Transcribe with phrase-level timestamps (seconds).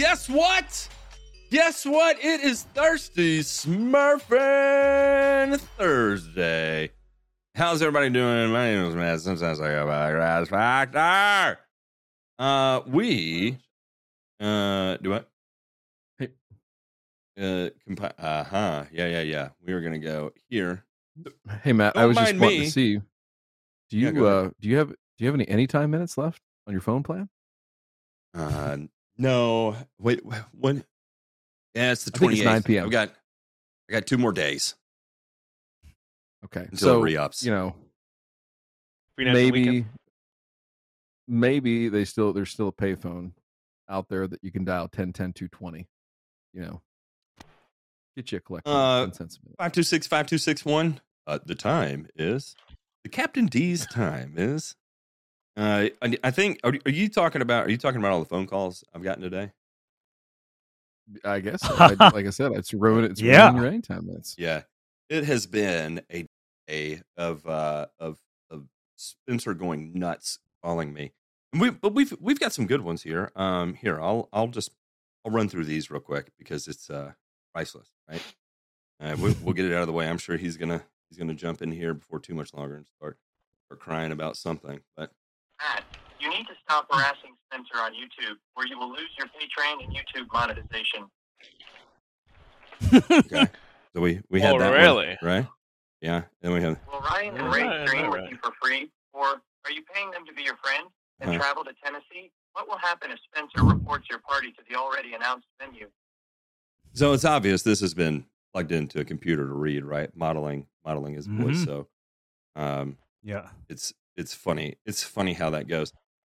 [0.00, 0.88] Guess what?
[1.50, 2.16] Guess what?
[2.24, 4.30] It is Thirsty Smurfing
[5.76, 6.92] Thursday.
[7.54, 8.50] How's everybody doing?
[8.50, 9.20] My name is Matt.
[9.20, 11.58] Sometimes I go by Grass Factor.
[12.38, 13.58] Uh, we,
[14.40, 15.28] uh, do what?
[16.16, 16.30] Hey.
[17.38, 18.84] Uh, compi- uh huh.
[18.90, 19.48] Yeah, yeah, yeah.
[19.62, 20.82] We are gonna go here.
[21.62, 22.86] Hey Matt, I Don't was just mind wanting to see.
[22.86, 23.02] You.
[23.90, 24.46] Do you ahead.
[24.46, 27.28] uh do you have do you have any anytime minutes left on your phone plan?
[28.32, 28.78] Uh,
[29.20, 29.76] no.
[29.98, 30.20] Wait,
[30.58, 30.84] when?
[31.74, 32.44] Yeah, it's the I think 28th.
[32.44, 32.84] 9 p.m..
[32.86, 33.10] I've got,
[33.88, 34.74] I got two more days
[36.44, 37.44] Okay, until so it re-ups.
[37.44, 37.76] you know
[39.14, 39.84] Free night and maybe
[41.28, 43.32] maybe they still there's still a payphone
[43.88, 45.86] out there that you can dial 10 10 220.
[46.52, 46.80] You know,
[48.16, 48.72] get you a collection.
[48.72, 49.56] Uh, of 10 cents a minute.
[49.58, 51.00] 526 5261.
[51.26, 52.56] Uh, the time is,
[53.04, 54.74] the Captain D's time is.
[55.56, 58.26] Uh, I I think, are, are you talking about, are you talking about all the
[58.28, 59.52] phone calls I've gotten today?
[61.24, 61.74] I guess so.
[61.78, 63.46] I, like I said, it's ruining it's Yeah.
[63.46, 64.36] ruining your anytime minutes.
[64.38, 64.62] Yeah.
[65.08, 66.24] It has been a
[66.68, 68.18] day of, uh, of,
[68.50, 71.12] of Spencer going nuts calling me.
[71.52, 73.32] And we, but we've, we've got some good ones here.
[73.34, 74.70] Um, here, I'll, I'll just,
[75.24, 77.12] I'll run through these real quick because it's, uh,
[77.52, 78.22] priceless, right?
[79.00, 80.08] Uh, we, we'll get it out of the way.
[80.08, 83.16] I'm sure he's gonna he's gonna jump in here before too much longer and start
[83.66, 84.80] start crying about something.
[84.96, 85.10] But
[85.60, 85.84] Matt,
[86.18, 89.92] you need to stop harassing Spencer on YouTube, or you will lose your Patreon and
[89.94, 91.10] YouTube monetization.
[93.26, 93.50] okay,
[93.94, 95.18] so we we had Oh, that one, really?
[95.22, 95.46] right?
[96.00, 98.90] Yeah, and we have Will Ryan and Right, Ray stream right, with you for free,
[99.12, 99.26] or
[99.64, 100.86] are you paying them to be your friend
[101.20, 101.38] and Uh-huh.
[101.38, 102.30] travel to Tennessee?
[102.52, 105.90] What will happen if Spencer reports your party to the already announced venue?
[106.92, 110.14] so it's obvious this has been plugged into a computer to read, right?
[110.16, 111.58] Modeling modeling his voice.
[111.58, 111.64] Mhm.
[111.64, 111.88] So
[112.56, 113.50] um, Yeah.
[113.68, 114.76] it's it's funny.
[114.86, 115.92] It's funny how that goes.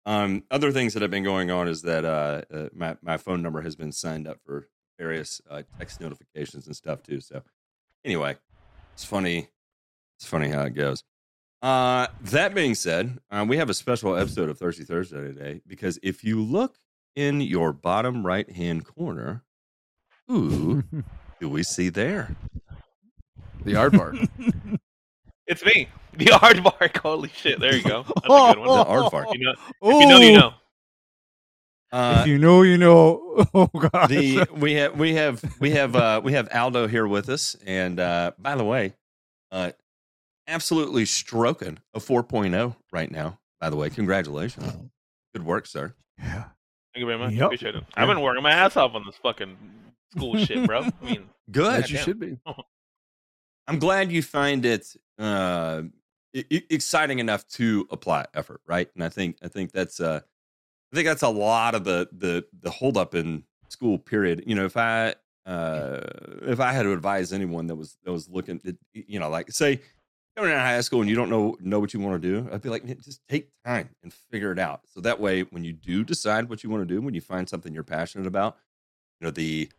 [0.05, 3.41] Um, other things that have been going on is that uh, uh, my my phone
[3.41, 7.19] number has been signed up for various uh, text notifications and stuff too.
[7.21, 7.43] So
[8.03, 8.37] anyway,
[8.93, 9.47] it's funny.
[10.17, 11.03] It's funny how it goes.
[11.61, 15.99] Uh, that being said, uh, we have a special episode of Thirsty Thursday today because
[16.01, 16.75] if you look
[17.15, 19.43] in your bottom right hand corner,
[20.27, 20.83] who
[21.39, 22.35] do we see there?
[23.63, 24.27] The aardvark.
[25.51, 26.97] It's me, the aardvark.
[26.97, 27.59] Holy shit!
[27.59, 28.03] There you go.
[28.03, 28.67] That's a good one.
[28.67, 29.25] The aardvark.
[29.33, 29.51] You know,
[29.81, 30.53] if you know, you know.
[31.91, 33.45] Uh, if you know, you know.
[33.53, 34.07] Oh god.
[34.07, 37.99] the we have we have we have uh we have Aldo here with us and
[37.99, 38.93] uh by the way
[39.51, 39.71] uh
[40.47, 44.73] absolutely stroking a 4.0 right now by the way congratulations
[45.33, 46.45] good work sir yeah.
[46.93, 47.33] Thank you very much.
[47.33, 47.45] Yep.
[47.45, 47.83] Appreciate it.
[47.95, 49.57] I've been working my ass off on this fucking
[50.11, 50.81] school shit, bro.
[50.81, 52.37] I mean, good As you should be.
[53.67, 55.83] I'm glad you find it uh
[56.33, 58.89] exciting enough to apply effort right?
[58.95, 60.21] And I think I think that's uh
[60.91, 64.43] I think that's a lot of the the the holdup in school period.
[64.45, 66.01] You know if I uh
[66.43, 69.51] if I had to advise anyone that was that was looking at you know like
[69.51, 69.79] say
[70.37, 72.49] coming out of high school and you don't know know what you want to do
[72.51, 74.81] I'd be like just take time and figure it out.
[74.93, 77.47] So that way when you do decide what you want to do when you find
[77.47, 78.57] something you're passionate about
[79.19, 79.69] you know the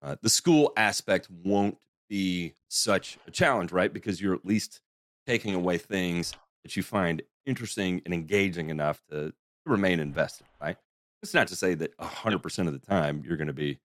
[0.00, 1.76] uh, the school aspect won't
[2.08, 3.92] be such a challenge right?
[3.92, 4.80] Because you're at least
[5.26, 9.34] taking away things that you find interesting and engaging enough to, to
[9.66, 10.76] remain invested right?
[11.22, 13.78] It's not to say that 100% of the time you're going to be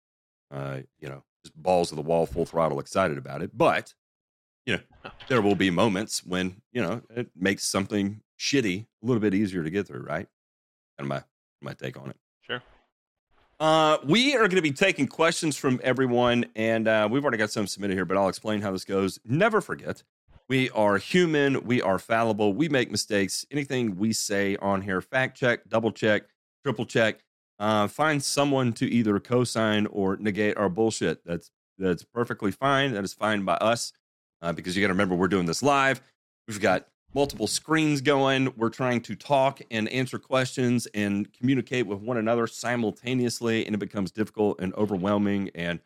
[0.51, 3.93] uh, you know just balls to the wall full throttle excited about it but
[4.65, 9.21] you know there will be moments when you know it makes something shitty a little
[9.21, 10.27] bit easier to get through right?
[10.97, 11.23] And my
[11.61, 12.17] my take on it.
[13.61, 17.51] Uh, we are going to be taking questions from everyone, and uh, we've already got
[17.51, 19.19] some submitted here, but I'll explain how this goes.
[19.23, 20.01] Never forget,
[20.49, 23.45] we are human, we are fallible, we make mistakes.
[23.51, 26.23] Anything we say on here, fact check, double check,
[26.65, 27.19] triple check.
[27.59, 31.23] Uh, find someone to either co-sign or negate our bullshit.
[31.23, 32.93] That's that's perfectly fine.
[32.93, 33.93] That is fine by us,
[34.41, 36.01] uh, because you got to remember we're doing this live.
[36.47, 38.53] We've got multiple screens going.
[38.57, 43.79] We're trying to talk and answer questions and communicate with one another simultaneously, and it
[43.79, 45.49] becomes difficult and overwhelming.
[45.55, 45.79] And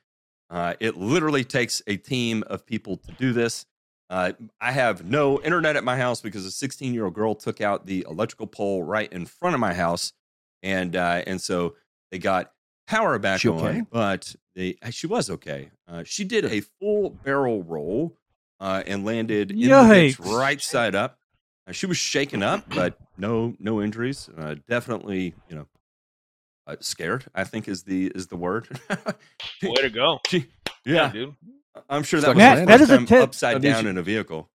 [0.49, 3.65] uh, it literally takes a team of people to do this.
[4.09, 7.59] Uh, I have no internet at my house because a 16 year old girl took
[7.59, 10.13] out the electrical pole right in front of my house,
[10.61, 11.75] and uh, and so
[12.11, 12.51] they got
[12.87, 13.55] power back She on.
[13.57, 13.81] okay?
[13.89, 15.71] But they she was okay.
[15.87, 18.15] Uh, she did a full barrel roll
[18.59, 21.17] uh, and landed in the ditch right side up.
[21.67, 24.29] Uh, she was shaken up, but no no injuries.
[24.37, 25.67] Uh, definitely, you know,
[26.67, 27.25] uh, scared.
[27.33, 28.67] I think is the is the word.
[29.63, 30.19] Way to go.
[30.27, 30.45] She-
[30.85, 31.35] Yeah, yeah, dude.
[31.89, 33.83] I'm sure that Stuck was Matt, her that first is a time tip- upside down
[33.85, 34.49] you- in a vehicle.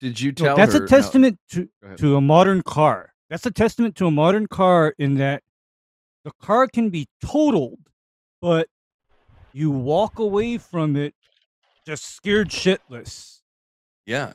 [0.00, 0.84] Did you No, tell that's her?
[0.84, 3.12] a testament to to a modern car.
[3.30, 5.42] That's a testament to a modern car in that
[6.24, 7.80] the car can be totaled,
[8.40, 8.68] but
[9.52, 11.14] you walk away from it
[11.86, 13.40] just scared shitless.
[14.06, 14.34] Yeah.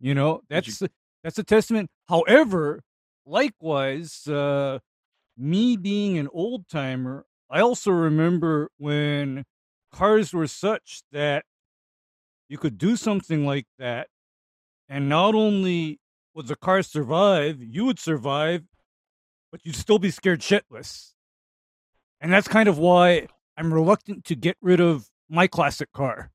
[0.00, 0.92] You know, Did you- that's
[1.22, 1.90] that's a testament.
[2.08, 2.82] However,
[3.24, 4.80] likewise, uh,
[5.36, 9.44] me being an old timer, I also remember when
[9.92, 11.44] cars were such that
[12.48, 14.08] you could do something like that,
[14.88, 15.98] and not only
[16.34, 18.64] would the car survive, you would survive,
[19.50, 21.14] but you'd still be scared shitless.
[22.20, 26.32] And that's kind of why I'm reluctant to get rid of my classic car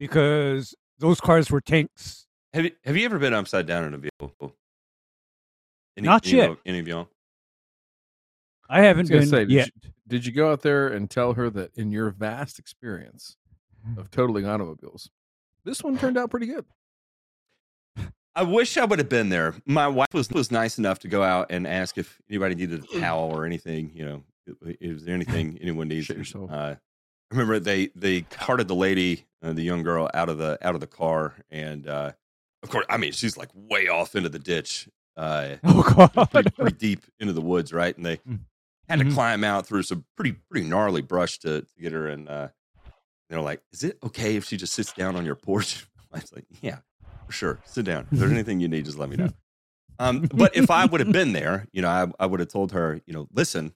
[0.00, 2.26] because those cars were tanks.
[2.52, 4.56] Have you have you ever been upside down in a vehicle?
[5.96, 6.50] Any, Not any yet.
[6.50, 7.08] of- Any of y'all?
[8.68, 9.64] I I haven't was gonna been say, yet.
[9.66, 13.36] did you, did you go out there and tell her that in your vast experience
[13.96, 15.10] of totaling automobiles,
[15.64, 16.64] this one turned out pretty good?
[18.34, 19.54] I wish I would have been there.
[19.66, 23.00] My wife was was nice enough to go out and ask if anybody needed a
[23.00, 23.90] towel or anything.
[23.92, 24.22] You know,
[24.80, 26.06] is there anything anyone needs?
[26.06, 26.48] Shit yourself.
[26.50, 26.76] Uh,
[27.30, 30.74] I remember they they carted the lady, uh, the young girl, out of the out
[30.74, 32.12] of the car, and uh,
[32.62, 36.30] of course, I mean, she's like way off into the ditch, uh, Oh God!
[36.30, 37.96] pretty, pretty deep into the woods, right?
[37.96, 38.40] And they Mm.
[38.88, 39.14] had to Mhm.
[39.14, 42.08] climb out through some pretty pretty gnarly brush to, to get her.
[42.08, 42.48] And uh,
[43.28, 46.32] they're like, "Is it okay if she just sits down on your porch?" I was
[46.32, 46.78] like, "Yeah,
[47.26, 47.60] for sure.
[47.64, 48.08] Sit down.
[48.10, 49.30] If there's anything you need, just let me know."
[50.00, 52.72] Um, but if I would have been there, you know, I, I would have told
[52.72, 53.74] her, you know, listen,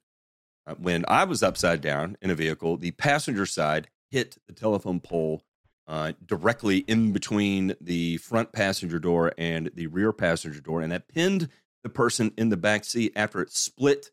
[0.79, 5.43] when I was upside down in a vehicle, the passenger side hit the telephone pole
[5.87, 11.09] uh, directly in between the front passenger door and the rear passenger door, and that
[11.09, 11.49] pinned
[11.83, 14.11] the person in the back seat after it split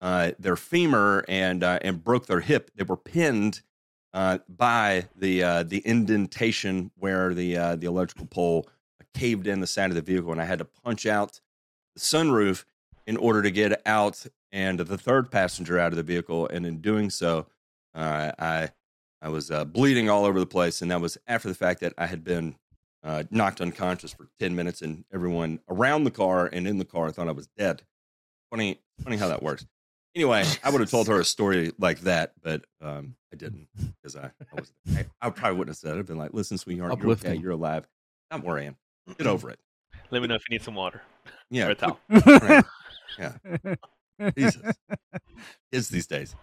[0.00, 2.70] uh, their femur and uh, and broke their hip.
[2.74, 3.62] They were pinned
[4.12, 8.68] uh, by the uh, the indentation where the uh, the electrical pole
[9.14, 11.40] caved in the side of the vehicle, and I had to punch out
[11.94, 12.64] the sunroof
[13.06, 16.46] in order to get out and the third passenger out of the vehicle.
[16.46, 17.46] And in doing so,
[17.94, 18.70] uh, I
[19.20, 21.92] I was uh, bleeding all over the place, and that was after the fact that
[21.98, 22.54] I had been
[23.02, 27.10] uh, knocked unconscious for ten minutes, and everyone around the car and in the car
[27.10, 27.82] thought I was dead.
[28.50, 29.66] Funny, funny how that works.
[30.14, 34.14] Anyway, I would have told her a story like that, but um, I didn't because
[34.14, 35.98] I, I was I, I probably wouldn't have said it.
[35.98, 37.34] I'd been like, "Listen, sweetheart, you're okay.
[37.34, 37.88] You're alive.
[38.30, 38.76] Not worry, Ann.
[39.18, 39.58] Get over it."
[40.10, 41.02] Let me know if you need some water
[41.50, 41.98] Yeah, or a towel.
[42.08, 42.64] Right.
[44.36, 44.76] Jesus.
[45.72, 46.34] Kids these days,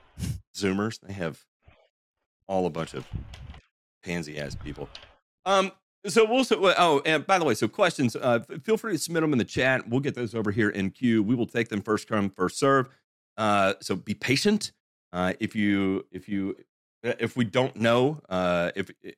[0.55, 1.43] Zoomers, they have
[2.47, 3.07] all a bunch of
[4.03, 4.89] pansy ass people.
[5.45, 5.71] Um,
[6.07, 9.21] so we'll so oh, and by the way, so questions, uh, feel free to submit
[9.21, 9.87] them in the chat.
[9.87, 11.21] We'll get those over here in queue.
[11.21, 12.89] We will take them first come, first serve.
[13.37, 14.71] Uh, so be patient.
[15.13, 16.55] Uh, if you if you
[17.03, 19.15] if we don't know, uh, if if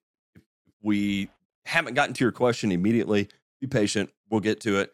[0.82, 1.30] we
[1.66, 3.30] haven't gotten to your question immediately,
[3.62, 4.10] be patient.
[4.30, 4.92] We'll get to it.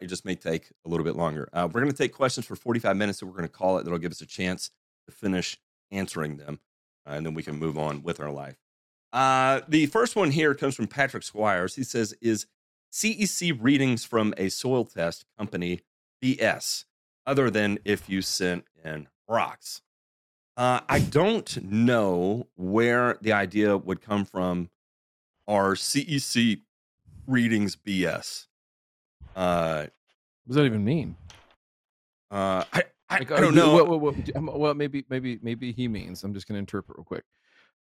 [0.00, 1.48] It just may take a little bit longer.
[1.52, 3.84] Uh, we're going to take questions for 45 minutes, so we're going to call it.
[3.84, 4.70] That'll give us a chance
[5.06, 5.58] to finish
[5.90, 6.60] answering them,
[7.06, 8.56] uh, and then we can move on with our life.
[9.12, 11.76] Uh, the first one here comes from Patrick Squires.
[11.76, 12.46] He says, "Is
[12.90, 15.80] CEC readings from a soil test company
[16.22, 16.84] BS,
[17.26, 19.82] other than if you sent in rocks?"
[20.56, 24.70] Uh, I don't know where the idea would come from.
[25.46, 26.62] Are CEC
[27.26, 28.46] readings BS?
[29.34, 29.86] Uh,
[30.44, 31.16] What does that even mean?
[32.30, 33.74] uh, I, I, Like, I don't you- know.
[33.74, 36.24] What, what, what, um, well, maybe, maybe, maybe he means.
[36.24, 37.24] I'm just going to interpret real quick.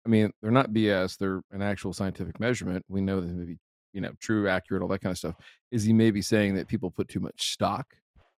[0.04, 1.16] I mean, they're not BS.
[1.18, 2.84] They're an actual scientific measurement.
[2.88, 3.58] We know that they may be,
[3.92, 5.36] you know, true, accurate, all that kind of stuff.
[5.70, 7.86] Is he maybe saying that people put too much stock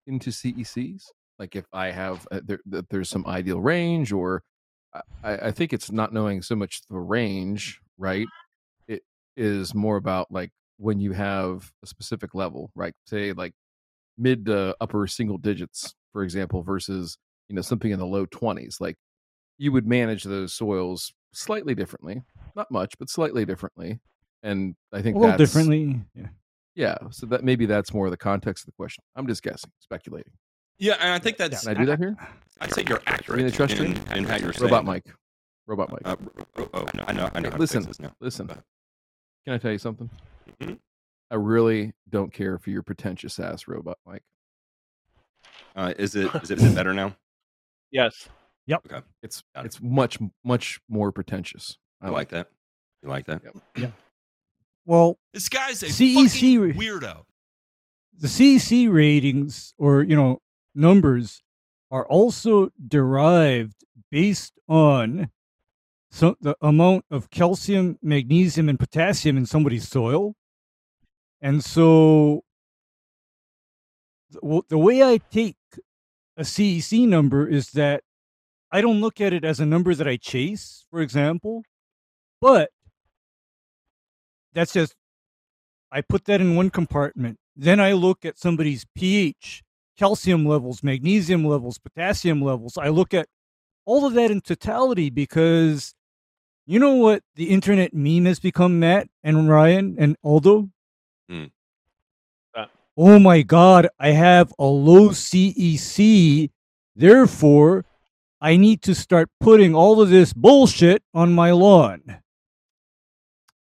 [0.07, 1.05] into CECs?
[1.39, 4.43] Like if I have, uh, there, that there's some ideal range, or
[5.23, 8.27] I, I think it's not knowing so much the range, right?
[8.87, 9.03] It
[9.37, 12.95] is more about like when you have a specific level, right?
[13.07, 13.53] Say like
[14.19, 18.79] mid to upper single digits, for example, versus you know something in the low twenties.
[18.81, 18.97] Like
[19.59, 22.23] you would manage those soils slightly differently,
[22.57, 24.01] not much, but slightly differently.
[24.43, 26.01] And I think a little that's, differently.
[26.15, 26.27] Yeah.
[26.77, 29.05] Yeah, so that maybe that's more the context of the question.
[29.15, 30.33] I'm just guessing, speculating.
[30.79, 31.63] yeah, and I think that's.
[31.63, 32.17] Can I do that here?
[32.61, 33.85] I'd say you're accurate they trust you?
[33.85, 34.65] in, in how you're saying.
[34.65, 34.85] Robot.
[34.85, 35.07] Mike.
[35.69, 36.03] Robot Mike.
[36.05, 36.17] Uh,
[36.57, 37.31] oh, oh, I know.
[37.33, 37.51] I know.
[37.51, 38.13] How Listen, to fix this now.
[38.21, 38.49] listen.
[38.49, 40.11] Can I tell you something?
[40.61, 40.79] Mhm.
[41.31, 44.23] I really don't care for your pretentious ass robot Mike.
[45.77, 47.17] Uh, is it is it better now?
[47.91, 48.29] Yes.
[48.67, 49.67] It's Got it.
[49.67, 51.77] it's much much more pretentious.
[52.01, 52.49] I like that.
[53.03, 53.43] You like that?
[53.77, 53.91] Yeah.
[54.87, 57.25] Well, This guy's a CEC fucking re- weirdo.
[58.19, 60.41] the CEC ratings or you know
[60.75, 61.43] numbers
[61.91, 65.31] are also derived based on
[66.15, 70.37] so the amount of calcium, magnesium, and potassium in somebody's soil,
[71.43, 72.45] and so
[74.31, 75.57] the, way I take
[76.37, 78.05] a CEC number is that
[78.71, 81.65] I don't look at it as a number that I chase, for example,
[82.41, 82.71] but
[84.53, 84.95] that's just
[85.91, 87.39] I put that in one compartment.
[87.57, 89.65] Then I look at somebody's pH,
[89.99, 92.79] calcium levels, magnesium levels, potassium levels.
[92.79, 93.27] I look at
[93.85, 95.93] all of that in totality because
[96.67, 100.69] you know what the internet meme has become, Matt and Ryan and Aldo?
[101.29, 101.45] Hmm.
[102.55, 102.67] Uh.
[102.97, 106.51] Oh my God, I have a low CEC.
[106.97, 107.85] Therefore,
[108.41, 112.03] I need to start putting all of this bullshit on my lawn.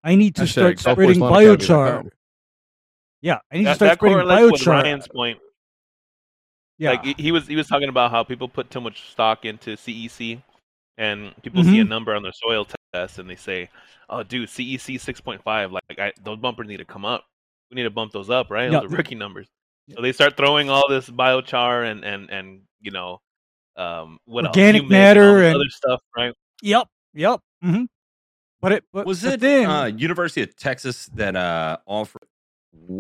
[0.05, 1.97] I need to Hashtag start South spreading Forest Lawn Academy dot biochar.
[2.03, 2.11] com.
[3.23, 4.83] Yeah, I need to That, start that spreading correlates with biochar.
[4.83, 5.39] Ryan's point.
[6.79, 9.45] Yeah, Like he- he was he was talking about how people put too much stock
[9.45, 10.43] into CEC,
[10.99, 11.89] and people see a Mhm.
[11.89, 13.69] number on their soil test and they say,
[14.09, 15.73] "Oh, dude, CEC six point five.
[15.73, 17.25] Like I, those bumpers need to come up.
[17.71, 18.71] We need to bump those up, right?
[18.71, 18.81] Yeah.
[18.81, 19.49] Those are rookie numbers."
[19.95, 23.21] So they start throwing all this biochar and and and you know,
[23.77, 24.47] um, what?
[24.47, 26.35] Organic Humic and all matter this and- other stuff, right?
[26.63, 26.89] Yep.
[27.15, 27.41] Yep.
[27.63, 27.85] hmm
[28.61, 32.23] But it but, Was but it then uh, University of Texas that uh, offered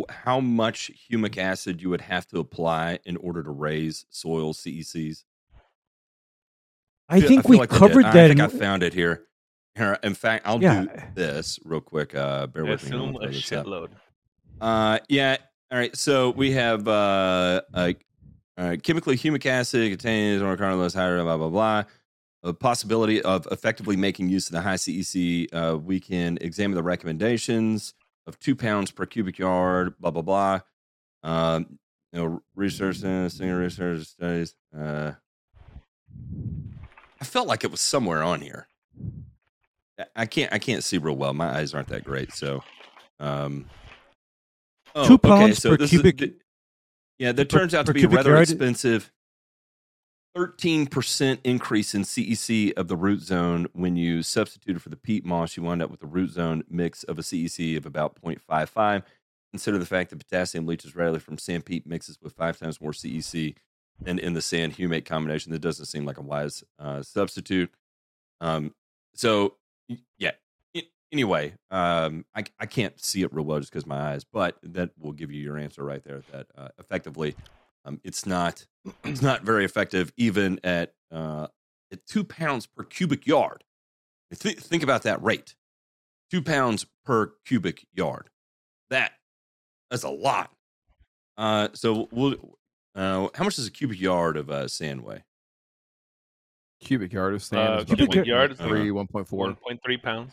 [0.08, 5.24] how much humic acid you would have to apply in order to raise soil CECs?
[7.08, 7.78] I feel- think feel we like they did.
[7.78, 8.28] covered I that.
[8.28, 9.22] think in, I found it here.
[9.76, 12.14] Here, in fact, I'll do this real quick.
[12.14, 12.96] Uh, bear I with me.
[12.96, 13.66] I'm assume gonna a throw this up.
[13.66, 13.88] shitload.
[14.60, 15.36] Uh, yeah.
[15.70, 15.94] All right.
[15.94, 17.92] So we have uh, uh,
[18.56, 21.84] uh chemically humic acid contains or carnose higher, blah blah blah.
[22.42, 25.48] A possibility of effectively making use of the high CEC.
[25.52, 27.92] Uh, we can examine the recommendations
[28.26, 29.94] of two pounds per cubic yard.
[30.00, 30.60] Blah blah blah.
[31.22, 31.78] Um,
[32.12, 34.54] you know, research and single research studies.
[34.74, 35.12] Uh,
[36.08, 36.75] I
[37.26, 38.68] felt like it was somewhere on here.
[40.14, 40.52] I- can't.
[40.52, 41.32] I can't see real well.
[41.34, 42.32] My eyes aren't that great.
[42.32, 42.62] So,
[43.20, 43.66] um,
[44.94, 46.34] oh, Two pounds per this is- cubic- th-
[47.18, 48.42] yeah, that per- turns out to be a rather yard?
[48.42, 49.10] expensive.
[50.34, 55.24] Thirteen percent increase in CEC of the root zone when you substituted for the peat
[55.24, 59.02] moss, you wind up with a root zone mix of a CEC of about 0.55.
[59.52, 62.92] Consider the fact that potassium leaches readily from sand peat mixes with five times more
[62.92, 63.54] CEC
[64.00, 65.52] than in the sand humate combination.
[65.52, 67.70] That doesn't seem like a wise uh, substitute.
[68.40, 68.74] Um,
[69.14, 69.54] so
[70.18, 70.32] yeah.
[71.12, 74.90] Anyway, um, I I can't see it real well just because my eyes, but that
[74.98, 76.22] will give you your answer right there.
[76.32, 77.36] That uh, effectively,
[77.84, 78.66] um, it's not
[79.04, 81.46] it's not very effective even at uh,
[81.92, 83.62] at two pounds per cubic yard.
[84.34, 85.54] Th- think about that rate:
[86.30, 88.28] two pounds per cubic yard.
[88.90, 89.12] That
[89.90, 90.50] that's a lot.
[91.38, 92.55] Uh, so we'll.
[92.96, 95.22] Uh, how much does a cubic yard of uh, sand weigh?
[96.80, 97.68] Cubic yard of sand.
[97.68, 100.32] Uh, is cubic cubic yard is three, one point four One point three pounds.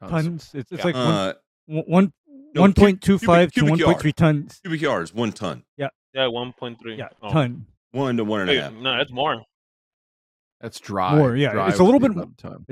[0.00, 0.10] tons.
[0.10, 0.50] tons.
[0.54, 0.84] It's, it's Yeah.
[0.84, 2.12] like one Uh, one
[2.54, 3.86] no, one cu- point two five to cubic one yard.
[3.88, 4.60] point three tons.
[4.64, 6.96] cubic yard is one ton, Yeah, Yeah, one point three.
[6.96, 7.30] Yeah, Oh.
[7.32, 7.66] ton.
[7.92, 8.72] one to one and a half.
[8.72, 9.44] no, that's more.
[10.60, 11.16] That's dry.
[11.16, 12.66] More, yeah, Dry it's a little bit about a ton.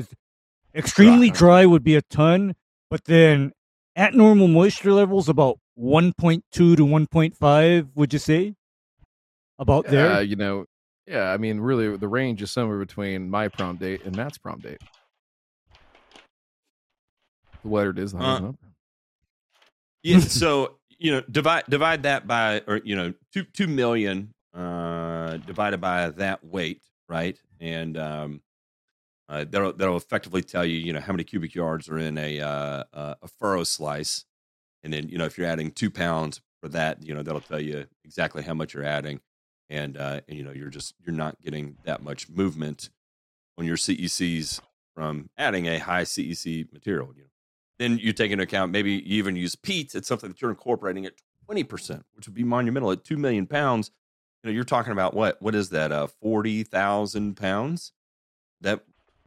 [0.75, 1.39] Extremely Dry.
[1.39, 2.55] dry would be a ton,
[2.91, 3.53] but then
[3.97, 7.89] at normal moisture levels, about one point two to one point five.
[7.95, 8.55] Would you say?
[9.61, 10.23] About Uh, there.
[10.23, 10.67] you know,
[11.07, 11.33] yeah.
[11.33, 14.81] I mean, really, the range is somewhere between my prom date and Matt's prom date.
[17.63, 18.59] The wetter it is, the higher Uh, number.
[20.03, 25.37] Yeah, so you know, divide divide that by or you know, two two million uh
[25.39, 27.39] divided by that weight, right?
[27.61, 28.43] And um
[29.29, 32.41] uh, that'll that'll effectively tell you, you know, how many cubic yards are in a
[32.41, 34.25] uh, uh, a furrow slice,
[34.83, 37.61] and then you know if you're adding two pounds for that, you know that'll tell
[37.61, 39.21] you exactly how much you're adding,
[39.71, 42.91] and uh, and you know you're just you're not getting that much movement
[43.59, 44.61] on your CECs
[44.95, 47.13] from adding a high CEC material.
[47.15, 47.29] You know,
[47.79, 49.95] then you take into account maybe you even use peat.
[49.95, 53.47] It's something that you're incorporating at twenty percent, which would be monumental at two million
[53.47, 53.91] pounds.
[54.43, 55.41] You know, you're talking about what?
[55.43, 55.93] What is that?
[55.93, 57.93] Uh, forty thousand pounds.
[58.61, 58.85] That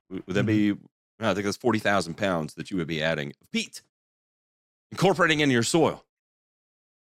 [0.09, 0.71] would that be?
[1.19, 3.81] I think that's forty thousand pounds that you would be adding of peat,
[4.91, 6.03] incorporating into your soil,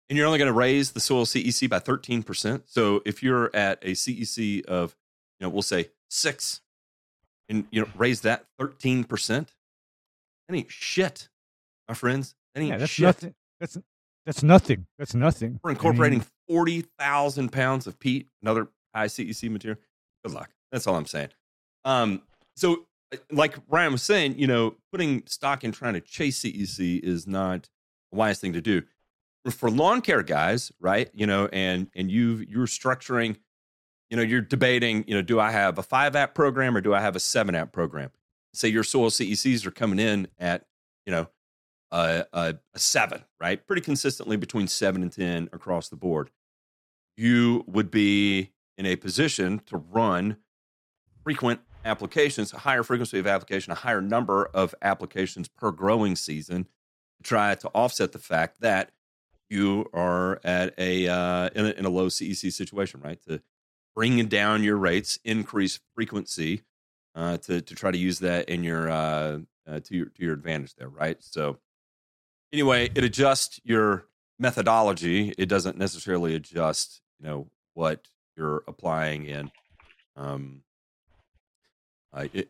[0.10, 2.64] and you're only going to raise the soil CEC by thirteen percent.
[2.68, 4.96] So if you're at a CEC of,
[5.40, 6.62] you know, we'll say six,
[7.50, 9.54] and you know, raise that thirteen percent,
[10.48, 11.30] that ain't shit,
[11.88, 12.36] my friends.
[12.54, 13.04] That ain't yeah, that's shit.
[13.04, 13.36] nothing.
[13.60, 13.78] That's
[14.26, 14.86] that's nothing.
[14.98, 15.60] That's nothing.
[15.64, 19.80] We're I mean, incorporating 40,000 pounds of peat, another high CEC material.
[20.24, 20.50] Good luck.
[20.72, 21.30] That's all I'm saying.
[21.86, 22.22] Um,
[22.56, 22.86] so,
[23.32, 27.70] like Ryan was saying, you know, putting stock in trying to chase CEC is not
[28.12, 28.84] a wise thing to do.
[29.50, 31.10] For lawn care guys, right?
[31.13, 33.38] You know, and and you you're structuring,
[34.10, 36.94] you know, you're debating, you know, do I have a five app program or do
[36.94, 38.12] I have a seven app program?
[38.53, 40.65] Say your soil CECs are coming in at,
[41.06, 41.27] you know,
[41.91, 43.65] a, a, a seven, right?
[43.65, 46.30] Pretty consistently between seven and 10 across the board.
[47.18, 50.38] You would be in a position to run
[51.24, 56.68] frequent applications, a higher frequency of application, a higher number of applications per growing season
[57.18, 58.92] to try to offset the fact that
[59.50, 63.20] you are at a uh, in, a in a low CEC situation, right?
[63.28, 63.42] To
[63.96, 66.62] bring down your rates, increase frequency,
[67.16, 70.34] uh, to to try to use that in your uh, uh, to your to your
[70.34, 71.18] advantage there, right?
[71.20, 71.58] So
[72.54, 74.06] anyway, it adjusts your
[74.40, 75.34] methodology.
[75.38, 78.08] It doesn't necessarily adjust, you know, what
[78.38, 79.52] you're applying in.
[80.16, 80.64] Um,
[82.13, 82.50] uh, it,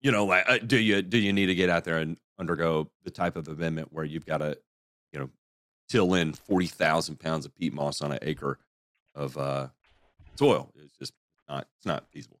[0.00, 2.90] you know, like, uh, do you do you need to get out there and undergo
[3.04, 4.58] the type of amendment where you've got to,
[5.12, 5.30] you know,
[5.88, 8.58] till in forty thousand pounds of peat moss on an acre
[9.14, 9.68] of uh,
[10.36, 10.70] soil?
[10.76, 11.12] It's just
[11.48, 12.38] not it's not feasible.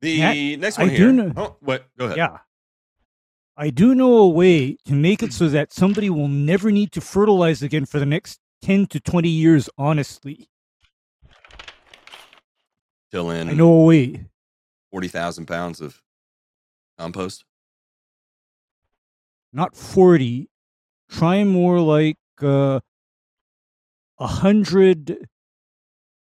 [0.00, 1.12] The Matt, next I one do here.
[1.12, 1.86] know- Oh, what?
[1.96, 2.16] Go ahead.
[2.16, 2.38] Yeah.
[3.56, 7.00] I do know a way to make it so that somebody will never need to
[7.00, 10.48] fertilize again for the next 10 to 20 years, honestly.
[13.10, 14.24] Till in I know a way.
[14.92, 16.02] Forty thousand pounds of
[16.98, 17.44] compost.
[19.52, 20.48] Not 40.
[21.10, 22.80] Try more like uh,
[24.18, 25.28] a 100.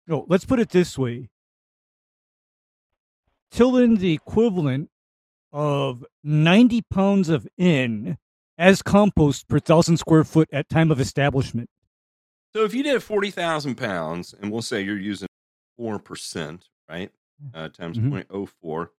[0.07, 1.29] No, let's put it this way.
[3.51, 4.89] Till in the equivalent
[5.51, 8.17] of 90 pounds of N
[8.57, 11.69] as compost per thousand square foot at time of establishment.
[12.53, 15.27] So if you did forty thousand pounds, and we'll say you're using
[15.77, 17.11] four percent, right?
[17.53, 18.09] Uh, times Mhm.
[18.27, 18.91] 0.04.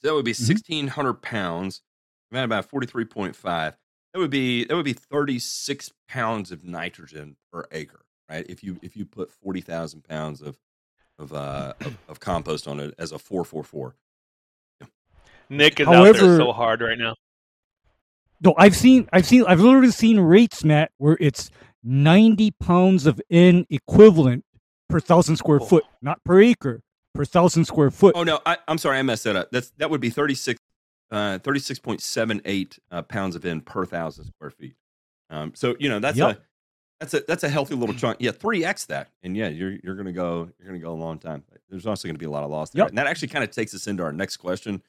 [0.00, 0.46] so that would be Mhm.
[0.46, 1.82] sixteen hundred pounds.
[2.30, 3.76] About about forty three point five.
[4.12, 8.46] That would be that would be thirty six pounds of nitrogen per acre, right?
[8.48, 10.58] If you if you put forty thousand pounds of
[11.18, 13.94] of, uh, of of compost on it as a four four four.
[15.48, 17.16] Nick is out there so hard right now.
[18.40, 21.50] No, I've seen, I've seen, I've literally seen rates, Matt, where it's
[21.82, 24.44] 90 pounds of N equivalent
[24.88, 25.66] per thousand square Oh.
[25.66, 26.80] foot, not per acre,
[27.14, 28.14] per thousand square foot.
[28.16, 29.50] Oh no, I, I'm sorry, I messed that up.
[29.50, 30.58] That's that would be 36,
[31.10, 34.74] uh, 36.78 uh, pounds of N per thousand square feet.
[35.30, 36.36] Um, so you know that's Yep.
[36.38, 36.40] a
[37.00, 38.18] that's a that's a healthy little chunk.
[38.20, 41.18] Yeah, three x that, and yeah, you're you're gonna go you're gonna go a long
[41.18, 41.44] time.
[41.68, 42.88] There's also gonna be a lot of loss there, Yep.
[42.90, 44.82] and that actually kind of takes us into our next question.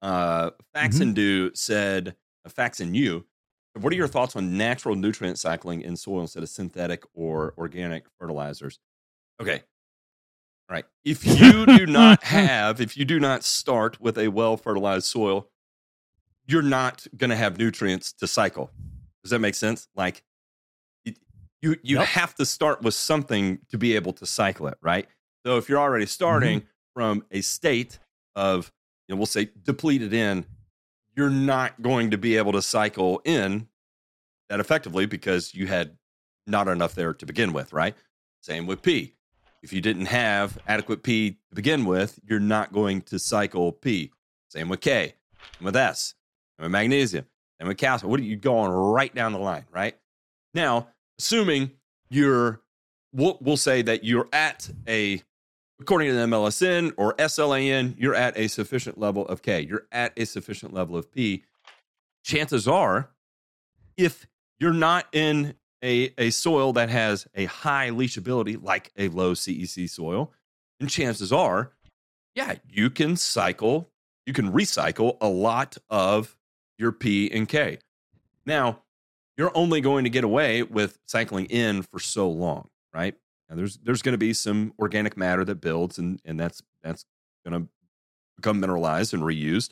[0.00, 1.00] Uh, Fax Mhm.
[1.02, 2.14] and Do said,
[2.44, 3.26] uh, Fax and you,
[3.74, 8.04] what are your thoughts on natural nutrient cycling in soil instead of synthetic or organic
[8.18, 8.78] fertilizers?
[9.40, 9.62] Okay.
[10.70, 10.84] Right.
[11.04, 15.48] If you do not have, if you do not start with a well fertilized soil,
[16.46, 18.70] you're not going to have nutrients to cycle.
[19.22, 19.88] Does that make sense?
[19.94, 20.22] Like,
[21.04, 21.18] it,
[21.62, 22.06] you you Yep.
[22.06, 25.06] have to start with something to be able to cycle it, right?
[25.44, 26.68] So if you're already starting mm-hmm.
[26.94, 27.98] from a state
[28.36, 28.72] of,
[29.06, 30.44] you know, we'll say depleted in,
[31.16, 33.68] you're not going to be able to cycle in
[34.48, 35.96] that effectively because you had
[36.46, 37.94] not enough there to begin with, right?
[38.40, 39.14] Same with P.
[39.62, 44.12] If you didn't have adequate P to begin with, you're not going to cycle P.
[44.48, 45.14] Same with K,
[45.58, 46.14] same with S,
[46.56, 47.26] same with magnesium,
[47.60, 48.10] same with calcium.
[48.10, 49.96] What are you going right down the line, right?
[50.54, 51.72] Now, assuming
[52.08, 52.60] you're,
[53.12, 55.22] we'll, we'll say that you're at a,
[55.80, 60.12] according to the MLSN or SLAN, you're at a sufficient level of K, you're at
[60.16, 61.44] a sufficient level of P.
[62.24, 63.10] Chances are,
[63.96, 64.26] if
[64.60, 69.88] you're not in a, a soil that has a high leachability, like a low CEC
[69.88, 70.32] soil,
[70.80, 71.72] and chances are,
[72.34, 73.90] yeah, you can cycle,
[74.26, 76.36] you can recycle a lot of
[76.78, 77.78] your P and K.
[78.46, 78.82] Now,
[79.36, 83.14] you're only going to get away with cycling in for so long, right?
[83.48, 87.04] Now, there's there's going to be some organic matter that builds, and and that's that's
[87.44, 87.68] going to
[88.36, 89.70] become mineralized and reused.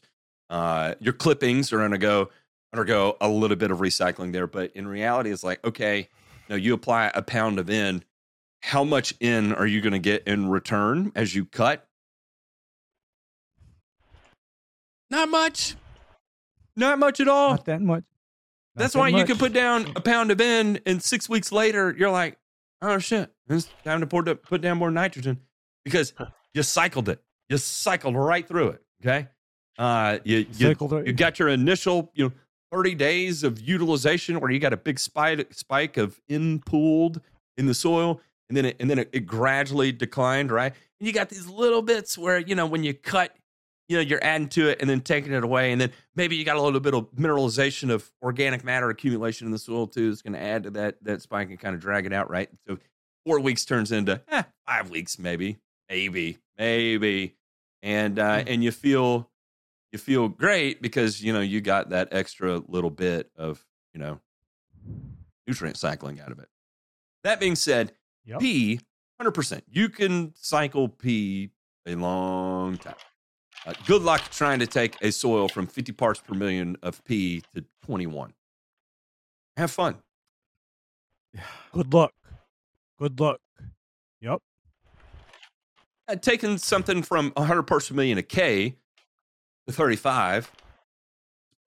[0.48, 2.30] Uh, your clippings are going to go
[2.72, 6.06] undergo a little bit of recycling there, but in reality, it's like okay, you
[6.50, 8.04] know, you apply a pound of N,
[8.60, 11.86] how much N are you going to get in return as you cut?
[15.10, 15.76] Not much.
[16.74, 17.50] Not much at all.
[17.50, 18.04] Not that much.
[18.74, 21.50] Not That's that why you can put down a pound of N, and six weeks
[21.50, 22.38] later, you're like,
[22.82, 25.40] oh shit, it's time to pour to put down more nitrogen
[25.84, 26.12] because
[26.52, 27.22] you cycled it.
[27.48, 28.82] You cycled right through it.
[29.02, 29.28] Okay.
[29.78, 30.74] Uh, you, you,
[31.04, 32.32] you got your initial, you know,
[32.72, 37.20] 30 days of utilization where you got a big spike, spike of N pooled
[37.56, 40.72] in the soil, and then it, and then it, it gradually declined, right?
[41.00, 43.36] And you got these little bits where, you know, when you cut,
[43.88, 45.72] you know, you're adding to it and then taking it away.
[45.72, 49.52] And then maybe you got a little bit of mineralization of organic matter accumulation in
[49.52, 50.10] the soil too.
[50.10, 52.48] It's going to add to that, that spike and kind of drag it out, right?
[52.66, 52.78] So
[53.24, 57.36] four weeks turns into eh, five weeks, maybe, maybe, maybe.
[57.82, 59.30] And, uh, and you feel,
[59.96, 64.20] you feel great because, you know, you got that extra little bit of, you know,
[65.46, 66.48] nutrient cycling out of it.
[67.24, 67.92] That being said,
[68.26, 68.40] Yep.
[68.40, 68.80] P,
[69.22, 69.62] 100%.
[69.70, 71.50] You can cycle P
[71.86, 72.94] a long time.
[73.64, 77.42] Uh, good luck trying to take a soil from 50 parts per million of P
[77.54, 78.32] to 21.
[79.56, 79.96] Have fun.
[81.72, 82.12] Good luck.
[82.98, 83.40] Good luck.
[84.20, 84.40] Yep.
[86.08, 88.76] Uh, taking something from 100 parts per million of K
[89.66, 90.50] to 35,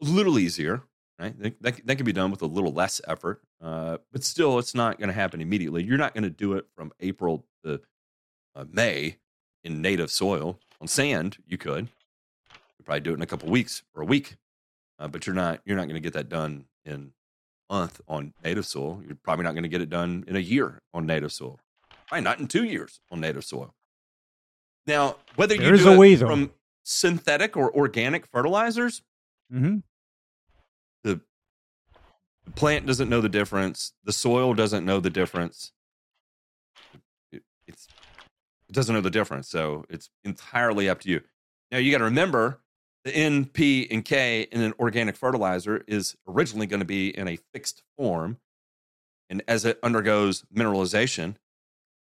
[0.02, 0.82] a little easier,
[1.20, 1.38] right?
[1.40, 4.74] That, that, that can be done with a little less effort, uh, but still, it's
[4.74, 5.84] not going to happen immediately.
[5.84, 7.82] You're not going to do it from April to
[8.56, 9.18] uh, May
[9.64, 10.60] in native soil.
[10.80, 11.90] On sand, you could.
[12.78, 14.36] You'd probably do it in a couple weeks or a week,
[14.98, 17.12] uh, but you're not you're not going to get that done in
[17.70, 19.02] a month on native soil.
[19.06, 21.60] You're probably not going to get it done in a year on native soil.
[22.08, 23.76] Probably not in two years on native soil.
[24.88, 26.28] Now, whether you do a it way, though.
[26.28, 26.52] from
[26.84, 29.02] synthetic or organic fertilizers,
[29.54, 29.78] Mm-hmm.
[31.04, 31.20] the
[32.46, 33.92] the plant doesn't know the difference.
[34.06, 35.74] The soil doesn't know the difference.
[37.34, 37.88] It, it's
[38.70, 41.22] it doesn't know the difference, so it's entirely up to you.
[41.72, 42.62] Now you got to remember
[43.04, 47.28] the N, P, and K in an organic fertilizer is originally going to be in
[47.28, 48.38] a fixed form,
[49.30, 51.36] and as it undergoes mineralization,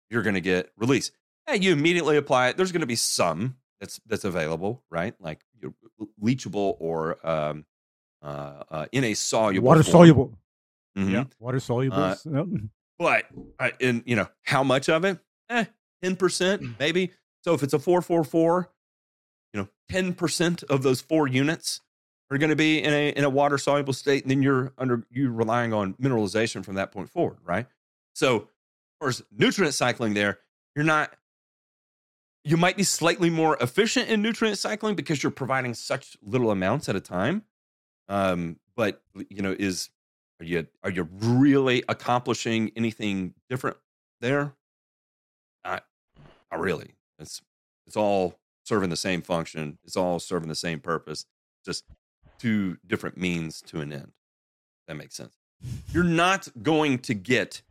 [0.08, 1.10] you're going to get release.
[1.48, 2.56] Yeah, you immediately apply it.
[2.56, 5.14] There's going to be some that's that's available, right?
[5.20, 5.40] Like
[6.22, 7.64] leachable or um,
[8.22, 9.92] uh, uh, in a soluble Water form.
[9.92, 10.38] soluble.
[10.98, 11.10] Mhm.
[11.12, 11.24] Yeah.
[11.38, 11.96] Water soluble.
[11.96, 12.46] Uh, Yep.
[12.98, 13.24] But
[13.58, 15.18] uh, in you know how much of it?
[15.48, 15.64] Eh,
[16.02, 17.12] ten percent maybe.
[17.42, 18.70] So if it's a four four four,
[19.54, 21.80] you know, ten percent of those four units
[22.30, 25.06] are going to be in a in a water soluble state, and then you're under
[25.10, 27.66] you're relying on mineralization from that point forward, right?
[28.14, 28.46] So, as
[28.98, 30.38] far as nutrient cycling, there
[30.76, 31.14] you're not.
[32.50, 36.88] You might be slightly more efficient in nutrient cycling because you're providing such little amounts
[36.88, 37.44] at a time.
[38.08, 39.90] Um, but you know, is
[40.40, 43.76] are you are you really accomplishing anything different
[44.20, 44.54] there?
[45.64, 45.84] Not,
[46.50, 46.96] not really.
[47.20, 47.40] It's
[47.86, 48.34] it's all
[48.64, 49.78] serving the same function.
[49.84, 51.26] It's all serving the same purpose.
[51.64, 51.84] Just
[52.40, 54.10] two different means to an end.
[54.88, 55.36] That makes sense.
[55.92, 57.62] You're not going to get.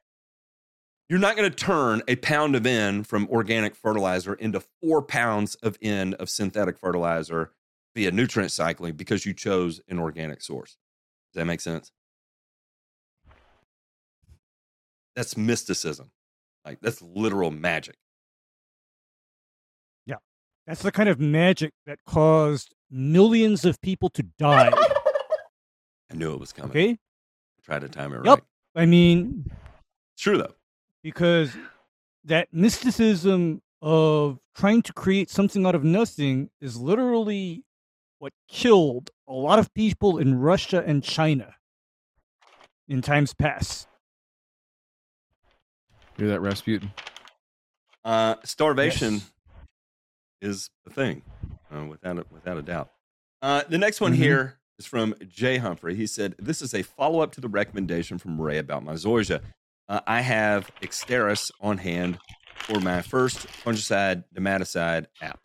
[1.09, 5.55] You're not going to turn a pound of N from organic fertilizer into four pounds
[5.55, 7.51] of N of synthetic fertilizer
[7.95, 10.77] via nutrient cycling because you chose an organic source.
[11.33, 11.91] Does that make sense?
[15.15, 16.11] That's mysticism.
[16.63, 17.95] Like that's literal magic.
[20.05, 20.17] Yeah.
[20.67, 24.69] That's the kind of magic that caused millions of people to die.
[26.11, 26.69] I knew it was coming.
[26.69, 26.97] Okay.
[27.63, 28.39] Try to time it Yep.
[28.75, 28.81] right.
[28.83, 29.45] I mean,
[30.13, 30.53] It's true though.
[31.03, 31.55] Because
[32.23, 37.63] that mysticism of trying to create something out of nothing is literally
[38.19, 41.55] what killed a lot of people in Russia and China
[42.87, 43.87] in times past.
[46.17, 46.91] Hear that, Rasputin?
[48.03, 49.31] Uh, starvation Yes.
[50.41, 51.21] is a thing,
[51.73, 52.91] uh, without a, without a doubt.
[53.41, 54.17] Uh, the next one Mhm.
[54.17, 55.95] here is from Jay Humphrey.
[55.95, 59.41] He said, "This is a follow up to the recommendation from Ray about my zoysia.
[59.89, 62.19] Uh, I have Exteris on hand
[62.55, 65.39] for my first fungicide nematicide app.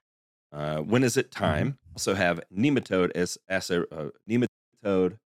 [0.52, 1.78] Uh, when is it time?
[1.94, 5.18] Also have nematode as assay, uh, nematode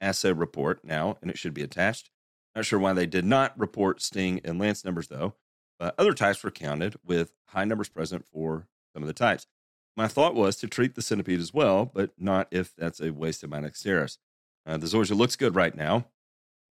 [0.00, 2.10] assay report now, and it should be attached.
[2.54, 5.34] Not sure why they did not report sting and lance numbers though.
[5.80, 9.48] But other types were counted with high numbers present for some of the types.
[9.96, 13.42] My thought was to treat the centipede as well, but not if that's a waste
[13.42, 14.18] of my Nexteris.
[14.64, 16.06] Uh, the Zoysia looks good right now.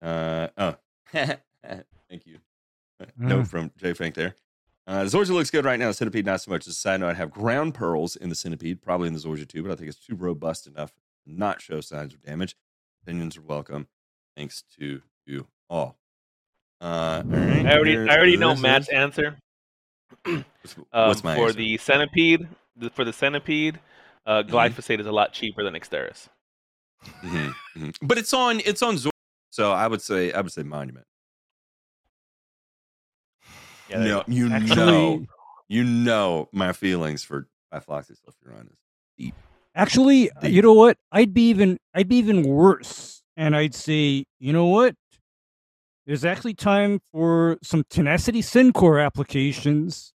[0.02, 0.76] Uh, oh,
[2.10, 2.40] thank you.
[3.18, 3.48] Note Mm.
[3.48, 4.36] from Jay Frank there.
[4.88, 5.88] Uh, the Zoysia looks good right now.
[5.88, 6.62] The centipede, not so much.
[6.66, 9.48] As a side note, I have ground pearls in the centipede, probably in the Zoysia
[9.48, 12.56] too, but I think it's too robust enough to not show signs of damage.
[13.04, 13.88] Opinions are welcome.
[14.38, 15.98] Thanks to you all.
[16.80, 19.38] Uh, all right, I already, here's- I already know Matt's is- answer.
[20.24, 21.58] What's, Um, what's my for answer?
[21.58, 22.48] the centipede?
[22.78, 23.80] The, for the centipede,
[24.26, 24.50] uh, Mhm.
[24.50, 26.28] glyphosate is a lot cheaper than Exteris.
[27.04, 27.96] Mhm, mhm.
[28.02, 29.10] But it's on it's on Zoysia,
[29.50, 31.06] so I would say I would say Monument.
[33.90, 35.26] Yeah, there you no, you know,
[35.68, 38.78] you know my feelings for trifloxysulfuron is
[39.18, 39.36] actually, uh, Deep.
[39.76, 40.98] Actually, you know what?
[41.12, 44.96] I'd be even I'd be even worse, and I'd say, you know what?
[46.06, 50.14] There's actually time for some tenacity Syncor applications,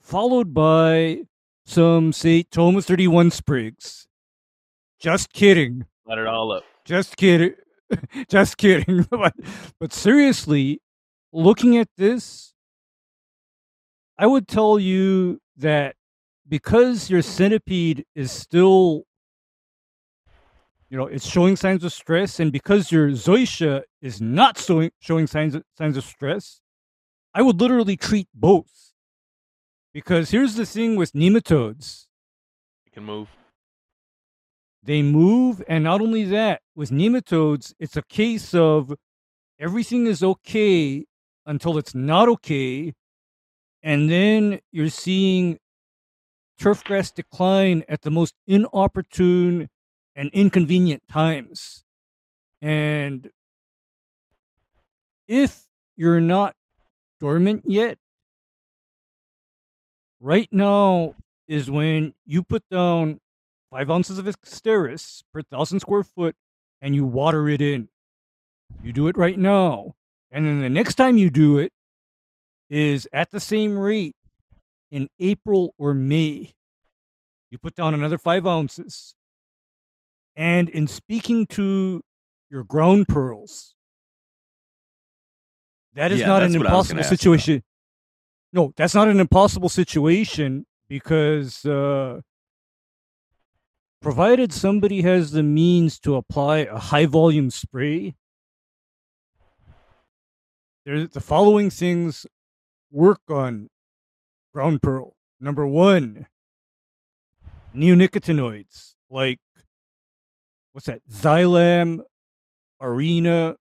[0.00, 1.22] followed by
[1.64, 4.06] some say Thomas 31 sprigs.
[5.00, 5.86] Just kidding.
[6.06, 6.64] Let it all up.
[6.84, 7.54] Just kidding.
[8.28, 9.02] Just kidding.
[9.10, 9.34] but,
[9.80, 10.80] but seriously,
[11.32, 12.51] looking at this,
[14.18, 15.96] I would tell you that
[16.48, 19.04] because your centipede is still,
[20.90, 25.26] you know, it's showing signs of stress, and because your zoysia is not showing showing
[25.26, 26.60] signs of, signs of stress,
[27.34, 28.92] I would literally treat both.
[29.94, 32.06] Because here's the thing with nematodes:
[32.86, 33.28] They can move.
[34.82, 38.94] they move and not only that with nematodes it's a case of
[39.58, 41.04] everything is okay
[41.46, 42.92] until it's not okay
[43.82, 45.58] and then you're seeing
[46.60, 49.68] turfgrass decline at the most inopportune
[50.14, 51.84] and inconvenient times
[52.60, 53.30] and
[55.26, 55.66] if
[55.96, 56.54] you're not
[57.20, 57.98] dormant yet
[60.20, 61.14] right now
[61.48, 63.20] is when you put down
[63.70, 66.36] five ounces of Exteris per thousand square foot
[66.80, 67.88] and you water it in.
[68.82, 69.94] You do it right now.
[70.30, 71.72] And then the next time you do it
[72.72, 74.16] is at the same rate
[74.90, 76.52] in April or May.
[77.50, 79.14] You put down another five ounces.
[80.34, 82.00] And in speaking to
[82.50, 83.74] your ground pearls,
[85.92, 87.18] that is Yeah, not an what I was impossible gonna ask about.
[87.18, 87.62] situation.
[88.54, 92.22] No, that's not an impossible situation because uh,
[94.00, 98.14] provided somebody has the means to apply a high volume spray,
[100.86, 102.26] there the following things
[102.92, 103.70] work on
[104.52, 105.16] ground pearl.
[105.40, 106.26] Number one,
[107.74, 109.40] neonicotinoids like
[110.72, 111.00] what's that?
[111.10, 112.02] Zylam,
[112.80, 113.56] Arena,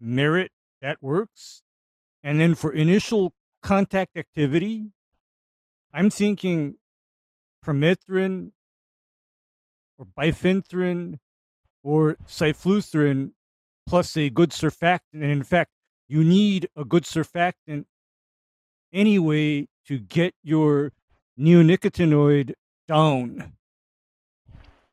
[0.00, 1.62] Merit, that works.
[2.22, 4.86] And then for initial contact activity,
[5.92, 6.76] I'm thinking
[7.64, 8.52] permethrin
[9.98, 11.18] or bifenthrin
[11.82, 13.32] or cyfluthrin
[13.86, 15.00] plus a good surfactant.
[15.14, 15.70] And in fact,
[16.08, 17.84] you need a good surfactant
[18.92, 20.92] anyway to get your
[21.38, 22.54] neonicotinoid
[22.86, 23.52] down.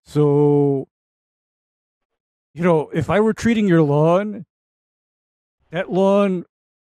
[0.05, 0.87] So,
[2.53, 4.45] you know, if I were treating your lawn,
[5.71, 6.45] that lawn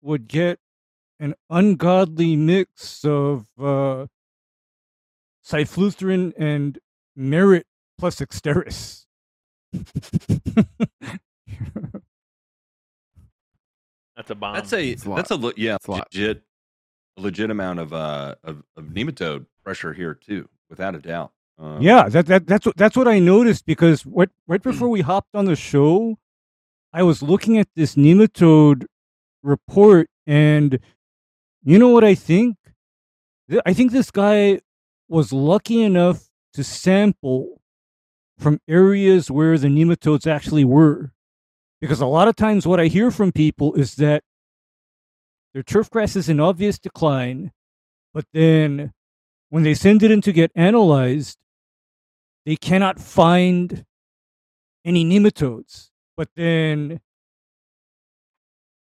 [0.00, 0.58] would get
[1.20, 4.06] an ungodly mix of uh,
[5.44, 6.78] cyfluthrin and
[7.14, 7.66] merit
[7.98, 9.04] plus exteris.
[14.16, 14.54] That's a bomb.
[14.54, 15.16] That's a It's a lot.
[15.16, 16.08] that's a yeah It's a lot.
[16.12, 16.42] legit
[17.16, 21.33] a legit amount of uh of, of nematode pressure here too, without a doubt.
[21.59, 25.03] Um, yeah, that, that that's what that's what I noticed because what right before we
[25.03, 26.18] hopped on the show,
[26.92, 28.87] I was looking at this nematode
[29.42, 30.79] report, and
[31.62, 32.57] you know what I think?
[33.66, 34.61] I think this guy
[35.09, 37.61] was lucky enough to sample
[38.38, 41.12] from areas where the nematodes actually were,
[41.81, 44.25] because a lot of times what I hear from people is that
[45.54, 47.52] their turf grass is in obvious decline,
[48.14, 48.92] but then
[49.50, 51.38] when they send it in to get analyzed,
[52.46, 53.84] they cannot find
[54.84, 55.90] any nematodes.
[56.16, 57.00] But then,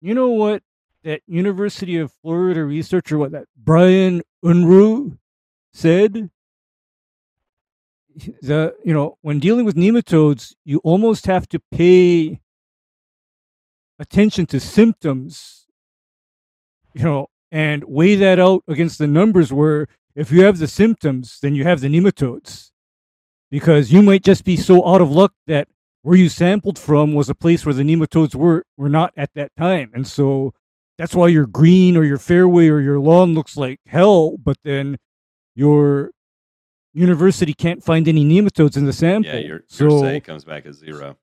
[0.02, 0.64] you know what
[1.04, 5.18] that University of Florida researcher, what that Bryan Unruh
[5.74, 6.30] said?
[8.42, 12.42] The you know when dealing with nematodes, you almost have to pay
[13.98, 15.68] attention to symptoms,
[16.94, 19.52] you know, and weigh that out against the numbers.
[19.52, 22.72] Where if you have the symptoms, then you have the nematodes
[23.52, 25.68] because you might just be so out of luck that
[26.02, 29.52] where you sampled from was a place where the nematodes were were not at that
[29.58, 30.54] time and so
[30.98, 34.98] that's why your green or your fairway or your lawn looks like hell but then
[35.56, 36.12] your
[36.94, 40.66] university can't find any nematodes in the sample yeah, your your so say comes back
[40.66, 41.18] as zero.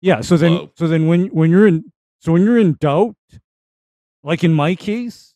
[0.00, 0.70] yeah so then Whoa.
[0.76, 3.14] so then when when you're in so when you're in doubt
[4.22, 5.34] like in my case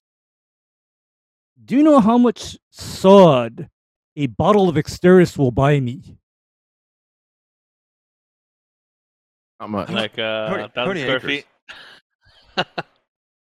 [1.64, 3.68] do you know how much sod
[4.16, 6.18] a bottle of exteris will buy me
[9.60, 9.90] Not much.
[9.90, 11.30] like uh, How many- a thousand square acres?
[11.30, 11.46] feet.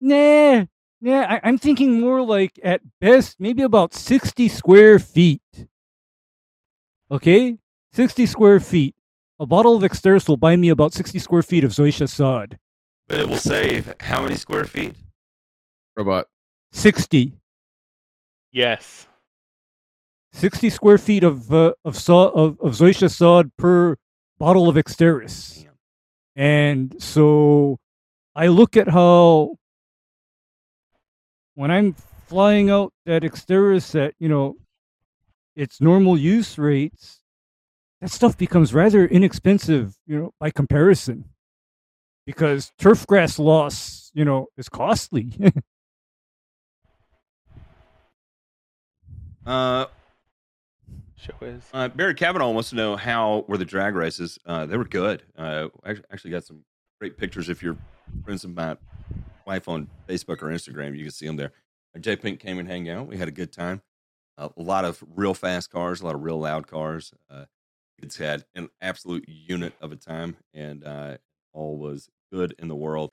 [0.02, 0.65] Nah,
[1.02, 1.21] nah.
[1.21, 5.41] I, I'm thinking more like at best maybe about sixty square feet.
[7.10, 7.58] Okay,
[7.93, 8.93] sixty square feet.
[9.39, 12.60] A bottle of Exteris will buy me about sixty square feet of Zoysia sod.
[13.08, 14.93] But it will save how many square feet?
[15.96, 16.28] Robot.
[16.72, 17.34] Sixty.
[18.52, 19.08] Yes.
[20.34, 23.96] 60 square feet of uh, of saw of, of Zoysia sod per
[24.38, 25.64] bottle of Exteris.
[25.64, 25.74] Damn.
[26.36, 27.80] And so
[28.36, 29.56] I look at how
[31.56, 31.96] when I'm
[32.28, 34.58] flying out that Exteris at, you know,
[35.56, 37.22] its normal use rates,
[38.02, 41.26] that stuff becomes rather inexpensive, you know, by comparison.
[42.26, 45.32] Because turf grass loss, you know, is costly.
[49.46, 49.86] Uh,
[51.18, 51.64] Show is.
[51.74, 54.38] uh, Barry Kavanaugh wants to know how were the drag races.
[54.46, 55.24] Uh, they were good.
[55.38, 56.64] Uh, I actually got some
[57.00, 57.50] great pictures.
[57.50, 57.78] If you're
[58.24, 58.78] friends with my
[59.46, 61.52] wife on Facebook or Instagram, you can see them there.
[61.96, 63.08] Uh, Jay Pink came and hang out.
[63.08, 63.82] We had a good time.
[64.38, 67.14] a lot of real fast cars, a lot of real loud cars.
[67.30, 67.46] Uh,
[67.98, 71.18] it's had an absolute unit of a time, and uh,
[71.54, 73.12] all was good in the world.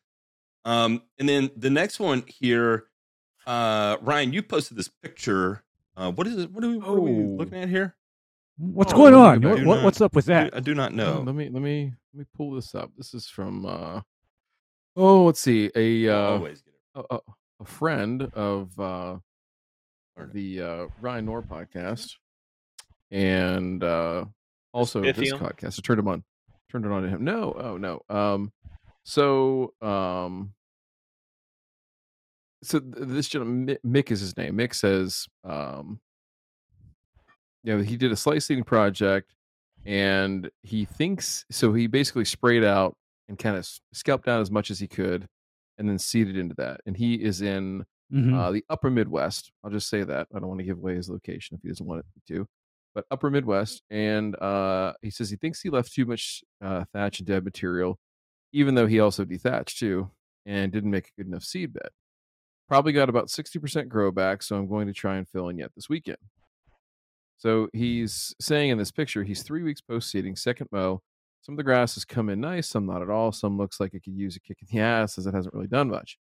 [0.65, 2.87] Um, and then the next one here,
[3.47, 5.63] uh, Ryan, you posted this picture.
[5.97, 6.51] Uh, what is it?
[6.53, 7.37] What are we, what are we Oh.
[7.37, 7.95] looking at here?
[8.59, 9.41] What's Oh, going let on?
[9.41, 10.57] go What, what- Do what's up with I that?
[10.57, 11.23] I do not know.
[11.25, 12.91] let me let me let me pull this up.
[12.97, 14.01] This is from uh
[14.97, 17.21] oh, let's see, a I'll uh, always get a, a,
[17.61, 19.17] a friend of uh
[20.17, 22.17] Learn the uh Ryan Nor podcast
[23.11, 24.25] and uh
[24.73, 25.39] also this Spiffy 'em?
[25.39, 25.79] podcast.
[25.79, 26.25] I turned him on.
[26.71, 27.25] Turned it on to him.
[27.25, 28.03] No, oh no.
[28.09, 28.53] Um
[29.05, 30.53] so um
[32.63, 34.57] so this gentleman Mick is his name.
[34.57, 36.01] Mick says um
[37.65, 39.35] you know he did a slice seeding project
[39.85, 42.95] and he thinks so he basically sprayed out
[43.29, 45.27] and kind of scalped down as much as he could
[45.79, 48.35] and then seeded into that and he is in Mhm.
[48.35, 51.09] uh, the upper midwest i'll just say that i don't want to give away his
[51.09, 52.47] location if he doesn't want it to
[52.95, 57.21] but upper midwest and uh, he says he thinks he left too much uh, thatch
[57.21, 57.99] and dead material
[58.53, 60.11] even though he also dethatched too
[60.45, 61.89] and didn't make a good enough seed bed
[62.69, 65.71] probably got about 60% grow back so i'm going to try and fill in yet
[65.75, 66.19] this weekend.
[67.39, 71.03] So he's saying in this picture he's three weeks post seeding second mow.
[71.41, 73.33] Some of the grass has come in nice some not at all.
[73.33, 75.67] Some looks like it could use a kick in the ass as it hasn't really
[75.67, 76.19] done much.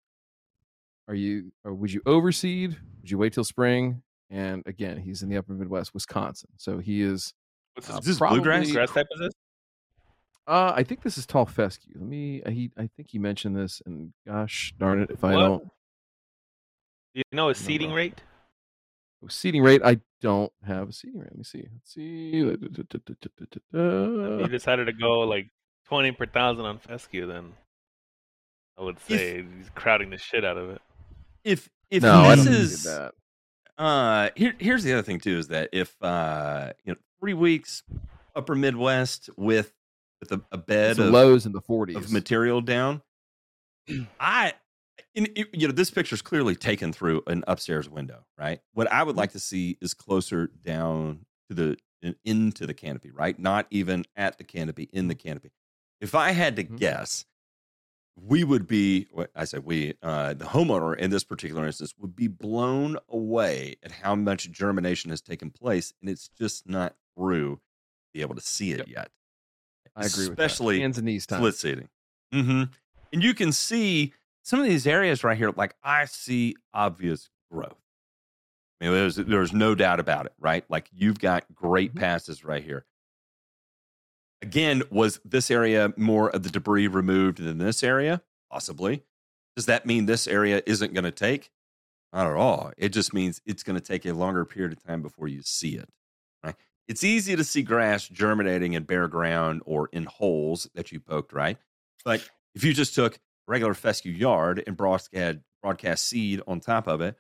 [1.08, 2.76] Are you or would you overseed?
[3.02, 4.02] Would you wait till spring?
[4.30, 6.50] And again he's in the upper midwest wisconsin.
[6.58, 7.34] So he is
[7.76, 8.71] What's uh, this Is this bluegrass?
[8.71, 9.34] grass type is this?
[10.48, 11.93] uh i think this is tall fescue.
[11.98, 15.34] Let me uh, he i think he mentioned this and gosh darn it if i
[15.34, 15.41] What?
[15.41, 15.67] don't
[17.15, 17.97] Do you know his No, seeding bro.
[17.97, 18.21] rate?
[19.28, 22.60] seating rate i don't have a seating rate let me see let's see If
[24.41, 25.49] he decided to go like
[25.88, 27.54] twenty per thousand on fescue, then
[28.78, 30.82] I would say he's crowding the shit out of it.
[31.43, 32.88] If if no this is
[33.78, 37.82] uh here here's the other thing too is that if uh you know three weeks
[38.36, 39.73] upper midwest with
[40.19, 43.01] with a, a bed Some of, lows in the 40s of material down
[44.19, 44.54] i
[45.15, 48.97] in, you know this picture is clearly taken through an upstairs window right what i
[48.97, 49.08] Mm-hmm.
[49.08, 53.65] would like to see is closer down to the in- into the canopy right not
[53.71, 55.51] even at the canopy in the canopy
[56.01, 56.78] if i had to Mhm.
[56.78, 57.25] guess
[58.17, 62.15] we would be what i said we uh the homeowner in this particular instance would
[62.15, 67.56] be blown away at how much germination has taken place and it's just not through
[67.56, 67.62] to
[68.13, 68.88] be able to see it Yep.
[68.89, 69.12] yet
[69.95, 70.82] i agree with especially that.
[70.82, 71.89] hands and knees time split seating.
[72.34, 72.63] Mm-hmm.
[73.13, 74.13] And you can see
[74.45, 75.51] some of these areas right here.
[75.55, 77.75] Like I see obvious growth.
[78.79, 80.63] I mean, there's there's no doubt about it, right?
[80.69, 81.99] Like you've got great Mhm.
[81.99, 82.86] passes right here.
[84.41, 88.21] Again, was this area more of the debris removed than this area?
[88.51, 89.03] Possibly.
[89.55, 91.51] Does that mean this area isn't going to take?
[92.13, 92.71] Not at all.
[92.77, 95.75] It just means it's going to take a longer period of time before you see
[95.77, 95.89] it.
[96.43, 96.55] Right?
[96.88, 101.34] It's easy to see grass germinating in bare ground or in holes that you poked,
[101.34, 101.58] right?
[102.03, 107.01] But if you just took regular fescue yard and broadcast broadcast seed on top of
[107.01, 107.15] it,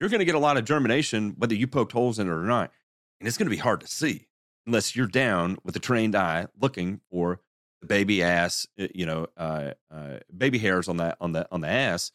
[0.00, 2.44] you're going to get a lot of germination whether you poked holes in it or
[2.44, 2.72] not,
[3.20, 4.28] and it's going to be hard to see
[4.66, 7.40] unless you're down with a trained eye looking for
[7.80, 11.60] the baby ass, uh, you know, uh, uh, baby hairs on that on the on
[11.60, 12.12] the ass,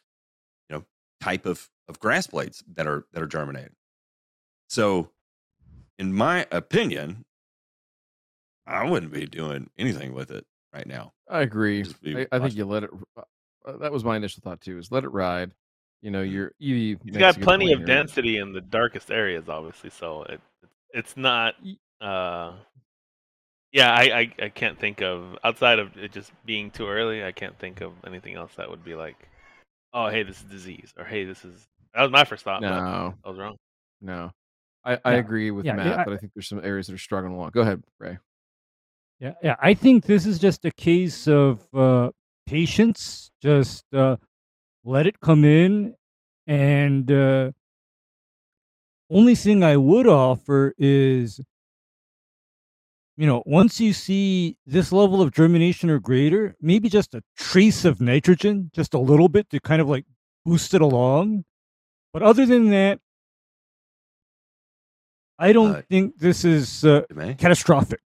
[0.70, 0.86] you know,
[1.22, 3.76] type of of grass blades that are that are germinating.
[4.70, 5.12] So,
[6.00, 7.26] in my opinion,
[8.66, 11.14] I wouldn't be doing anything with it right now.
[11.30, 11.86] I agree.
[12.06, 12.90] I, I think you let it.
[13.68, 14.78] Uh, that was my initial thought too.
[14.78, 15.52] Is let it ride.
[16.02, 16.98] You know, your Evie.
[17.04, 17.88] He's makes got plenty of here.
[17.88, 19.90] density in the darkest areas, obviously.
[19.90, 20.40] So it
[20.92, 21.56] it's not.
[22.00, 22.54] Uh,
[23.74, 27.24] yeah, I, I I can't think of outside of it just being too early.
[27.24, 29.18] I can't think of anything else that would be like,
[29.94, 31.68] oh hey, this is disease, or hey, this is.
[31.94, 32.62] That was my first thought.
[32.62, 33.58] but No, I was wrong.
[34.02, 34.32] no.
[34.86, 35.18] I, I Yeah.
[35.18, 37.34] agree with Yeah, Matt, yeah, I- but I think there's some areas that are struggling
[37.34, 37.50] along.
[37.50, 38.20] Go ahead, Ray.
[39.20, 39.56] Yeah, yeah.
[39.60, 42.12] I think this is just a case of uh,
[42.48, 43.32] patience.
[43.42, 44.18] Just uh,
[44.84, 45.94] let it come in,
[46.48, 47.52] and uh,
[49.12, 51.40] only thing I would offer is,
[53.16, 57.86] you know, once you see this level of germination or greater, maybe just a trace
[57.86, 60.06] of nitrogen, just a little bit to kind of like
[60.46, 61.46] boost it along.
[62.14, 63.00] But other than that,
[65.40, 67.04] I don't Uh, think this is uh,
[67.38, 68.02] catastrophic.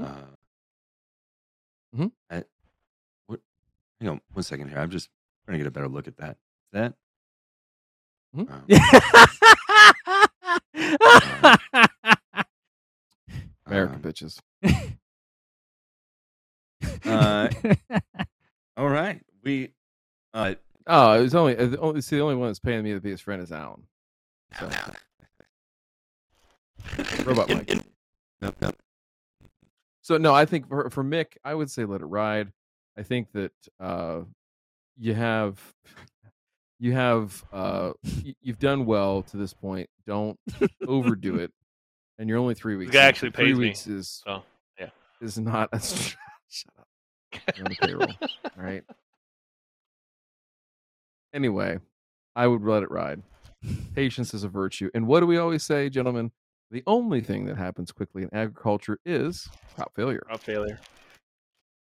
[0.00, 0.35] Uh,
[1.96, 2.10] Mhm.
[2.30, 2.44] I,
[3.26, 3.40] what,
[4.00, 4.78] hang on one second here.
[4.78, 5.08] I'm just
[5.46, 6.36] trying to get a better look at that.
[6.72, 6.94] That.
[8.34, 8.50] Mhm.
[8.50, 8.64] Um,
[13.66, 14.38] American um, bitches.
[17.04, 17.48] Uh,
[18.76, 19.20] all right.
[19.42, 19.72] We.
[20.34, 20.54] Uh,
[20.88, 23.42] Oh, it's only the only see the only one that's paying me the biggest friend
[23.42, 23.82] is Alan.
[24.60, 24.70] So,
[27.24, 27.68] robot Mike.
[28.40, 28.70] no, no.
[30.06, 32.52] So no, I think for, for Mick, I would say let it ride.
[32.96, 33.50] I think that
[33.80, 34.20] uh,
[34.96, 35.60] you have
[36.78, 37.90] you have uh,
[38.24, 39.90] y- you've done well to this point.
[40.06, 40.38] Don't
[40.86, 41.50] overdo it.
[42.20, 42.92] And you're only three weeks.
[42.92, 43.08] guy in.
[43.08, 44.44] actually three pays me, weeks is so,
[44.78, 44.90] yeah.
[45.20, 45.70] is not.
[45.82, 46.86] Shut up.
[47.56, 48.14] You're on the payroll.
[48.20, 48.84] All right.
[51.34, 51.80] Anyway,
[52.36, 53.24] I would let it ride.
[53.96, 54.88] Patience is a virtue.
[54.94, 56.30] And what do we always say, gentlemen?
[56.70, 60.22] The only thing that happens quickly in agriculture is crop failure.
[60.26, 60.80] Crop failure.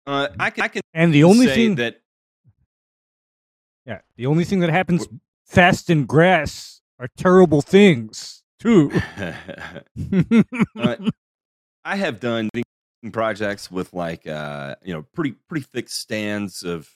[0.08, 2.02] Uh, I can, I can And the only say thing that
[3.86, 5.08] Yeah, the only thing that happens
[5.46, 8.92] fast in grass are terrible things too.
[10.78, 10.96] uh,
[11.86, 12.50] I have done
[13.12, 16.90] projects with like uh you know pretty pretty thick stands of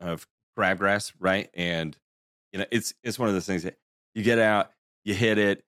[0.00, 0.26] of
[0.56, 1.48] crabgrass, right?
[1.54, 1.96] And
[2.52, 3.76] you know it's it's one of those things that
[4.14, 4.70] you get out,
[5.04, 5.64] you hit it,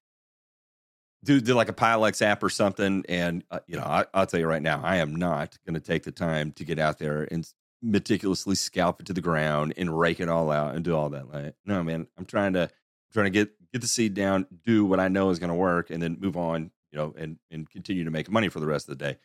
[1.24, 4.38] do do like a Pylex app or something, and uh, you know I, I'll tell
[4.38, 7.26] you right now, I am not going to take the time to get out there
[7.30, 7.48] and
[7.82, 11.32] meticulously scalp it to the ground and rake it all out and do all that.
[11.32, 12.70] Like, no, man, I'm trying to
[13.12, 15.90] trying to get get the seed down, do what I know is going to work,
[15.90, 16.70] and then move on.
[16.92, 19.18] You know, and and continue to make money for the rest of the day.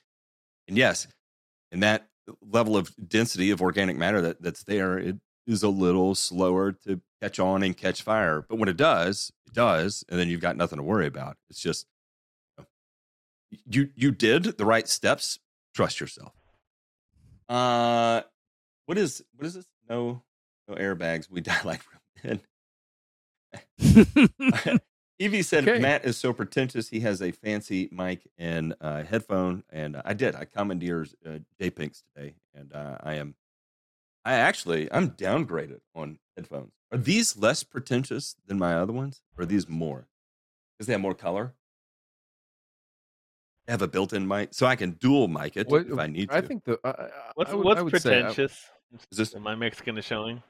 [0.67, 1.07] And yes,
[1.71, 2.07] and that
[2.41, 7.01] level of density of organic matter that that's there, it is a little slower to
[7.21, 8.45] catch on and catch fire.
[8.47, 11.37] But when it does, it does, and then you've got nothing to worry about.
[11.49, 11.87] It's just
[13.65, 15.39] you you did the right steps.
[15.73, 16.33] Trust yourself.
[17.47, 18.21] Uh,
[18.85, 19.65] what is what is this?
[19.89, 20.23] No,
[20.67, 21.29] no airbags.
[21.29, 21.81] We die like
[22.23, 22.39] real
[23.79, 24.79] men.
[25.21, 25.79] Evie said Okay.
[25.79, 26.87] Matt is so pretentious.
[26.89, 30.33] He has a fancy mic and uh, headphone, and I did.
[30.33, 33.35] I commandeered uh, J Pinks today, and uh, I am.
[34.23, 36.71] I actually I'm downgraded on headphones.
[36.91, 39.21] Are these less pretentious than my other ones?
[39.37, 40.07] Or are these more?
[40.77, 41.53] Because they have more color.
[43.67, 46.29] They have a built-in mic, so I can dual mic it What- if I need
[46.29, 46.35] to.
[46.35, 48.65] I think the I- I, What's I would, what's I would say, pretentious?
[49.11, 50.41] Is this Am I Mexican is showing?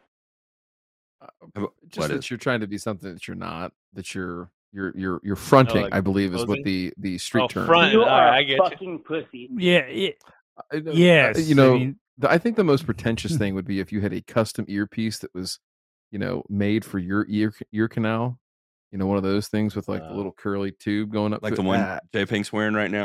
[1.21, 3.73] uh, What just that is- you're trying to be something that you're not.
[3.93, 5.81] That you're you're you're you're fronting.
[5.83, 7.65] like I believe is what the the street Oh, term.
[7.65, 7.91] front.
[7.91, 8.63] You are right, I a get you.
[8.63, 9.49] fucking pussy.
[9.57, 10.11] yeah, yeah,
[10.71, 11.49] I know- yes.
[11.49, 13.99] you know, I mean, the, I think the most pretentious thing would be if you
[13.99, 15.59] had a custom earpiece that was,
[16.11, 18.39] you know, made for your ear ear canal.
[18.91, 21.43] You know, one of those things with like the Uh, little curly tube going up,
[21.43, 21.65] like the it.
[21.65, 23.03] one Ah, J Pink's wearing right now?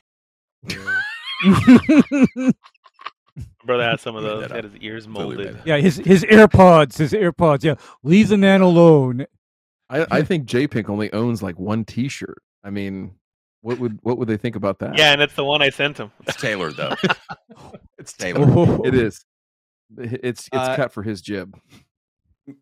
[3.36, 4.46] My brother had some of those.
[4.46, 5.56] He had his ears molded.
[5.56, 7.64] that yeah, his his AirPods, his AirPods.
[7.64, 9.26] Yeah, leave the man alone.
[9.90, 12.38] I, I think J Pink only owns like one T-shirt.
[12.62, 13.12] I mean,
[13.62, 14.96] what would what would they think about that?
[14.96, 16.12] Yeah, and it's the one I sent him.
[16.26, 16.94] It's tailored though.
[17.98, 18.48] it's tailored.
[18.50, 18.82] Oh.
[18.84, 19.24] it is.
[19.98, 21.58] It's it's Uh, cut for his jib.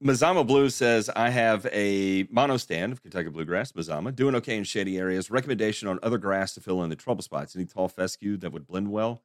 [0.02, 4.62] Mazama Blue says, I have a mono stand of Kentucky bluegrass, Mazama, doing okay in
[4.64, 5.30] shady areas.
[5.30, 7.56] Recommendation on other grass to fill in the trouble spots.
[7.56, 9.22] Any tall fescue that would blend well?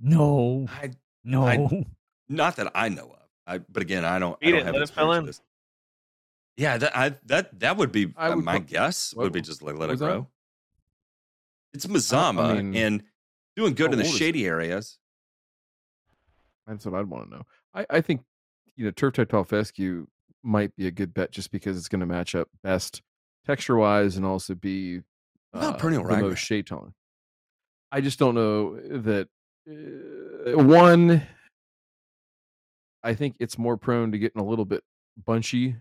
[0.00, 0.92] No, I,
[1.24, 1.46] no.
[1.46, 1.86] I-
[2.30, 3.28] not that I know of.
[3.46, 5.26] I, but again, I don't, I don't it, have let it fill in.
[5.26, 5.40] this.
[6.56, 9.14] Yeah, that I, that that would be I uh, would my put- guess.
[9.14, 10.06] what- would be just like let it was that?
[10.06, 10.26] grow.
[11.72, 13.02] It's Mazama mean, and
[13.56, 14.98] doing good in the old is shady areas.
[16.66, 17.42] That's what I'd want to know.
[17.74, 18.22] I, I think
[18.78, 20.06] you know turf type tall fescue
[20.42, 23.02] might be a good bet just because it's going to match up best
[23.44, 25.00] texture wise and also be
[25.52, 26.94] uh, perennial the most shade tolerant.
[27.90, 29.28] I just don't know that
[29.68, 31.26] uh, one.
[33.02, 34.84] I think it's more prone to getting a little bit
[35.26, 35.76] bunchy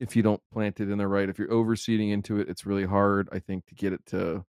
[0.00, 1.28] if you don't plant it in the right.
[1.28, 3.28] If you're overseeding into it, it's really hard.
[3.32, 4.44] I think to get it to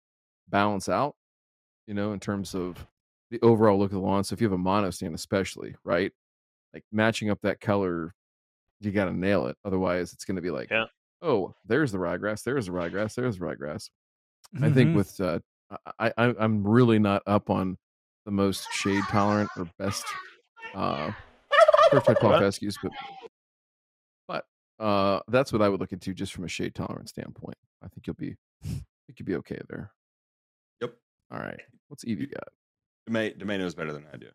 [0.49, 1.14] balance out.
[1.87, 2.87] You know, in terms of
[3.31, 4.25] the overall look of the lawn.
[4.25, 6.12] So if you have a mono stand, especially, right?
[6.75, 8.14] Like matching up that color,
[8.81, 9.57] you got to nail it.
[9.64, 10.85] Otherwise, it's going to be like, Yeah.
[11.23, 13.91] oh, there's the ryegrass, there's the ryegrass, there's the ryegrass.
[14.57, 14.75] I Mm-hmm.
[14.75, 15.39] think with uh,
[15.99, 17.77] I, I I'm really not up on
[18.25, 20.05] the most shade tolerant or best
[20.75, 21.12] uh,
[21.91, 22.41] turf type tall What?
[22.41, 22.93] fescues, but
[24.27, 24.45] but
[24.85, 27.57] uh, that's what I would look into just from a shade tolerant standpoint.
[27.83, 28.37] I think you'll be
[29.09, 29.93] it could be okay there.
[30.81, 30.95] Yep.
[31.33, 31.61] All right.
[31.89, 32.49] What's Evie got?
[33.07, 34.29] Domain, Domain knows better than I do.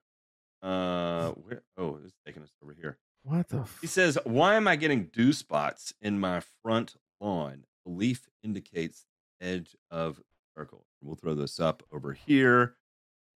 [0.61, 1.61] Uh, where?
[1.77, 2.97] Oh, it's taking us over here.
[3.23, 3.65] What the?
[3.81, 7.65] He says, "Why am I getting dew spots in my front lawn?
[7.85, 9.05] The leaf indicates
[9.41, 10.21] edge of
[10.57, 12.75] circle." We'll throw this up over here,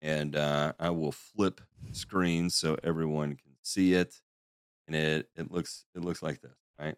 [0.01, 1.61] and uh, I will flip
[1.91, 4.22] screen so everyone can see it.
[4.88, 6.95] And it it looks it looks like this, right?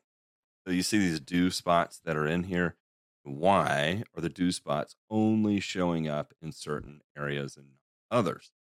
[0.65, 2.75] So you see these dew spots that are in here.
[3.23, 7.67] Why are the dew spots only showing up in certain areas and
[8.11, 8.51] not others?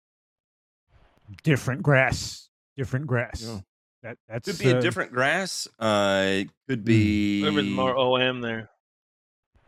[1.42, 3.42] Different grass, different grass.
[3.46, 3.60] Yeah.
[4.02, 5.68] That that's Could be uh, a different grass.
[5.78, 8.70] Uh, it could be Whoever's more OM there.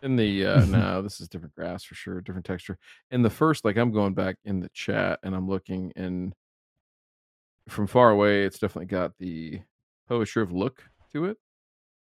[0.02, 2.78] In the uh no, this is different grass for sure, different texture.
[3.10, 6.34] In the first, like I'm going back in the chat and I'm looking and
[7.68, 9.60] from far away, it's definitely got the
[10.08, 10.82] Poa triv look
[11.12, 11.36] to it.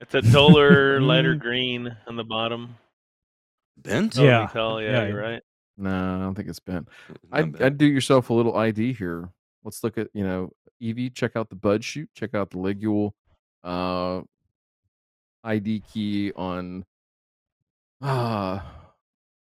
[0.02, 1.39] It's a duller, lighter Mm.
[1.39, 2.76] green on the bottom.
[3.78, 4.16] Bent?
[4.16, 4.47] Yeah.
[4.54, 5.41] tell, yeah, Yeah, you're right.
[5.78, 6.88] No, I don't think it's bent.
[7.32, 7.64] I'd, bent.
[7.64, 9.30] I'd do yourself a little ID here.
[9.64, 13.12] Let's look at, you know, Evie, check out the bud shoot, check out the ligule
[13.64, 14.22] uh
[15.43, 16.86] ID key on
[18.01, 18.60] uh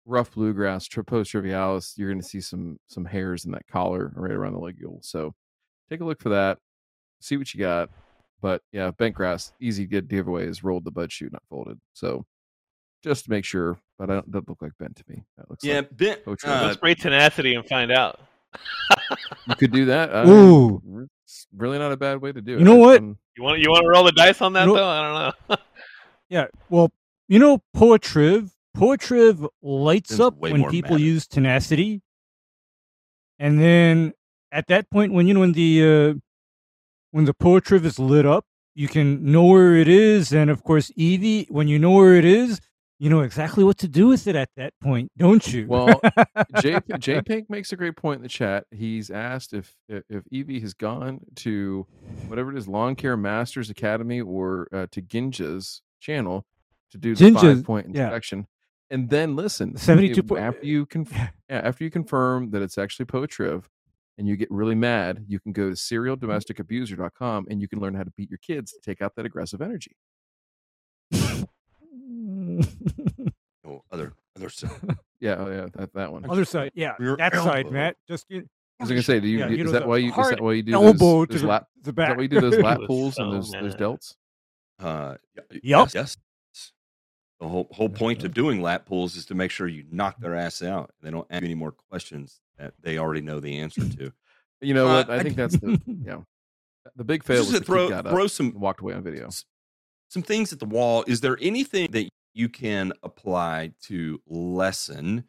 [0.05, 1.97] rough bluegrass, Poa trivialis.
[1.97, 5.03] You're gonna see some some hairs in that collar right around the ligule.
[5.03, 5.33] So
[5.89, 6.57] take a look for that.
[7.21, 7.89] See what you got.
[8.41, 11.79] But yeah, bent grass, easy good giveaway is rolled the bud shoot, not folded.
[11.93, 12.25] So
[13.03, 15.23] just to make sure, but I don't that look like bent to me.
[15.37, 16.21] That looks Yeah, like bent.
[16.27, 18.19] Uh, Let's spray tenacity and find out.
[19.47, 20.15] You could do that.
[20.15, 20.81] I Ooh.
[20.85, 22.59] mean, it's really not a bad way to do it.
[22.59, 22.95] You know what?
[23.01, 24.87] I'm- You want you want to roll the dice on that You know- though?
[24.87, 25.55] I don't know.
[26.29, 26.45] Yeah.
[26.69, 26.91] Well,
[27.27, 31.05] you know, Poa triv, Poetriv lights Seems up when people manic.
[31.05, 32.03] use tenacity.
[33.39, 34.13] And then
[34.51, 36.19] at that point, when you know when the uh,
[37.11, 38.45] when the Poa triv is lit up,
[38.75, 42.25] you can know where it is, and of course, Evie, when you know where it
[42.25, 42.59] is,
[42.99, 45.65] you know exactly what to do with it at that point, don't you?
[45.67, 46.01] Well,
[46.61, 48.65] J J Pink makes a great point in the chat.
[48.71, 51.87] He's asked if if Evie has gone to
[52.27, 56.45] whatever it is, Lawn Care Masters Academy or uh, to Ginja's channel
[56.91, 58.03] to do the Ginja's- five point yeah.
[58.05, 58.47] inspection,
[58.89, 59.77] and then listen.
[59.77, 63.69] 72 if- po- after you conf- yeah, after you confirm that it's actually Poa triv,
[64.17, 68.03] and you get really mad, you can go to serialdomesticabuser.com and you can learn how
[68.03, 69.95] to beat your kids to take out that aggressive energy.
[73.67, 74.71] oh, other other side.
[75.21, 76.23] Yeah, oh yeah, that that one.
[76.29, 77.69] Other side, yeah, Your that side.
[77.71, 77.97] Matt.
[78.07, 78.45] Just get
[78.79, 80.29] I was gonna say, do you, Yeah, do- you know, is that why you is
[80.29, 82.27] that why you do elbow those, to those the, lap the is that why you
[82.29, 83.79] do those lap Was pulls and so those those mad.
[83.81, 84.15] delts?
[84.79, 85.45] Uh, Yep.
[85.61, 85.93] Yes.
[85.93, 86.17] yes.
[87.41, 90.35] The whole whole point of doing lap pulls is to make sure you knock their
[90.35, 90.91] ass out.
[91.01, 94.13] They don't ask you any more questions that they already know the answer to.
[94.61, 95.09] You know Uh, what?
[95.09, 96.19] I I think that's the yeah.
[96.95, 99.27] The big fail Just was to throw throw some walked away on video.
[100.07, 101.03] some things at the wall.
[101.07, 105.25] Is there anything that you can apply to lessen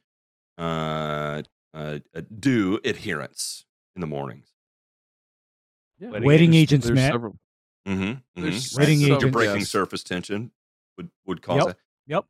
[0.58, 1.42] uh,
[1.74, 4.48] uh, uh, dew adherence in the mornings?
[5.98, 7.12] Yeah, Wetting Wetting there's- agents, there's Matt.
[7.12, 7.38] several-
[7.88, 8.42] Mm-hmm.
[8.42, 9.22] There's Wetting agents.
[9.22, 9.70] You're breaking yes.
[9.70, 10.50] surface tension
[10.98, 11.66] would would cause Yep.
[11.68, 11.76] that.
[12.06, 12.24] Yep.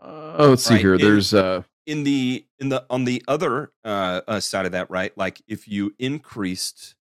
[0.00, 0.94] Uh, oh, let's see Right, here.
[0.94, 4.88] and- There's uh in the in the on the other uh, uh side of that
[4.90, 6.94] right like if you increased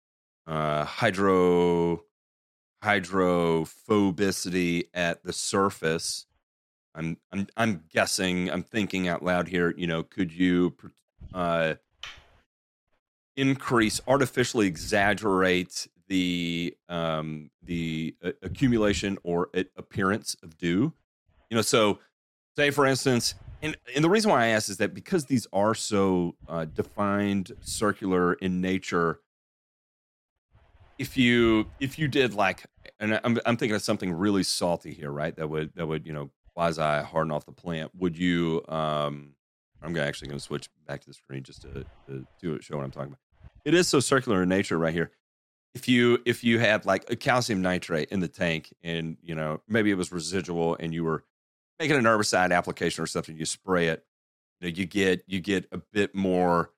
[0.47, 2.03] uh hydro
[2.83, 6.25] hydrophobicity at the surface
[6.95, 10.75] i'm i'm i'm guessing i'm thinking out loud here you know could you
[11.35, 11.75] uh
[13.37, 20.93] increase artificially exaggerate the um the uh, accumulation or appearance of dew
[21.49, 21.99] you know so
[22.57, 25.75] say for instance and and the reason why I ask is that because these are
[25.75, 29.21] so uh, defined, circular in nature.
[30.99, 32.65] If you if you did like,
[32.99, 35.35] and I'm I'm thinking of something really salty here, right?
[35.37, 36.31] That would that would you know
[36.61, 37.91] quasi harden off the plant.
[37.97, 38.63] Would you?
[38.69, 39.35] um
[39.83, 41.87] I'm gonna actually going to switch back to the screen just to,
[42.41, 43.19] to it, show what I'm talking about.
[43.65, 45.11] It is so circular in nature, right here.
[45.75, 49.63] If you if you had like a calcium nitrate in the tank, and you know
[49.69, 51.25] maybe it was residual, and you were
[51.79, 54.05] making an herbicide application or something, you spray it,
[54.61, 56.73] you know, you get you get a bit more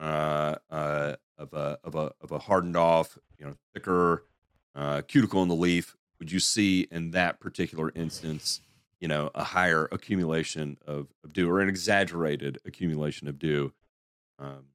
[0.00, 4.24] uh, uh, of a of a of a hardened off, you know, thicker
[4.74, 5.94] uh, cuticle in the leaf.
[6.20, 8.62] Would you see in that particular instance,
[9.00, 13.72] you know, a higher accumulation of, of dew or an exaggerated accumulation of dew?
[14.38, 14.66] Um,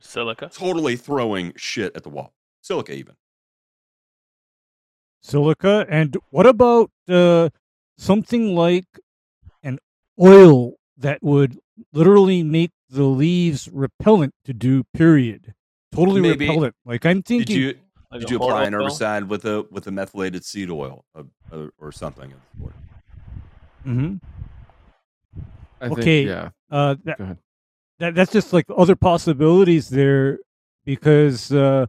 [0.00, 0.50] Silica.
[0.52, 2.32] totally throwing shit at the wall.
[2.60, 3.14] Silica, even.
[5.22, 5.86] silica.
[5.88, 7.50] And what about uh,
[7.96, 8.86] something like
[9.62, 9.78] an
[10.20, 11.58] oil that would
[11.92, 15.54] literally make the leaves repellent to dew Period.
[15.94, 16.74] Totally Maybe- repellent.
[16.84, 17.74] Like I'm Did thinking.
[18.12, 18.98] You Like did you apply an horror film?
[19.00, 22.32] herbicide with a with a methylated seed oil uh, uh, or something?
[22.32, 22.76] of the sort?
[23.86, 24.20] Mhm.
[25.80, 26.26] I think Okay.
[26.26, 26.50] yeah.
[26.70, 27.38] Uh, that, Go ahead.
[27.98, 30.38] that that's just like other possibilities there
[30.84, 31.86] because uh,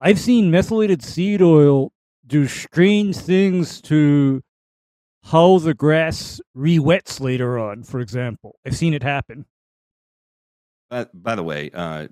[0.00, 1.92] I've seen methylated seed oil
[2.26, 4.42] do strange things to
[5.24, 7.82] how the grass re-wets later on.
[7.82, 9.44] For example, I've seen it happen.
[10.90, 12.08] By, by the way, uh,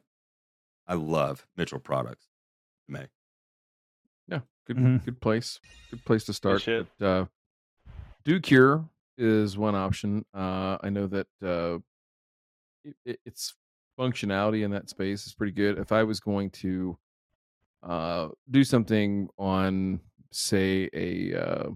[0.86, 2.26] I love Mitchell products.
[2.88, 3.06] May Yeah,
[4.66, 5.04] good Mhm.
[5.04, 5.60] good place.
[5.90, 6.62] Good place to start.
[6.62, 6.86] shit.
[6.98, 7.26] But, uh,
[8.24, 8.88] Dew Cure
[9.18, 10.24] is one option.
[10.34, 11.78] Uh, I know that uh,
[12.84, 13.54] it, it, its
[13.98, 15.78] functionality in that space is pretty good.
[15.78, 16.98] If I was going to
[17.82, 20.00] uh, do something on,
[20.32, 21.70] say, a uh,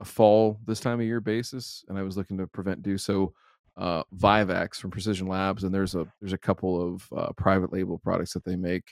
[0.00, 2.98] a fall this time of year basis, and I was looking to prevent dew.
[2.98, 3.32] So
[3.76, 7.98] uh, Vivax from Precision Labs, and there's a there's a couple of uh, private label
[7.98, 8.84] products that they make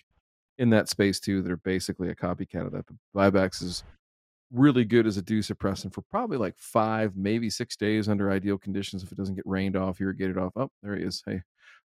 [0.60, 2.84] in that space too that are basically a copycat of that.
[2.86, 3.82] But Vivax is
[4.52, 8.58] really good as a dew suppressant for probably like five, maybe six days under ideal
[8.58, 10.52] conditions if it doesn't get rained off, irrigated off.
[10.56, 11.22] Oh, there he is.
[11.26, 11.40] Hey,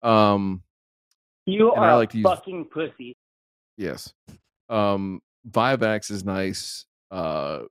[0.04, 0.62] um,
[1.46, 3.18] you are I like to use- fucking pussy.
[3.76, 4.14] Yes.
[4.70, 6.86] Um Vivax is nice.
[7.10, 7.62] Uh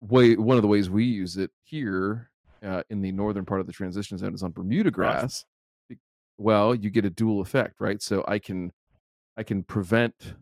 [0.00, 2.30] way one of the ways we use it here
[2.64, 5.44] uh, in the northern part of the transition zone is on Bermuda grass.
[6.38, 8.02] Well, you get a dual effect, right?
[8.02, 8.72] So I can
[9.40, 10.34] I can prevent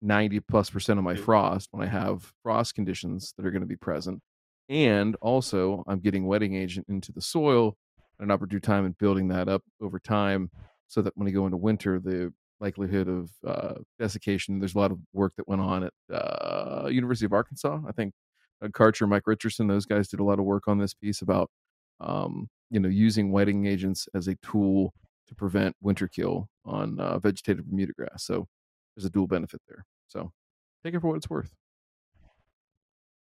[0.00, 3.66] 90 plus percent of my frost when I have frost conditions that are going to
[3.66, 4.22] be present.
[4.70, 7.76] And also I'm getting wetting agent into the soil
[8.18, 10.50] at an opportune time and building that up over time
[10.88, 14.58] so that when we go into winter, the likelihood of uh, desiccation.
[14.58, 17.78] There's a lot of work that went on at uh, University of Arkansas.
[17.86, 18.14] I think
[18.62, 21.50] Doug Karcher, Mike Richardson, those guys did a lot of work on this piece about
[22.00, 24.94] um, you know using wetting agents as a tool
[25.28, 28.24] to prevent winter kill on uh, vegetative Bermuda grass.
[28.24, 28.46] So
[28.96, 29.84] there's a dual benefit there.
[30.08, 30.32] So
[30.84, 31.54] take it for what it's worth.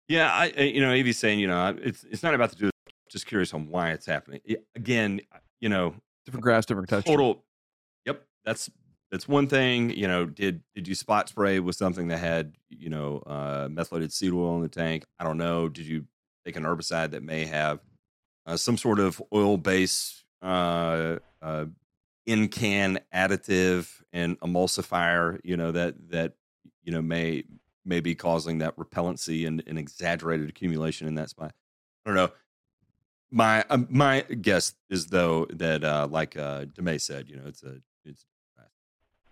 [0.08, 2.70] Yeah, I I- you know, Evie's saying, you know, it's it's not about the dew.
[3.10, 4.40] Just curious on why it's happening.
[4.74, 5.20] Again,
[5.60, 5.94] you know,
[6.26, 7.10] Different grass, different texture.
[7.10, 7.44] total.
[8.04, 8.70] Yep, that's
[9.10, 9.90] that's one thing.
[9.90, 14.12] You know, did did you spot spray with something that had you know uh, methylated
[14.12, 15.04] seed oil in the tank?
[15.18, 15.68] I don't know.
[15.70, 16.04] Did you
[16.44, 17.80] take an herbicide that may have
[18.46, 21.64] uh, some sort of oil base uh, uh,
[22.28, 25.40] in can additive and emulsifier?
[25.42, 26.34] You know that that
[26.82, 27.44] you know may
[27.84, 31.54] may be causing that repellency and, and exaggerated accumulation in that spot.
[32.04, 32.30] I don't know.
[33.30, 37.62] My um, my guess is though that uh, like uh, Demay said, you know, it's
[37.62, 38.26] a it's.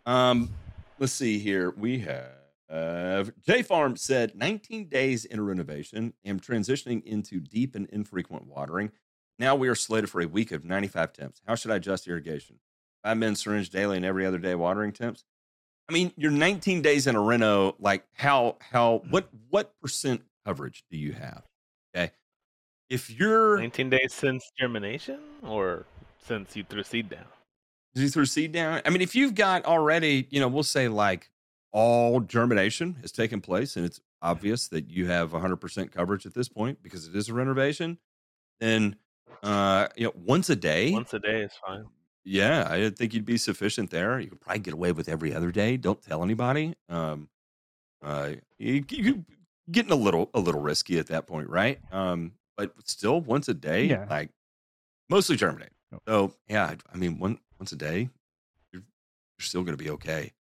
[0.06, 0.50] Um,
[0.98, 1.74] let's see here.
[1.76, 6.14] We have J Farm said 19 days in renovation.
[6.24, 8.92] Am transitioning into deep and infrequent watering.
[9.38, 11.42] Now we are slated for a week of 95 temps.
[11.46, 12.58] How should I adjust irrigation?
[13.06, 15.22] Five minutes syringe daily and every other day watering temps.
[15.88, 17.76] I mean, you're 19 days in a reno.
[17.78, 21.44] Like how how what what percent coverage do you have?
[21.94, 22.10] Okay,
[22.90, 25.86] if you're 19 days since germination or
[26.18, 27.26] since you threw seed down?
[27.94, 28.82] Did you throw seed down?
[28.84, 31.30] I mean, if you've got already, you know, we'll say like
[31.70, 36.48] all germination has taken place and it's obvious that you have 100% coverage at this
[36.48, 37.98] point because it is a renovation,
[38.58, 38.96] then,
[39.44, 41.84] uh, you know, once a day, Once a day is fine.
[42.26, 44.18] Yeah, I think you'd be sufficient there.
[44.20, 45.76] You could probably get away with every other day.
[45.76, 46.74] Don't tell anybody.
[46.88, 47.28] Um,
[48.02, 49.24] uh, you, you
[49.70, 51.78] getting a little a little risky at that point, right?
[51.92, 54.06] Um, but still, once a day, Yeah.
[54.10, 54.30] like
[55.08, 55.70] mostly germinate.
[55.92, 55.98] Oh.
[56.06, 58.10] So yeah, I- I mean, one once a day,
[58.72, 60.32] you're, you're still going to be okay.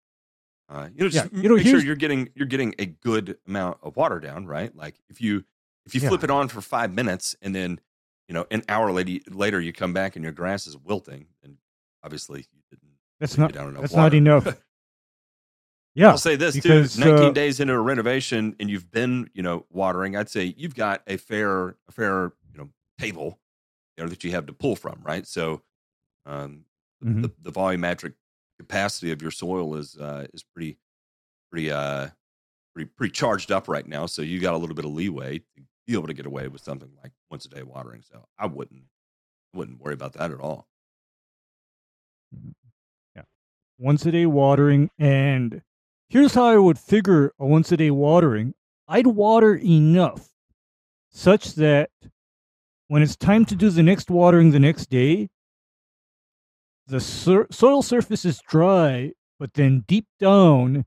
[0.68, 3.38] Uh, you know, just Yeah, you know, make sure you're getting you're getting a good
[3.48, 4.76] amount of water down, right?
[4.76, 5.44] Like if you
[5.86, 6.10] if you Yeah.
[6.10, 7.80] flip it on for five minutes and then
[8.28, 11.58] you know an hour later later you come back and your grass is wilting, and
[12.06, 12.92] obviously you didn't.
[13.20, 14.04] That's not down enough that's water.
[14.04, 14.62] not enough.
[15.96, 19.30] Yeah, I'll say this because, too: 19 uh, days into a renovation, and you've been,
[19.34, 20.18] you know, watering.
[20.18, 23.40] I'd say you've got a fair, a fair, you know, table,
[23.98, 25.26] you know, that you have to pull from, right?
[25.26, 25.62] So,
[26.26, 26.66] um,
[27.04, 27.22] Mhm.
[27.22, 28.14] the, the volumetric
[28.60, 30.78] capacity of your soil is uh, is pretty,
[31.50, 32.10] pretty, uh,
[32.74, 34.06] pretty, pretty charged up right now.
[34.06, 36.62] So you got a little bit of leeway to be able to get away with
[36.62, 38.02] something like once a day watering.
[38.02, 38.84] So I wouldn't,
[39.54, 40.68] wouldn't worry about that at all.
[43.78, 44.90] Once a day watering.
[44.98, 45.62] And
[46.10, 48.54] here's how I would figure a once a day watering
[48.88, 50.30] I'd water enough
[51.12, 51.90] such that
[52.88, 55.30] when it's time to do the next watering the next day,
[56.88, 60.86] the sur- soil surface is dry, but then deep down,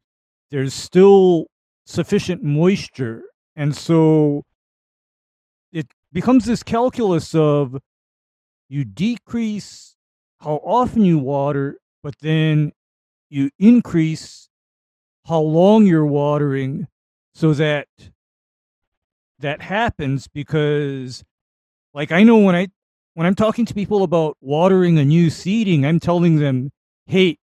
[0.53, 1.47] there's still
[1.87, 3.25] sufficient moisture.
[3.57, 4.45] And so
[5.73, 7.77] it becomes this calculus of
[8.69, 9.97] you decrease
[10.41, 12.73] how often you water, but then
[13.31, 14.49] you increase
[15.27, 16.89] how long you're watering
[17.35, 17.89] so that
[19.39, 21.25] that happens because
[21.95, 22.69] like I know when I
[23.15, 26.71] when I'm talking to people about watering a new seeding, I'm telling them,
[27.07, 27.39] "Hey,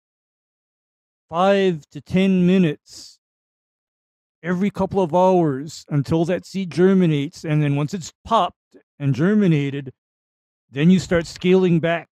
[1.30, 3.18] 5 to 10 minutes
[4.43, 8.57] every couple of hours until that seed germinates and then once it's popped
[8.99, 9.93] and germinated,
[10.70, 12.10] then you start scaling back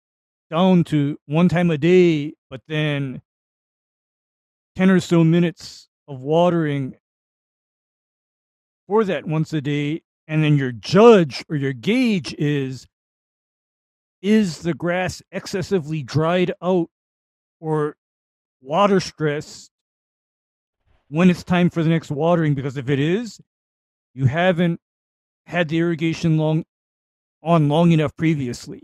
[0.51, 3.22] down to one time a day, but then
[4.76, 6.94] 10 or so minutes of watering
[8.86, 10.03] for that once a day.
[10.28, 12.86] And then your judge or your gauge is
[14.22, 16.88] is the grass excessively dried out
[17.61, 17.97] or
[18.61, 19.70] water stressed
[21.09, 22.55] when it's time for the next watering?
[22.55, 23.40] Because if it is,
[24.14, 24.80] you haven't
[25.47, 26.64] had the irrigation long
[27.42, 28.82] on long enough previously.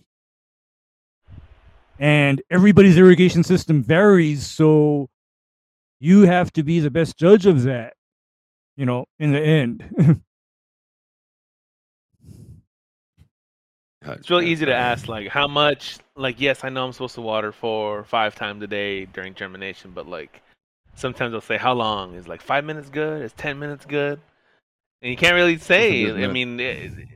[2.03, 5.09] And everybody's irrigation system varies, so
[6.01, 7.95] you have to be the best judge of that,
[8.77, 10.21] you know, in the end.
[14.05, 17.21] It's really easy to ask, like, how much, like, yes, I know I'm supposed to
[17.21, 20.43] water for five times a day during germination, but, like,
[20.97, 22.17] sometimes they'll say, how long?
[22.17, 23.23] Is, like, five minutes good?
[23.23, 24.21] Is 10 minutes good?
[25.03, 26.11] And you can't really say.
[26.11, 27.09] I mean, it, it,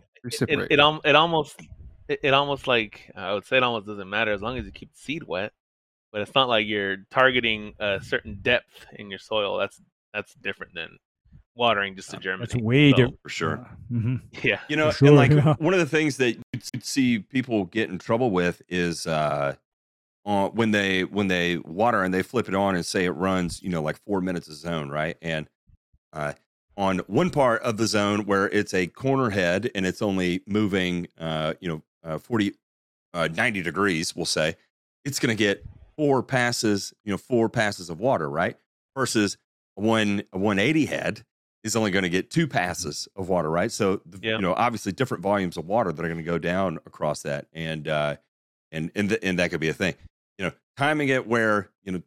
[0.49, 1.61] it, it, it almost,
[2.09, 4.73] it, it almost, like, I would say it almost doesn't matter as long as you
[4.73, 5.53] keep the seed wet.
[6.13, 9.59] But it's not like you're targeting a certain depth in your soil.
[9.59, 9.79] That's
[10.15, 10.99] that's different than
[11.55, 12.55] watering just to germinate.
[12.55, 13.21] It's way So, different.
[13.23, 13.69] for sure.
[13.89, 14.61] hmm Yeah.
[14.69, 15.55] You know, For and like yeah.
[15.59, 16.39] one of the things that
[16.73, 19.57] you'd see people get in trouble with is uh,
[20.25, 23.63] uh, when they when they water and they flip it on and say it runs,
[23.63, 25.17] you know, like four minutes a zone, right?
[25.21, 25.49] And
[26.13, 26.33] uh,
[26.77, 31.09] on one part of the zone where it's a corner head and it's only moving,
[31.19, 32.53] uh, you know, uh, 40,
[33.15, 34.57] uh, 90 degrees, we'll say,
[35.05, 35.65] it's going to get
[35.97, 38.57] four passes, you know, four passes of water, right?
[38.97, 39.37] Versus
[39.75, 41.25] when a 180 head
[41.65, 43.73] is only going to get two passes of water, right?
[43.73, 44.37] So, the, Yeah.
[44.37, 47.47] you know, obviously different volumes of water that are going to go down across that,
[47.53, 48.17] and uh,
[48.73, 49.95] and and th- and that could be a thing.
[50.39, 52.03] You know, timing it where you know,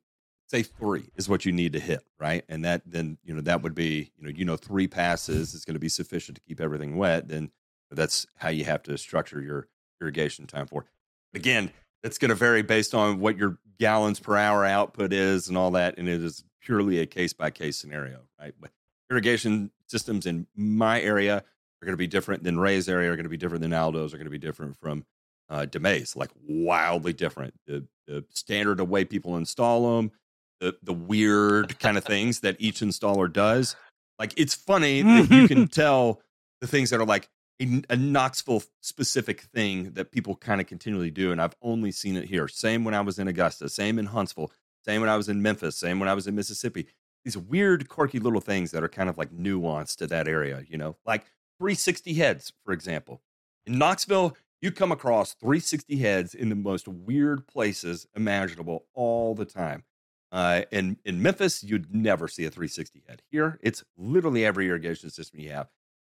[0.47, 2.43] say three is what you need to hit, right?
[2.47, 5.65] And that then you know that would be you know you know three passes is
[5.65, 7.27] going to be sufficient to keep everything wet.
[7.27, 7.51] Then
[7.91, 9.67] that's how you have to structure your
[10.01, 10.85] irrigation time for.
[11.33, 11.71] Again,
[12.03, 15.71] it's going to vary based on what your gallons per hour output is and all
[15.71, 18.53] that, and it is purely a case by case scenario, right?
[18.59, 18.71] But
[19.09, 23.23] irrigation systems in my area are going to be different than Ray's area, are going
[23.23, 25.05] to be different than Aldo's, are going to be different from
[25.49, 27.53] uh, DeMay's, like wildly different.
[27.67, 30.11] The, the standard of way people install them,
[30.59, 33.75] the the weird kind of things that each installer does.
[34.17, 36.21] Like it's funny that you can tell
[36.61, 37.29] the things that are like
[37.61, 42.15] a, a Knoxville specific thing that people kind of continually do, and I've only seen
[42.15, 42.47] it here.
[42.47, 44.51] Same when I was in Augusta, same in Huntsville,
[44.85, 46.87] same when I was in Memphis, same when I was in Mississippi.
[47.25, 50.77] These weird, quirky little things that are kind of like nuanced to that area, you
[50.77, 51.25] know, like
[51.59, 53.21] 360 heads, for example.
[53.65, 59.45] In Knoxville, you come across 360 heads in the most weird places imaginable all the
[59.45, 59.83] time.
[60.31, 63.21] Uh, in in Memphis, you'd never see a 360 head.
[63.31, 65.69] Here, it's literally every irrigation system you have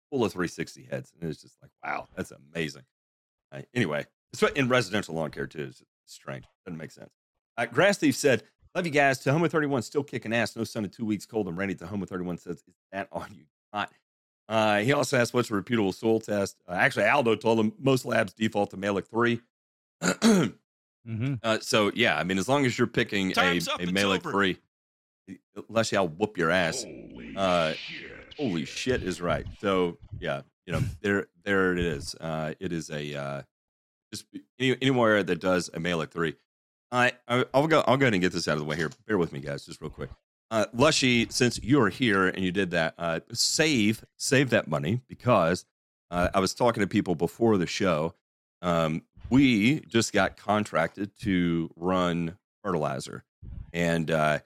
[0.10, 2.84] full of 360 heads, and it's just like, wow, that's amazing.
[3.52, 5.64] Uh, anyway, it's what- in residential lawn care too.
[5.70, 6.46] It's strange.
[6.66, 7.12] Doesn't make sense.
[7.58, 8.44] Uh, Grass Thief said,
[8.76, 10.56] "Love you guys." Tahoma 31 still kicking ass.
[10.56, 11.76] No sun in two weeks, cold and rainy.
[11.76, 13.92] Tahoma 31 says, "Is that on you?" Not.
[14.48, 18.06] Uh, he also asked, "What's a reputable soil test?" Uh, actually, Aldo told him most
[18.06, 19.42] labs default to Mehlich three.
[20.02, 20.46] hmm
[21.44, 23.92] Uh, so yeah, I mean, as long as you're picking a, Time's up, a it's
[23.92, 24.32] Mehlich over.
[24.32, 24.58] three,
[25.68, 26.86] unless y'all whoop your ass.
[28.40, 29.46] Holy shit is right.
[29.60, 32.16] So yeah, you know, there there it is.
[32.16, 33.42] Uh, it is a uh,
[34.14, 34.26] just
[34.60, 36.36] any, anywhere that does a Mehlich three.
[36.92, 38.90] I I- I'll go I'll go ahead and get this out of the way here.
[39.08, 40.10] Bear with me, guys, just real quick.
[40.52, 45.66] Uh, Lushy, since you're here and you did that, uh, save save that money because
[46.10, 48.16] uh, I was talking to people before the show.
[48.62, 53.24] Um, we just got contracted to run fertilizer,
[53.74, 54.40] and uh,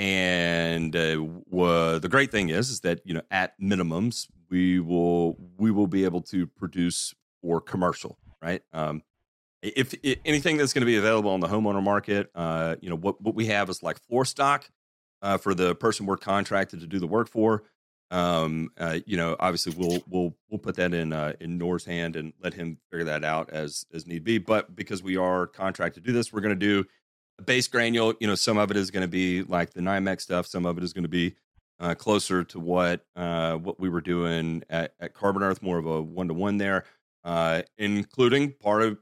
[0.00, 5.70] and uh, the great thing is is that you know at minimums we will we
[5.70, 8.62] will be able to produce for commercial, right?
[8.72, 9.02] Um,
[9.62, 12.96] if, if anything that's going to be available on the homeowner market, uh, you know
[12.96, 14.70] what what we have is like floor stock
[15.20, 17.64] uh, for the person we're contracted to do the work for.
[18.10, 22.16] Um, uh, you know, obviously we'll we'll we'll put that in uh, in Nor's hand
[22.16, 24.38] and let him figure that out as as need be.
[24.38, 26.88] But because we are contracted to do this, we're going to do
[27.46, 28.14] base granule.
[28.20, 30.46] You know, some of it is going to be like the NIMEX stuff.
[30.46, 31.34] Some of it is going to be
[31.80, 35.86] uh, closer to what uh, what we were doing at, at Carbon Earth, more of
[35.86, 36.84] a one to one there,
[37.24, 38.98] uh, including part of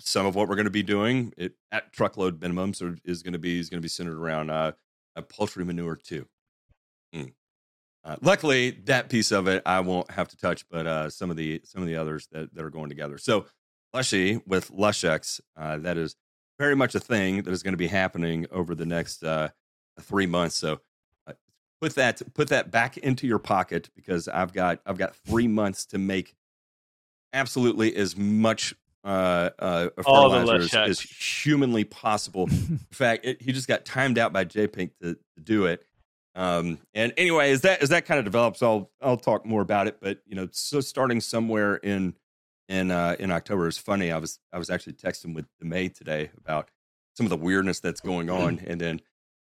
[0.00, 3.32] some of what we're going to be doing it, at truckload minimums are, is going
[3.32, 4.72] to be is going to be centered around uh,
[5.14, 6.26] a poultry manure too.
[7.14, 7.32] Mm.
[8.22, 11.60] Luckily, that piece of it I won't have to touch, but uh, some of the
[11.64, 13.18] some of the others that, that are going together.
[13.18, 13.46] So,
[13.92, 16.16] Lushy with Lushex, uh, that is
[16.58, 19.48] very much a thing that is going to be happening over the next uh,
[20.00, 20.56] three months.
[20.56, 20.80] So,
[21.26, 21.34] uh,
[21.80, 25.86] put that put that back into your pocket because I've got I've got three months
[25.86, 26.34] to make
[27.32, 29.88] absolutely as much uh, uh,
[30.74, 32.48] as, humanly possible.
[32.50, 35.84] In fact, it, he just got timed out by JPink to, to do it.
[36.34, 39.86] Um, and anyway, as that as that kind of develops, I'll I'll talk more about
[39.86, 39.98] it.
[40.00, 42.14] But you know, so starting somewhere in
[42.68, 44.12] in uh, in October is funny.
[44.12, 46.70] I was I was actually texting with the May today about
[47.14, 49.00] some of the weirdness that's going on, and then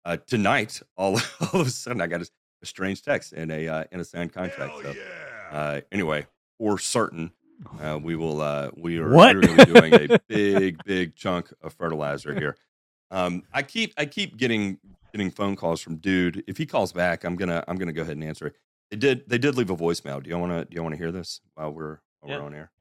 [0.05, 1.19] uh, tonight, all
[1.53, 2.29] all of a sudden, I got a,
[2.63, 4.73] a strange text and a uh, and a signed contract.
[4.81, 4.93] So
[5.51, 7.31] uh, anyway, for certain
[7.81, 9.35] uh, we will uh, we are What?
[9.35, 12.55] we're going to be doing a big big chunk of fertilizer here.
[13.11, 14.79] Um, I keep I keep getting
[15.11, 16.43] getting phone calls from dude.
[16.47, 18.55] If he calls back, I'm gonna I'm gonna go ahead and answer it.
[18.91, 20.23] They did they did leave a voicemail.
[20.23, 22.37] Do you want to do you want to hear this while we're while Yeah.
[22.37, 22.71] we're on air?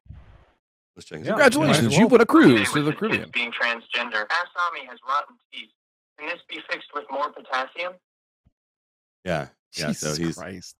[0.99, 1.19] Let's check.
[1.19, 1.27] Yeah.
[1.27, 2.09] Congratulations, you well.
[2.09, 3.29] won a cruise to the his Caribbean.
[3.33, 5.69] being transgender, Asami has rotten teeth.
[6.17, 7.93] Can this be fixed with more potassium?
[9.23, 9.47] Yeah,
[9.77, 9.93] yeah.
[9.93, 10.75] so Jesus he's Christ.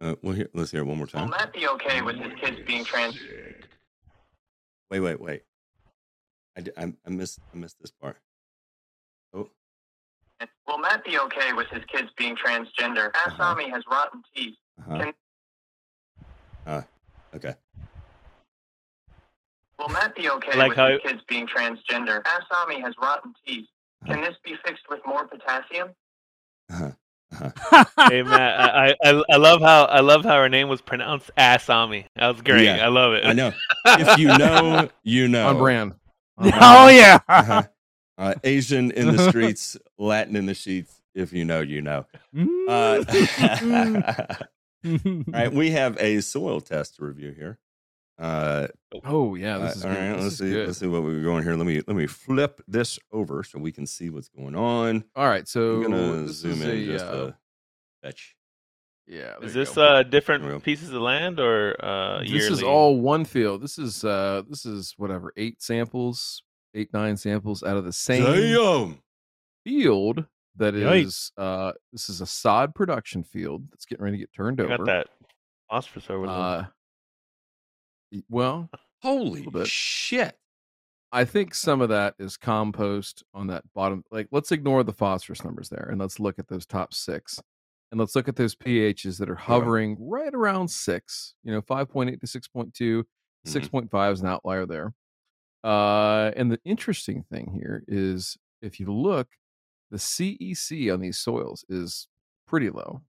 [0.00, 1.26] uh, well, here, let's hear it one more time.
[1.26, 1.38] Will time.
[1.38, 3.16] that be okay with his kids being trans?
[4.90, 5.42] Wait, wait, wait.
[6.56, 8.16] I, di- I, I missed I missed this part.
[9.34, 9.50] Oh,
[10.66, 13.10] Will Matt be okay with his kids being transgender?
[13.10, 13.54] Uh-huh.
[13.54, 14.56] Asami has rotten teeth.
[14.80, 14.98] uh-huh.
[14.98, 15.14] Can-
[16.66, 16.82] Uh,
[17.36, 17.54] okay.
[19.84, 22.22] Will Matt be okay like with how his kids being transgender?
[22.22, 23.66] Asami has rotten teeth.
[24.06, 25.90] Can this be fixed with more potassium?
[26.70, 26.90] Uh-huh.
[27.32, 27.84] Uh-huh.
[28.08, 32.06] hey Matt, I, I I love how I love how her name was pronounced Asami.
[32.16, 32.64] That was great.
[32.64, 32.84] Yeah.
[32.84, 33.26] I love it.
[33.26, 33.52] I know.
[33.86, 35.48] If you know, you know.
[35.48, 35.94] On brand.
[36.38, 36.64] On brand.
[36.64, 37.18] oh yeah.
[37.28, 37.62] Uh-huh.
[38.16, 41.02] Uh, Asian in the streets, Latin in the sheets.
[41.14, 42.06] If you know, you know.
[42.68, 43.04] Uh,
[44.86, 47.58] all right, we have a soil test to review here.
[48.18, 48.68] Uh,
[49.04, 49.98] Oh yeah, this is all good.
[49.98, 50.50] right, This let's is see.
[50.50, 50.66] good.
[50.68, 51.54] Let's see what we're going here.
[51.56, 55.04] Let me let me flip this over so we can see what's going on.
[55.16, 57.36] All right, so I'm gonna zoom in a, just uh, to
[58.04, 58.36] fetch.
[59.08, 59.34] yeah.
[59.42, 60.10] is this uh There we go.
[60.10, 62.46] different pieces of land or uh this yearly?
[62.52, 63.62] is all one field.
[63.62, 66.44] This is uh this is whatever eight samples,
[66.74, 68.98] eight nine samples out of the same Damn.
[69.64, 70.24] field
[70.56, 71.06] that Yikes.
[71.06, 74.64] is uh this is a sod production field that's getting ready to get turned I
[74.64, 74.76] over.
[74.78, 75.06] got that
[75.68, 76.34] phosphorus over there.
[76.36, 76.68] Uh, y-
[78.28, 78.70] well,
[79.02, 80.38] Holy shit.
[81.12, 84.02] I think some of that is compost on that bottom.
[84.10, 87.40] Like, let's ignore the phosphorus numbers there and let's look at those top six.
[87.92, 92.18] And let's look at those pHs that are hovering right around six, you know, 5.8
[92.20, 93.04] to 6.2.
[93.46, 94.94] 6.5 is an outlier there.
[95.62, 99.28] Uh, and the interesting thing here is if you look,
[99.90, 102.08] the CEC on these soils is
[102.46, 103.02] pretty low,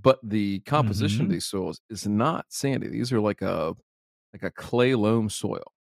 [0.00, 1.32] but the composition of Mhm.
[1.32, 2.88] these soils is not sandy.
[2.88, 3.74] These are like a
[4.42, 5.72] like a clay loam soil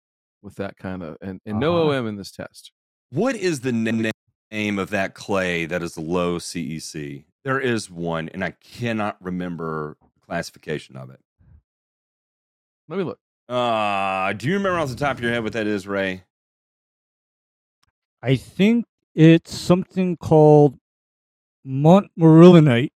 [0.42, 1.98] with that kind of and, and no Uh-huh.
[1.98, 2.70] OM in this test.
[3.10, 4.10] What is the na-
[4.50, 7.24] name of that clay that is low CEC?
[7.44, 11.20] There is one, and I cannot remember the classification of it.
[12.88, 13.18] Let me look.
[13.48, 16.22] Uh, do you remember off the top of your head what that is, Ray?
[18.22, 20.78] I think it's something called
[21.66, 22.90] Montmorillonite,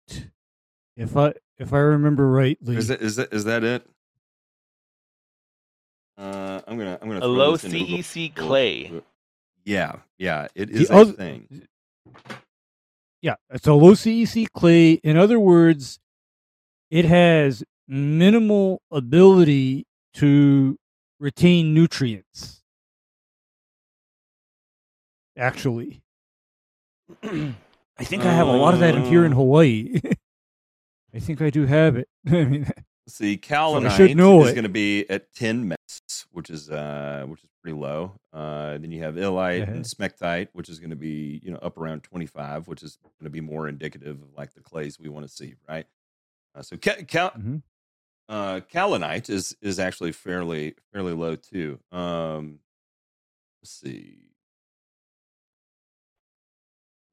[0.95, 2.75] if I if I remember rightly.
[2.77, 3.87] Is that is that is that it?
[6.17, 7.97] Uh, I'm gonna I'm gonna a low this into Google.
[7.97, 8.91] CEC clay.
[9.65, 11.67] Yeah, yeah, it is a other- thing.
[13.21, 14.93] Yeah, it's a low CEC clay.
[15.03, 15.99] In other words,
[16.91, 19.85] it has minimal ability
[20.15, 20.77] to
[21.19, 22.61] retain nutrients.
[25.37, 26.01] Actually,
[27.23, 29.37] I think I have a lot of that in here in Uh.
[29.37, 29.99] Hawaii.
[31.13, 32.07] I think I do have it.
[32.27, 32.69] I mean,
[33.07, 36.01] see, I kaolinite should know is going to be at 10 megs,
[36.35, 38.11] which is uh, which is pretty low.
[38.33, 41.77] Uh, then you have illite and smectite, which is going to be you know up
[41.77, 45.25] around 25, which is going to be more indicative of like the clays we want
[45.25, 45.85] to see, right?
[46.53, 47.63] Uh, so ca- cal- Mhm.
[48.29, 51.79] uh, kaolinite is is actually fairly fairly low too.
[51.91, 52.59] Um,
[53.61, 54.17] let's see,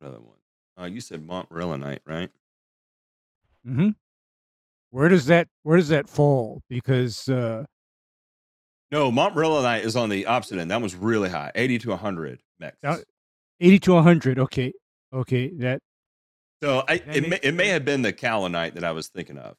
[0.00, 0.38] another one.
[0.78, 2.30] Uh, you said Montmorillonite, right?
[3.64, 3.90] hmm
[4.90, 6.62] Where does that Where does that fall?
[6.68, 7.64] Because uh,
[8.93, 10.70] No, Montmorillonite is on the opposite end.
[10.70, 12.72] That one's really high, 80 to 100 megs.
[12.82, 13.05] That-
[13.62, 14.38] eighty to hundred.
[14.38, 14.72] Okay,
[15.12, 15.80] okay, that
[16.62, 19.38] So I, That it, may, it may have been the kaolinite that I was thinking
[19.38, 19.57] of.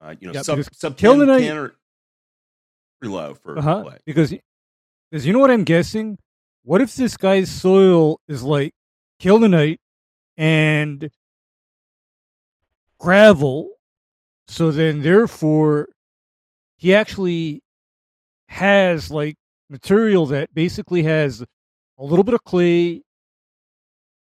[0.00, 1.74] Uh, you know, Yeah, sub, sub 10, 10 or
[3.00, 3.82] pretty low for uh huh.
[3.82, 3.98] clay.
[4.06, 4.34] Because
[5.10, 6.18] because you know what I'm guessing.
[6.62, 8.74] What if this guy's soil is like
[9.18, 9.80] killinite
[10.36, 11.10] and
[12.98, 13.70] gravel?
[14.46, 15.88] So then, therefore,
[16.76, 17.62] he actually
[18.50, 19.36] has like
[19.70, 23.02] material that basically has a little bit of clay,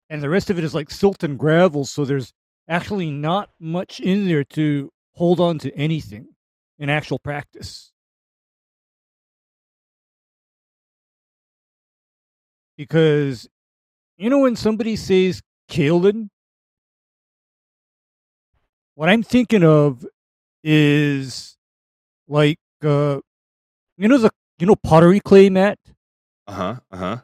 [0.10, 1.84] and the rest of it is like silt and gravel.
[1.84, 2.32] So there's
[2.68, 6.28] actually not much in there to hold on to anything
[6.78, 7.92] in actual practice.
[12.78, 13.50] Because
[14.18, 16.30] you know when somebody says kaolin,
[18.94, 20.06] what I'm thinking of
[20.64, 21.58] is
[22.28, 23.22] like uh
[24.00, 25.78] you know the you know pottery clay, Matt?
[26.48, 26.76] Uh huh.
[26.92, 27.18] Uh huh.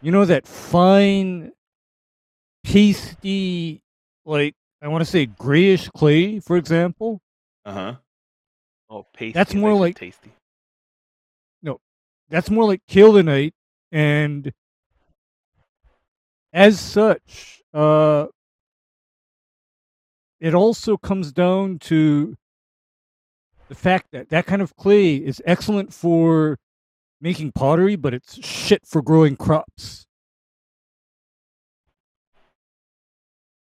[0.00, 1.52] You know that fine
[2.62, 3.82] pasty
[4.24, 7.20] like I want to say grayish clay, for example?
[7.64, 7.94] Uh huh.
[8.90, 9.32] Oh, pasty.
[9.32, 10.32] That's more thought you said like- tasty.
[11.62, 11.80] No,
[12.28, 13.52] that's more like Kildonite,
[13.90, 14.52] and
[16.52, 18.26] as such, uh,
[20.40, 22.36] it also comes down to
[23.74, 26.56] the fact that that kind of clay is excellent for
[27.20, 30.06] making pottery, but it's shit for growing crops.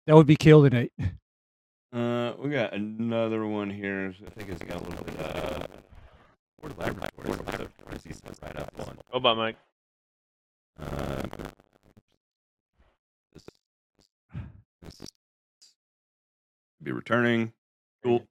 [0.05, 0.91] That would be kaolinite.
[1.91, 4.13] Uh, we got another one here.
[4.25, 5.19] I think it's got a little bit.
[5.19, 5.65] Uh,
[6.59, 7.09] where the laboratory?
[7.15, 8.11] Where's the where's he
[8.43, 8.97] right up one?
[9.11, 9.57] How about Mike?
[10.79, 11.23] Uh,
[13.33, 13.43] this,
[14.83, 15.09] this is
[16.83, 17.51] be returning.
[18.03, 18.27] Cool.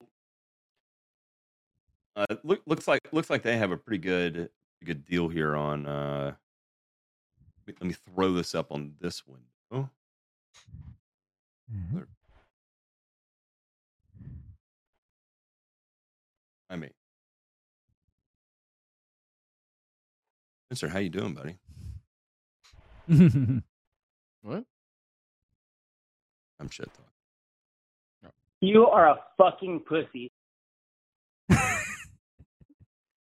[2.16, 4.48] Uh, look, looks like looks like they have a pretty good
[4.84, 5.86] good deal here on.
[5.86, 6.34] Uh,
[7.66, 9.90] let me- throw this up on this window.
[16.68, 16.90] I mean,
[20.68, 21.56] Spencer, how you doing, buddy?
[24.42, 24.64] What?
[26.60, 28.32] I'm shit talking.
[28.60, 30.30] You are a fucking pussy.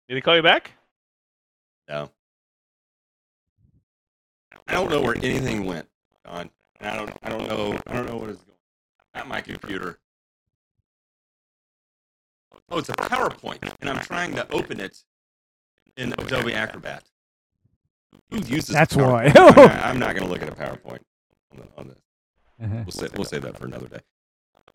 [0.07, 0.71] Did he call you back?
[1.89, 2.09] No.
[4.67, 5.87] I don't know where anything went,
[6.25, 6.49] John.
[6.79, 8.57] And I don't I don't know I don't know what is going
[9.13, 9.21] on.
[9.21, 9.99] At my computer.
[12.69, 15.01] Oh, it's a PowerPoint, and I'm trying to open it
[15.95, 17.03] in Adobe Acrobat.
[18.29, 19.31] Who uses That's why.
[19.33, 20.99] I, am not going to look at a PowerPoint
[21.51, 22.01] on, the, on this.
[22.61, 22.75] Uh-huh.
[22.85, 23.99] We'll say we'll save that for another day.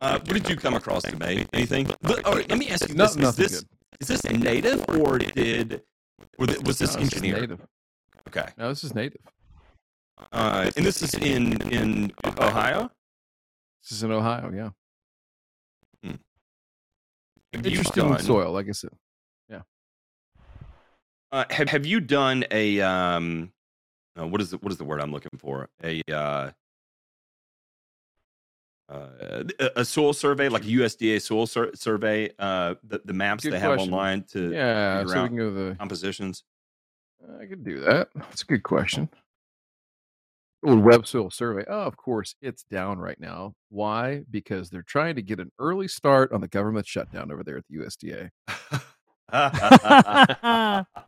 [0.01, 1.45] Uh, what did you come across today?
[1.53, 1.87] Anything?
[2.01, 3.69] Look, oh, let me ask you No, this: Is nothing this good.
[4.09, 5.81] Is this native or did
[6.37, 7.41] was this No, this engineered?
[7.41, 7.61] native.
[8.27, 8.47] Okay.
[8.57, 9.21] No, this is native.
[10.31, 12.89] Uh, and this is in in Ohio.
[13.81, 14.51] This is in Ohio.
[14.53, 14.69] Yeah.
[16.03, 16.17] You
[17.53, 18.89] Interesting done- soil, like I said.
[21.31, 23.51] Uh, have Have you done a um?
[24.19, 25.67] uh, what is the what is the word I'm looking for?
[25.83, 26.51] A uh,
[28.89, 29.43] uh,
[29.75, 32.29] a- soil survey, like a USDA soil sur- survey.
[32.37, 33.93] Uh, the the maps Good they have question.
[33.93, 36.43] online to Yeah, so we can go the compositions.
[37.39, 38.09] I could do that.
[38.15, 39.09] That's a good question.
[40.61, 41.65] Little web soil survey.
[41.67, 43.53] Oh, of course, it's down right now.
[43.69, 44.23] Why?
[44.29, 47.65] Because they're trying to get an early start on the government shutdown over there at
[47.69, 48.29] the USDA.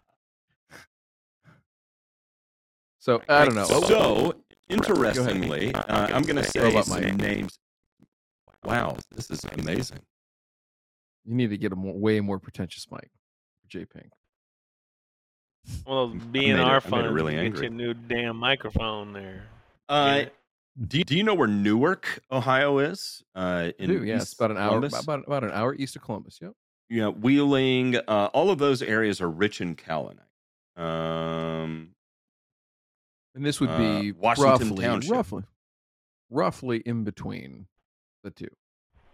[3.05, 3.65] So I don't know.
[3.65, 4.33] So
[4.67, 7.59] interestingly, uh, I'm going to say some names.
[8.65, 9.99] Wow, this is amazing.
[11.25, 13.09] You need to get a more, way more pretentious mic
[13.61, 14.11] for J Pink.
[15.85, 17.61] One of those made her- I BNR made her really to angry.
[17.61, 19.47] Get your new damn microphone there.
[19.89, 20.29] Uh, Yeah.
[20.87, 23.23] do you, Do you know where Newark, Ohio is?
[23.33, 25.03] Uh, in do, yeah, about an hour Columbus?
[25.03, 26.39] about about an hour east of Columbus.
[26.41, 26.53] Yep.
[26.89, 30.19] Yeah, Wheeling, uh, all of those areas are rich in kaolinite.
[30.79, 31.91] Um,
[33.33, 35.11] And this would Uh, be Washington roughly, Township.
[35.11, 35.43] roughly,
[36.29, 37.67] roughly in between
[38.25, 38.49] the two,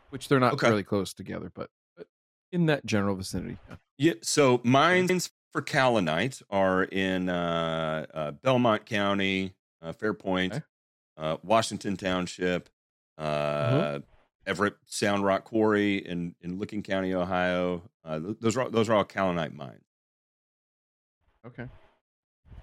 [0.10, 0.70] which they're not Okay.
[0.70, 2.08] really close together, but, but
[2.52, 3.58] in that general vicinity.
[3.70, 3.76] yeah.
[3.98, 10.62] yeah, so mines for kaolinite are in uh, uh, Belmont County, uh, Fairpoint, Okay.
[11.18, 12.70] uh, Washington Township,
[13.18, 14.00] uh, Uh-huh.
[14.48, 17.84] Everett Sound Rock Quarry in, in Licking County, Ohio.
[18.04, 19.84] Uh, those are all, those are all kaolinite mines.
[21.46, 21.66] Okay.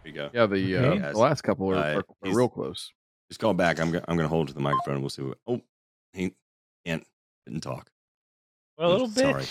[0.03, 0.31] There you go.
[0.33, 1.13] Yeah, the, uh, Okay.
[1.13, 2.93] the last couple are, Uh, are, are real close.
[3.29, 3.79] Just call back.
[3.79, 4.95] I'm go- I'm going to hold to the microphone.
[4.95, 5.23] and We'll see.
[5.23, 5.61] What, oh,
[6.13, 6.35] he
[6.85, 7.07] can't
[7.47, 7.91] didn't talk.
[8.77, 9.17] Well, a little bit.
[9.17, 9.45] Sorry.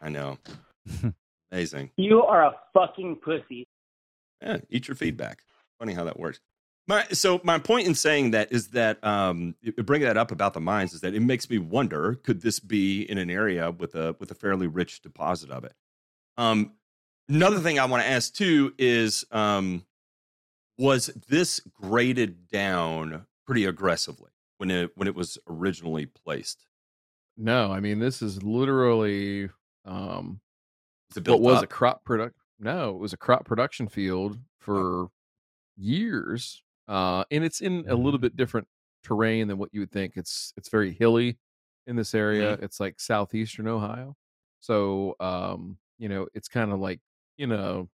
[0.00, 0.38] I know.
[1.52, 1.90] Amazing.
[1.96, 3.66] You are a fucking pussy.
[4.42, 5.42] Yeah, eat your feedback.
[5.78, 6.40] Funny how that works.
[6.88, 10.60] My, so my point in saying that is that um, bringing that up about the
[10.60, 14.14] mines is that it makes me wonder: could this be in an area with a
[14.20, 15.74] with a fairly rich deposit of it?
[16.36, 16.72] Um,
[17.28, 19.84] another thing I want to ask too is: um,
[20.78, 26.66] was this graded down pretty aggressively when it when it was originally placed?
[27.36, 29.48] No, I mean this is literally
[29.84, 30.40] um,
[31.24, 31.64] what was up?
[31.64, 32.36] a crop product.
[32.58, 35.08] No, it was a crop production field for
[35.76, 38.66] years, uh, and it's in a little bit different
[39.04, 40.14] terrain than what you would think.
[40.16, 41.38] It's it's very hilly
[41.86, 42.58] in this area.
[42.62, 44.16] It's like southeastern Ohio,
[44.60, 47.00] so um, you know it's kind of like
[47.36, 47.88] you know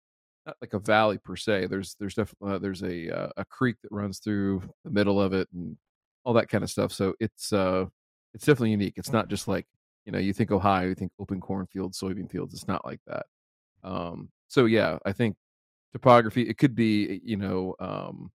[0.45, 1.67] not like a valley per se.
[1.67, 5.33] There's there's definitely uh, there's a uh, a creek that runs through the middle of
[5.33, 5.77] it and
[6.23, 6.91] all that kind of stuff.
[6.91, 7.85] So it's uh
[8.33, 8.95] it's definitely unique.
[8.97, 9.65] It's not just like
[10.05, 12.53] you know you think Ohio, you think open cornfields, soybean fields.
[12.53, 13.25] It's not like that.
[13.83, 15.35] Um, so yeah, I think
[15.93, 16.47] topography.
[16.47, 18.31] It could be you know um,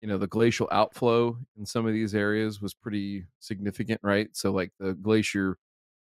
[0.00, 4.28] you know the glacial outflow in some of these areas was pretty significant, right?
[4.32, 5.56] So like the glacier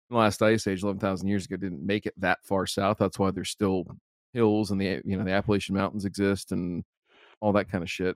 [0.10, 2.98] the last ice age, eleven thousand years ago, didn't make it that far south.
[2.98, 3.86] That's why there's still
[4.34, 6.84] hills and the you know the Appalachian Mountains exist and
[7.42, 8.16] all that kind of shit.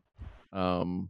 [0.51, 1.09] Um,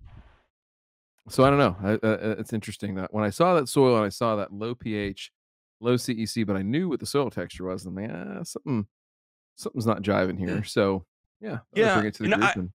[1.30, 1.76] so I don't know.
[1.82, 4.76] I, uh, it's interesting that when I saw that soil and I saw that low
[4.76, 5.32] pH,
[5.80, 8.88] low CEC, but I knew what the soil texture was, and man, ah, something
[9.56, 10.64] something's not jiving here.
[10.64, 11.06] So
[11.42, 12.72] yeah, Yeah, bring it to the you know, I- and-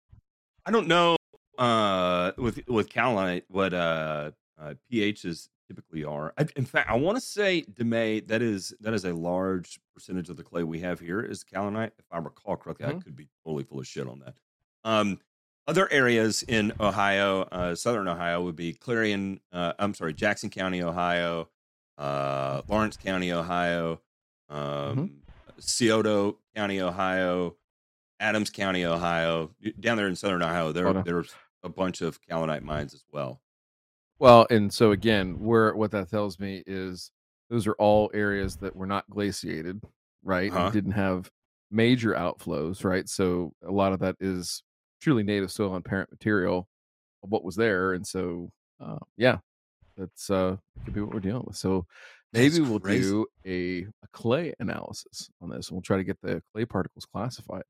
[0.65, 1.15] I don't know
[1.57, 6.33] uh, with with kaolinite what uh, uh, pHs typically are.
[6.37, 10.29] I, in fact, I want to say Demay that is that is a large percentage
[10.29, 11.91] of the clay we have here is kaolinite.
[11.97, 13.03] If I recall correctly, I Mhm.
[13.03, 14.35] could be totally full of shit on that.
[14.83, 15.19] Um,
[15.67, 19.39] other areas in Ohio, uh, southern Ohio, would be Clarion.
[19.51, 21.49] Uh, I'm sorry, Jackson County, Ohio,
[21.97, 24.01] uh, Lawrence County, Ohio,
[24.49, 25.21] um,
[25.59, 27.55] Scioto County, Ohio,
[28.19, 29.51] Adams County, Ohio.
[29.79, 31.03] Down there in southern Ohio, there on.
[31.03, 33.41] there's a bunch of kaolinite mines as well.
[34.19, 37.11] Well, and so again, where what that tells me is
[37.49, 39.81] those are all areas that were not glaciated,
[40.23, 40.51] right?
[40.51, 40.65] Uh-huh.
[40.65, 41.29] And didn't have
[41.69, 43.07] major outflows, right?
[43.07, 44.63] So a lot of that is
[45.01, 46.67] truly native soil and parent material
[47.23, 49.37] of what was there, and so uh, yeah,
[49.95, 51.55] that's uh could be what we're dealing with.
[51.57, 51.85] So
[52.33, 53.09] maybe That's we'll crazy.
[53.09, 57.05] do a, a clay analysis on this, and we'll try to get the clay particles
[57.05, 57.63] classified.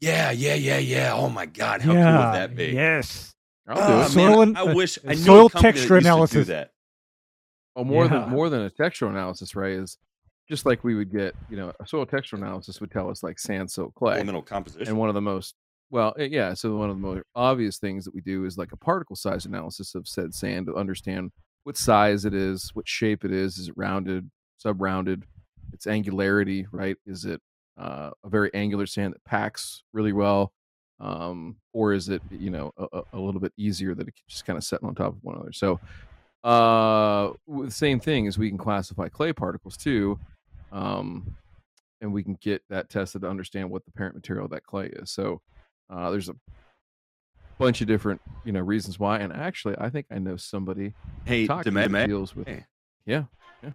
[0.00, 1.14] Yeah, yeah, yeah, yeah.
[1.14, 2.26] Oh my god, how cool yeah.
[2.26, 2.66] would that be?
[2.66, 3.32] Yes.
[3.66, 4.08] I'll Oh, do it.
[4.10, 6.46] Soil and- I wish I knew soil a company that texture used do analysis.
[6.48, 6.70] that.
[7.74, 8.18] Well, more Yeah.
[8.20, 9.72] than more than a textural analysis, right?
[9.72, 9.96] Is
[10.48, 13.38] just like we would get, you know, a soil texture analysis would tell us like
[13.38, 14.88] sand, silt, clay, Elemental composition.
[14.88, 15.54] and one of the most
[15.90, 16.54] well, eh, yeah.
[16.54, 19.46] So one of the most obvious things that we do is like a particle size
[19.46, 21.30] analysis of said sand to understand
[21.64, 23.58] what size it is, what shape it is.
[23.58, 25.24] Is it rounded, sub-rounded?
[25.72, 26.96] Its angularity, right?
[27.06, 27.40] Is it
[27.78, 30.52] uh, a very angular sand that packs really well,
[31.00, 34.56] um, or is it you know a, a- little bit easier that it just kind
[34.56, 35.52] of setting on top of one another?
[35.52, 35.80] So
[36.44, 40.18] uh the same thing is we can classify clay particles too
[40.72, 41.34] um
[42.02, 44.88] and we can get that tested to understand what the parent material of that clay
[44.88, 45.40] is so
[45.90, 46.36] uh there's a
[47.58, 50.92] bunch of different you know reasons why and actually i think i know somebody
[51.24, 52.64] hey, Demay, deals with Hey.
[53.06, 53.24] yeah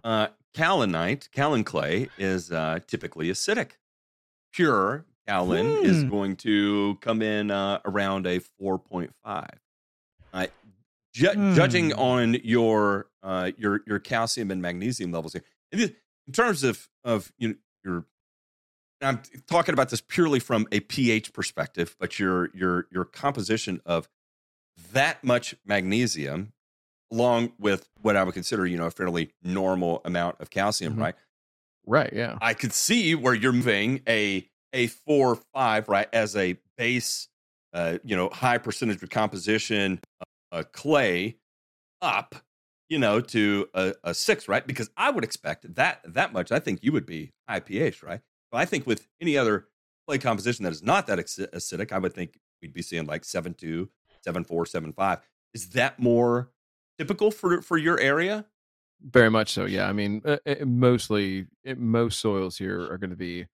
[0.04, 3.72] Uh, kaolinite, kaolin clay is uh, typically acidic.
[4.52, 6.08] Pure kaolin is Hmm.
[6.08, 9.48] going to come in uh, around a 4.5.
[10.32, 10.46] Uh,
[11.12, 12.00] ju- Judging Hmm.
[12.00, 15.42] on your uh, your your calcium and magnesium levels here,
[15.72, 17.54] in in terms of of you know,
[17.84, 18.06] your,
[19.02, 24.08] I'm talking about this purely from a pH perspective, but your your your composition of
[24.92, 26.52] that much magnesium
[27.12, 31.00] along with what I would consider, you know, a fairly normal amount of calcium, Mhm.
[31.00, 31.14] right?
[31.86, 36.58] right yeah I could see where you're moving a a four five right as a
[36.76, 37.28] base,
[37.72, 40.00] uh, you know, high percentage of composition
[40.52, 41.38] uh, clay
[42.02, 42.34] up,
[42.88, 44.66] you know, to a, a six, right?
[44.66, 46.52] Because I would expect that that much.
[46.52, 48.20] I think you would be high pH, right?
[48.50, 49.68] But I think with any other
[50.06, 53.54] clay composition that is not that acidic, I would think we'd be seeing like seven
[53.54, 53.90] two,
[54.22, 55.20] seven four, seven five.
[55.54, 56.50] Is that more
[56.98, 58.46] typical for for your area?
[59.02, 59.88] very much so yeah.
[59.88, 63.46] I mean uh, uh, mostly uh, most soils here are going to be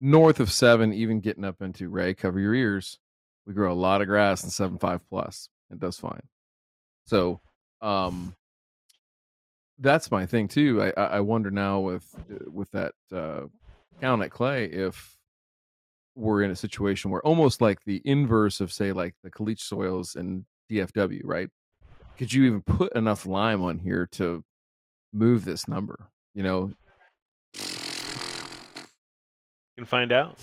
[0.00, 2.98] north of seven even getting up into ray cover your ears.
[3.46, 5.48] We grow a lot of grass in seven five plus.
[5.70, 6.22] It does fine.
[7.06, 7.40] So
[7.80, 8.34] um
[9.78, 10.82] that's my thing too.
[10.82, 13.42] I i I wonder now with uh, with that uh
[14.04, 15.16] count at clay if
[16.14, 20.14] we're in a situation where almost like the inverse of say like the caliche soils
[20.14, 21.48] and dfw right?
[22.18, 24.44] Could you even put enough lime on here to
[25.14, 26.70] move this number you know?
[27.54, 27.62] You
[29.78, 30.38] can find out.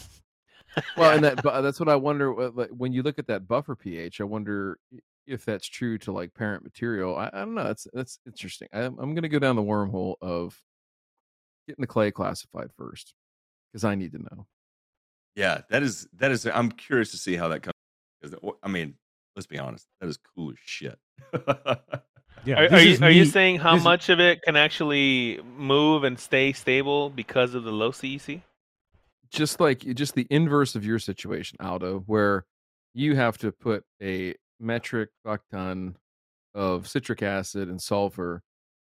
[0.98, 3.76] well and that that's what i wonder uh, like, when you look at that buffer
[3.76, 4.80] ph i wonder
[5.28, 7.16] if that's true to like parent material.
[7.16, 8.70] I, I don't know that's that's interesting.
[8.74, 10.60] I, i'm going to go down the wormhole of
[11.68, 13.14] getting the clay classified first
[13.72, 14.46] because i need to know
[15.36, 16.46] Yeah, that is that is.
[16.46, 17.74] I'm curious to see how that comes.
[18.22, 18.96] 'cause, I mean,
[19.36, 21.00] let's be honest, that is cool as shit.
[22.46, 22.56] Yeah.
[22.62, 26.04] Are, are you are you saying how this is- much of it can actually move
[26.04, 28.42] and stay stable because of the low CEC?
[29.30, 32.46] just like just the inverse of your situation aldo where
[32.94, 35.96] you have to put a metric buck ton
[36.54, 38.42] of citric acid and sulfur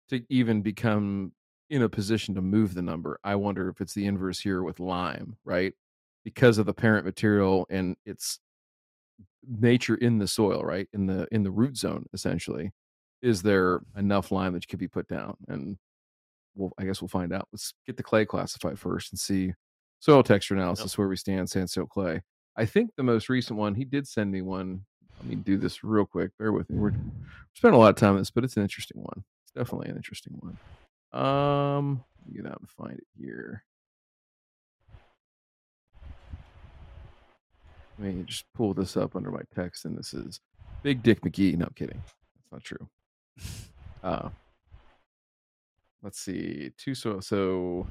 [0.09, 1.31] to even become
[1.69, 4.79] in a position to move the number i wonder if it's the inverse here with
[4.79, 5.73] lime right?
[6.23, 8.39] Because of the parent material and its
[9.47, 10.87] nature in the soil right?
[10.93, 12.71] In the in the root zone essentially.
[13.21, 15.35] Is there enough lime that could be put down?
[15.47, 15.77] And
[16.55, 17.47] we'll i guess we'll find out.
[17.51, 19.53] Let's get the clay classified first and see
[19.99, 22.21] soil texture analysis where we stand sand soil clay.
[22.55, 24.85] I think the most recent one he did send me one.
[25.19, 26.31] Let me do this real quick.
[26.37, 26.77] Bear with me.
[26.77, 26.99] We're, we're
[27.53, 29.23] spending a lot of time on this but it's an interesting one.
[29.43, 30.57] It's definitely an interesting one
[31.17, 33.63] Um, get out and find it here.
[37.97, 40.39] Let me just pull this up under my text, and this is
[40.83, 41.57] Big Dick McGee.
[41.57, 41.99] No, I'm kidding.
[42.05, 42.87] That's not true.
[44.03, 44.29] Uh,
[46.03, 46.71] let's see.
[46.77, 47.87] Two so so.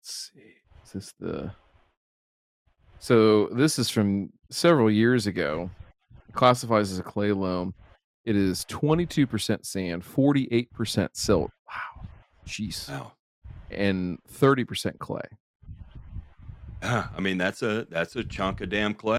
[0.00, 0.54] Let's see.
[0.84, 1.52] Is this the?
[2.98, 5.70] So this is from several years ago.
[6.28, 7.72] It classifies as a clay loam.
[8.24, 11.50] It is 22% sand, 48% silt.
[11.66, 12.06] Wow.
[12.46, 12.88] Jeez.
[12.88, 13.12] Wow.
[13.70, 15.22] And 30% clay.
[16.82, 19.18] I mean that's a that's a chunk of damn clay.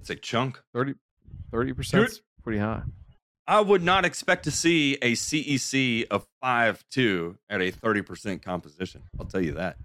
[0.00, 0.60] It's a chunk.
[0.72, 0.94] 30
[1.52, 2.82] 30% is pretty high.
[3.46, 8.42] I would not expect to see a CEC of five two at a thirty percent
[8.42, 9.02] composition.
[9.20, 9.76] I'll tell you that.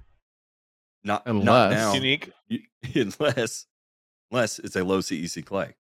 [1.04, 2.32] Not not Unless- now, Unique.
[2.96, 3.66] unless
[4.32, 5.76] unless it's a low CEC clay.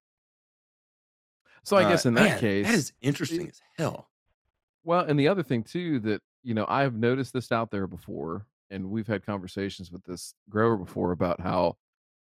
[1.64, 4.10] So I Uh, guess in that man, case, that is interesting as hell.
[4.84, 8.46] Well, and the other thing too that you know I've noticed this out there before,
[8.70, 11.78] and we've had conversations with this grower before about how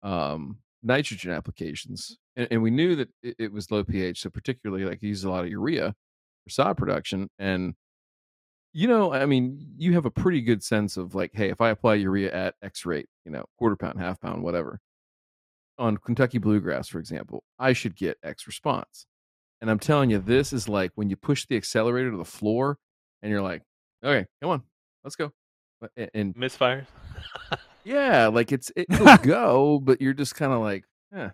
[0.04, 4.86] um, nitrogen applications, and, and we knew that it, it was low pH, so particularly
[4.86, 5.96] like he uses a lot of urea
[6.44, 7.76] for sod production, and
[8.74, 11.70] you know, I mean, you have a pretty good sense of like, hey, if I
[11.70, 14.80] apply urea at X rate, you know, quarter pound, half pound, whatever,
[15.80, 19.08] on Kentucky bluegrass, for example, I should get X response.
[19.62, 22.78] And I'm telling you, this is like when you push the accelerator to the floor
[23.22, 23.64] and you're like,
[24.04, 24.64] okay, come on,
[25.04, 25.32] let's go.
[25.82, 26.86] But- a- And Misfires.
[27.84, 30.84] yeah, like it's it will go, but you're just kind of like,
[31.16, 31.30] eh,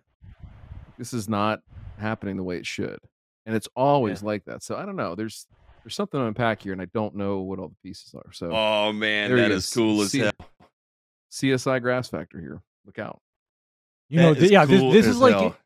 [0.97, 1.59] this is not
[1.99, 2.99] happening the way it should.
[3.45, 4.63] And it's always like that.
[4.63, 5.15] So I don't know.
[5.15, 5.47] There's
[5.83, 8.31] there's something to unpack here, and I don't know what all the pieces are.
[8.31, 9.73] So Oh man, There he that is is.
[9.73, 10.31] cool as See- hell.
[11.31, 12.61] CSI Grass Factor here.
[12.85, 13.19] Look out.
[14.09, 15.57] You know, That th- is yeah, this, cool this as is like hell.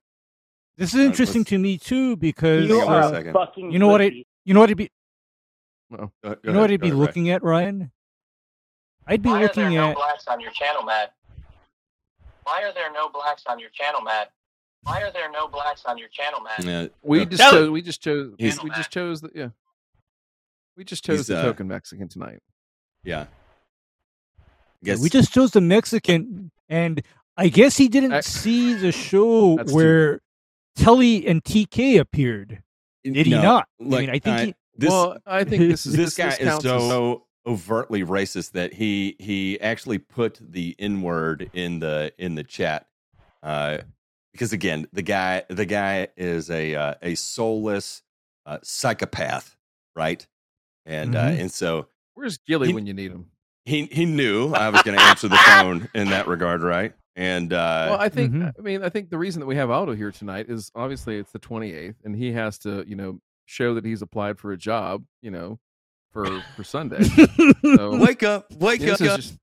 [0.78, 3.34] This is interesting let's- to me too because You Hang on a are uh, a
[3.34, 4.28] fucking you know what I pussy.
[4.46, 4.90] you know what I'd be
[5.92, 7.06] Go- go you know ahead, what I'd be ahead, Ray.
[7.06, 7.92] looking at, Ryan?
[9.08, 11.14] I'd be Why are there looking no at blacks on your channel, Matt?
[12.44, 14.32] Why are there no blacks on your channel, Matt?
[14.84, 16.64] Why are there no blacks on your channel, Matt?
[16.64, 17.70] Yeah, We go- just chose.
[17.70, 18.34] We just chose.
[18.38, 19.50] He's- we just chose the yeah.
[20.76, 22.40] We just chose He's, the uh, token Mexican tonight.
[23.04, 23.22] yeah.
[23.22, 23.26] I
[24.82, 27.02] Yeah, guess we just chose the Mexican, and
[27.36, 30.20] I guess he didn't I- see the show That's true.
[30.78, 32.64] Where Telly and TK appeared.
[33.04, 33.68] Did he no, not?
[33.80, 36.38] I mean, I think I- he, this well, I think this is this guy is
[36.38, 42.12] counts as- so overtly racist that he he actually put the n word in the
[42.18, 42.86] in the chat
[43.42, 43.78] uh
[44.34, 48.04] because again the guy the guy is a uh, a soulless
[48.46, 49.56] uh, psychopath
[49.96, 50.28] right
[50.86, 51.40] and uh Mhm.
[51.40, 53.28] and so Where's Gilly He- when you need him?
[53.64, 57.52] he he knew i was going to answer the phone in that regard right and
[57.52, 58.54] uh Well, I think Mhm.
[58.58, 61.32] I mean I think the reason that we have Aldo here tonight is obviously it's
[61.34, 65.04] the 28th, and he has to you know show that he's applied for a job,
[65.22, 65.60] you know,
[66.14, 67.04] for for Sunday.
[67.76, 69.36] So wake up wake up just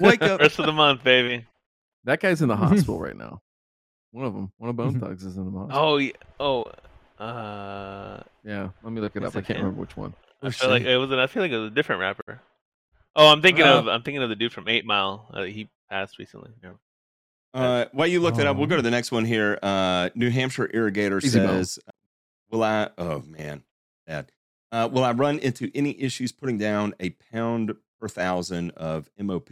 [0.00, 1.44] wake up Rest of the month, baby.
[2.04, 3.40] that guy's in the hospital right now.
[4.12, 5.82] One of them, one of Bone Thugs, is in the hospital.
[5.82, 6.12] Oh, yeah.
[6.38, 6.64] oh.
[7.18, 9.34] Uh, Yeah, let me look it up.
[9.34, 9.64] I can't him?
[9.64, 10.12] remember which one.
[10.42, 11.10] I feel like it was.
[11.12, 12.40] An, I feel like it was a different rapper.
[13.16, 13.88] Oh, I'm thinking Uh, of.
[13.88, 15.26] I'm thinking of the dude from Eight Mile.
[15.32, 16.50] Uh, he passed recently.
[16.62, 16.72] Yeah.
[17.54, 19.58] Uh, while you look that up, we'll go to the next one here.
[19.62, 21.78] Uh, New Hampshire irrigator Easy says,
[22.50, 22.90] "Will I?
[22.96, 23.62] Oh man,
[24.06, 24.32] bad.
[24.70, 29.50] Uh, will I run into any issues putting down a pound per thousand of MOP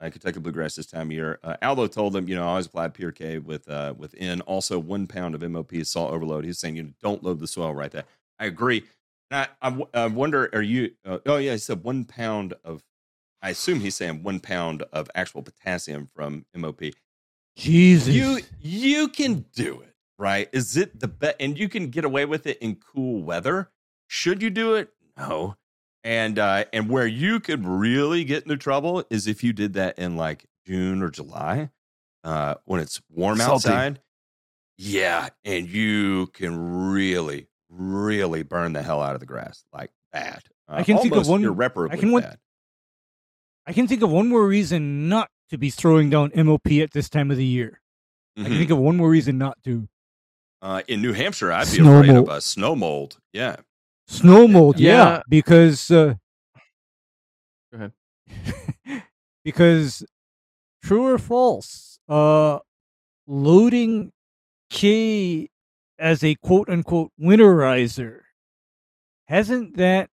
[0.00, 2.66] uh, Kentucky bluegrass this time of year?" Uh, Aldo told him, you know, I always
[2.66, 4.40] apply PRK with uh, with N.
[4.42, 6.44] Also, one pound of MOP is salt overload.
[6.44, 8.04] He's saying, you know, don't load the soil right there.
[8.40, 8.84] I agree.
[9.30, 10.92] And I, I, I wonder, are you?
[11.04, 12.82] Uh, oh yeah, he said one pound of.
[13.42, 16.82] I assume he's saying one pound of actual potassium from MOP
[17.56, 18.14] Jesus.
[18.14, 20.48] you you can do it right?
[20.52, 23.70] Is it the best and you can get away with it in cool weather.
[24.06, 24.90] Should you do it?
[25.16, 25.56] No.
[26.04, 29.98] And uh and where you could really get into trouble is if you did that
[29.98, 31.70] in like june or july
[32.22, 33.52] uh when it's warm Salty.
[33.68, 34.00] outside.
[34.76, 40.42] Yeah and you can really really burn the hell out of the grass like bad.
[40.68, 41.44] Uh, I can think of one-
[41.90, 42.36] I can one-
[43.66, 47.08] I can think of one more reason not to be throwing down MOP at this
[47.08, 47.80] time of the year.
[48.36, 48.58] I can Mhm.
[48.58, 49.88] think of one more reason not to.
[50.62, 52.28] uh in new hampshire i'd be Snow afraid mold.
[52.28, 53.56] of a snow mold yeah
[54.08, 55.22] Snow mold, yeah, Yeah.
[55.28, 56.14] because uh,
[57.72, 57.92] Go ahead.
[59.44, 60.04] because
[60.84, 62.58] true or false, uh,
[63.26, 64.12] loading
[64.68, 65.48] K
[65.98, 68.20] as a quote unquote winterizer
[69.28, 70.10] hasn't that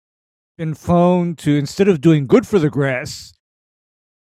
[0.59, 3.33] been found to instead of doing good for the grass,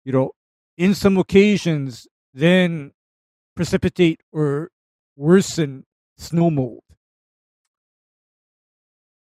[0.03, 0.31] you know,
[0.79, 2.91] in some occasions, then
[3.55, 4.71] precipitate or
[5.17, 5.85] worsen
[6.17, 6.83] snow mold.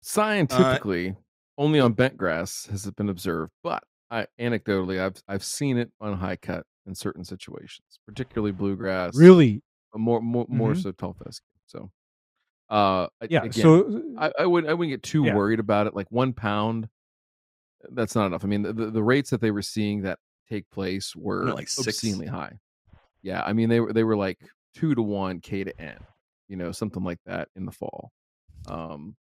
[0.02, 1.16] Scientifically,
[1.58, 5.90] only on bent grass has it been observed, but I anecdotally I've I've seen it
[6.00, 9.16] on high cut in certain situations, particularly bluegrass.
[9.16, 9.62] Really?
[9.94, 10.82] uh, more more more Mhm.
[10.82, 11.46] so tall fescue.
[11.66, 11.90] So,
[12.68, 13.42] uh, Yeah.
[13.44, 15.34] again, so I, I would I wouldn't get too Yeah.
[15.34, 15.94] worried about it.
[15.94, 16.88] Like one pound,
[17.90, 18.44] that's not enough.
[18.44, 20.18] I mean, the, the, the rates that they were seeing that
[20.50, 21.98] take place were like six?
[21.98, 22.58] obscenely high.
[23.22, 24.38] Yeah, I mean they were they were like
[24.74, 25.98] two to one K to N,
[26.48, 28.12] you know, something like that in the fall.
[28.66, 29.16] Um,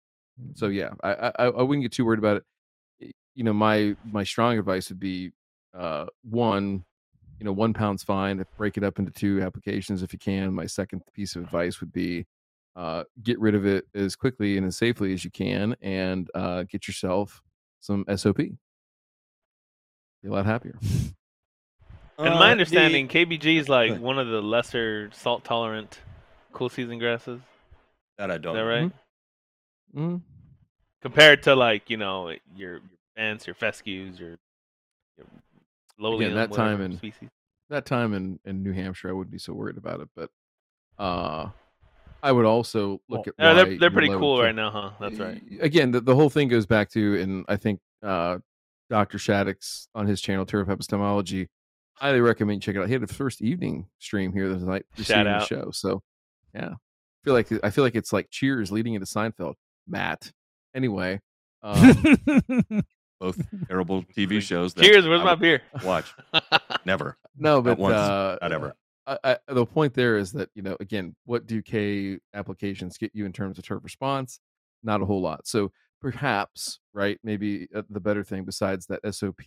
[0.56, 3.14] so yeah, I I, I I wouldn't get too worried about it.
[3.35, 5.31] You know, my my strong advice would be,
[5.77, 6.84] uh, one,
[7.39, 8.43] you know, one pound's fine.
[8.57, 10.53] Break it up into two applications if you can.
[10.53, 12.26] My second piece of advice would be,
[12.76, 16.64] uh, get rid of it as quickly and as safely as you can, and uh,
[16.64, 17.41] get yourself
[17.80, 18.38] some SOP.
[18.38, 18.57] Be
[20.27, 20.77] a lot happier.
[22.20, 26.00] In Uh, my the- understanding, KBG is like one of the lesser salt tolerant
[26.52, 27.40] cool season grasses.
[28.18, 28.56] That I don't.
[28.56, 28.91] that right?
[29.96, 30.22] Mm.
[31.02, 32.82] Compared to like you know your your
[33.16, 34.38] bents, your fescues, your,
[35.18, 35.28] your
[35.98, 37.30] lowly that time in- species.
[37.70, 40.10] that time in, in New Hampshire, I wouldn't be so worried about it.
[40.16, 40.30] But
[41.02, 41.50] uh,
[42.22, 44.72] I would also look Well, at Yeah, why they're they're pretty cool K- right now,
[44.72, 44.91] huh?
[45.00, 45.41] That's right.
[45.62, 48.40] Again, the, the whole thing goes back to, and I think uh,
[48.90, 49.18] Dr.
[49.18, 51.48] Shaddix on his channel, Turf Epistemology,
[51.99, 52.88] highly recommend you check it out.
[52.88, 55.47] He had a first evening stream here the night preceding the out.
[55.47, 55.71] show.
[55.71, 56.01] So,
[56.53, 59.55] yeah, I feel like I feel like it's like Cheers leading into Seinfeld.
[59.88, 60.31] Matt.
[60.76, 61.19] Anyway,
[61.63, 61.97] um,
[63.19, 64.73] Both terrible TV shows.
[64.73, 65.07] That Cheers.
[65.07, 65.61] Where's I my beer?
[65.84, 66.13] Watch
[66.85, 67.17] never.
[67.38, 68.76] no, but once, uh, not ever.
[69.07, 73.11] I, I, the point there is that you know again what do k applications get
[73.13, 74.39] you in terms of turf response
[74.84, 79.41] not a whole lot so perhaps right maybe uh, the better thing besides that sop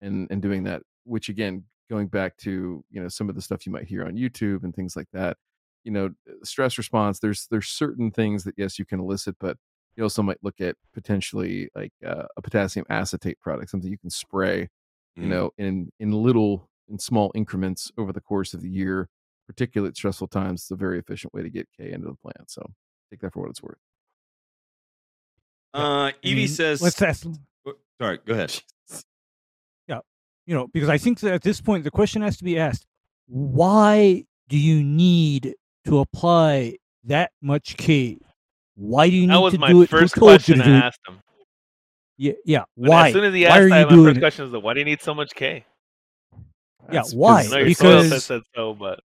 [0.00, 3.66] and and doing that which again going back to you know some of the stuff
[3.66, 5.36] you might hear on youtube and things like that
[5.84, 6.10] you know
[6.44, 9.56] stress response there's there's certain things that yes you can elicit but
[9.96, 14.10] you also might look at potentially like uh, a potassium acetate product something you can
[14.10, 14.68] spray
[15.16, 15.28] you Mm.
[15.30, 19.08] know in in little in small increments over the course of the year
[19.48, 22.48] particularly at stressful times it's a very efficient way to get k into the plant
[22.50, 22.62] so
[23.10, 23.78] take that for what it's worth
[25.74, 26.80] Uh, I Evie mean, says.
[26.80, 27.26] let's ask.
[28.00, 28.60] Sorry, go ahead.
[30.48, 32.86] You know, because I think that at this point the question has to be asked:
[33.26, 35.54] Why do you need
[35.84, 38.16] to apply that much K?
[38.74, 39.90] Why do you need That was to my do it?
[39.90, 41.20] Who first told you question I asked him.
[42.16, 42.64] Yeah, yeah.
[42.76, 43.08] When- Why?
[43.08, 44.20] As soon as he asked that, my first it?
[44.20, 45.66] question is, why do you need so much K?
[46.90, 47.42] Yeah, why?
[47.42, 49.00] I know because soil said so, but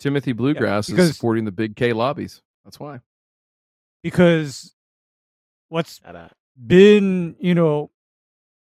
[0.00, 2.98] timothy bluegrass because- is supporting the big k lobbies that's why
[4.02, 4.74] Because
[5.68, 6.00] what's
[6.66, 7.90] been, you know,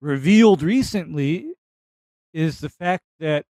[0.02, 1.55] revealed recently
[2.36, 3.46] is the fact that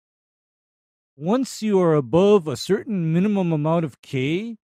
[1.17, 4.57] once you are above a certain minimum amount of K,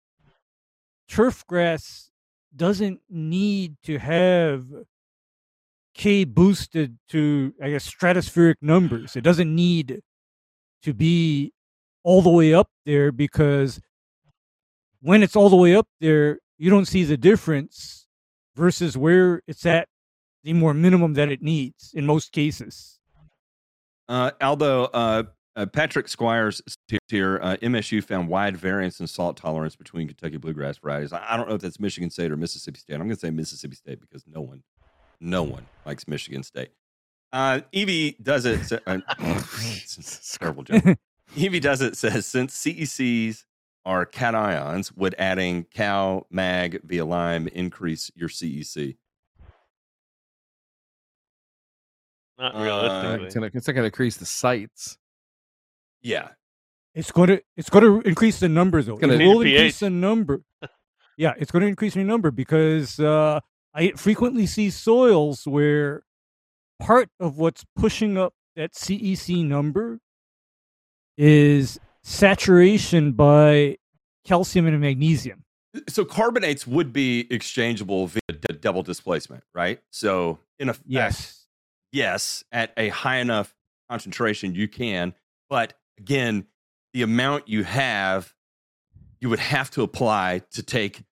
[1.07, 2.09] turf grass
[2.55, 4.65] doesn't need to have
[5.93, 9.15] K boosted to, I guess, stratospheric numbers.
[9.15, 10.01] It doesn't need
[10.81, 11.53] to be
[12.03, 13.79] all the way up there because
[14.99, 18.07] when it's all the way up there, you don't see the difference
[18.55, 19.87] versus where it's at
[20.43, 22.96] the more minimum that it needs in most cases.
[24.09, 25.23] Uh, Aldo, uh,
[25.55, 26.61] uh, Patrick Squires
[27.09, 31.11] here, uh, MSU found wide variance in salt tolerance between Kentucky bluegrass varieties.
[31.13, 32.93] I, I don't know if that's Michigan State or Mississippi State.
[32.95, 34.63] I'm going to say Mississippi State because no one,
[35.19, 36.69] no one likes Michigan State.
[37.33, 38.63] Uh, Evie does it.
[38.65, 40.83] sa- Uh, it's a terrible joke.
[41.35, 43.43] Evie does it says since CECs
[43.85, 48.95] are cations, would adding cal mag via lime increase your CEC?
[52.39, 53.25] Not Uh, realistically.
[53.25, 54.97] it's gonna it's not gonna increase the sites
[56.01, 56.29] Yeah,
[56.93, 58.97] It's going to it's going to increase the number though.
[58.97, 60.41] gonna- it will increase the number.
[61.17, 63.39] yeah, it's going to increase the number because uh,
[63.73, 66.03] I frequently see soils where
[66.79, 69.99] part of what's pushing up that CEC number
[71.17, 73.77] is saturation by
[74.25, 75.43] calcium and magnesium.
[75.89, 79.79] so carbonates would be exchangeable via d- double displacement, right?
[79.91, 81.36] So in effect, Yes.
[81.91, 83.55] Yes, at a high enough
[83.89, 85.13] concentration, you can.
[85.49, 86.45] But again,
[86.93, 88.33] the amount you have,
[89.19, 91.03] you would have to apply to take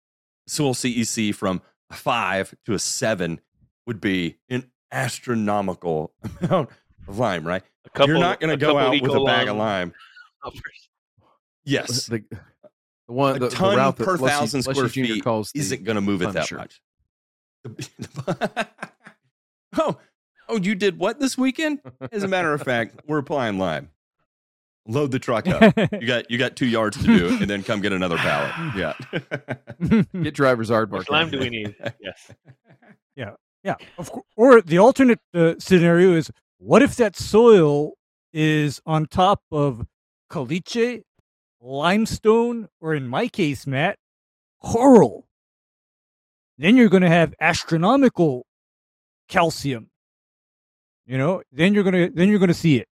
[0.47, 3.41] soil CEC from a five to a seven
[3.88, 6.69] would be an astronomical amount
[7.07, 7.64] of lime, right?
[7.85, 9.93] A couple, You're not going to go out with a bag of lime.
[11.64, 12.06] Yes.
[12.07, 15.14] the, the one A the, the ton route per Leslie- thousand Leslie square Jr.
[15.14, 16.57] feet calls isn't going to move it that Punisher.
[16.57, 16.81] much.
[19.77, 19.97] oh,
[20.49, 21.81] oh, you did what this weekend?
[22.11, 23.89] As a matter of fact, we're applying lime.
[24.88, 25.73] Load the truck up.
[25.99, 28.76] You got you got two yards to do, and then come get another pallet.
[28.76, 30.03] Yeah.
[30.23, 31.76] get driver's aardvark Which lime do we need?
[31.99, 32.31] Yes.
[33.17, 33.31] Yeah,
[33.63, 34.26] yeah, of course.
[34.35, 37.93] Or the alternate uh, scenario is what if that soil
[38.34, 39.85] is on top of
[40.30, 41.03] caliche,
[41.61, 43.97] limestone, or in my case, Matt,
[44.61, 45.30] coral?
[46.57, 48.45] Then you're going to have astronomical
[49.30, 49.89] calcium.
[51.06, 52.88] You know, then you're gonna then you're gonna see it.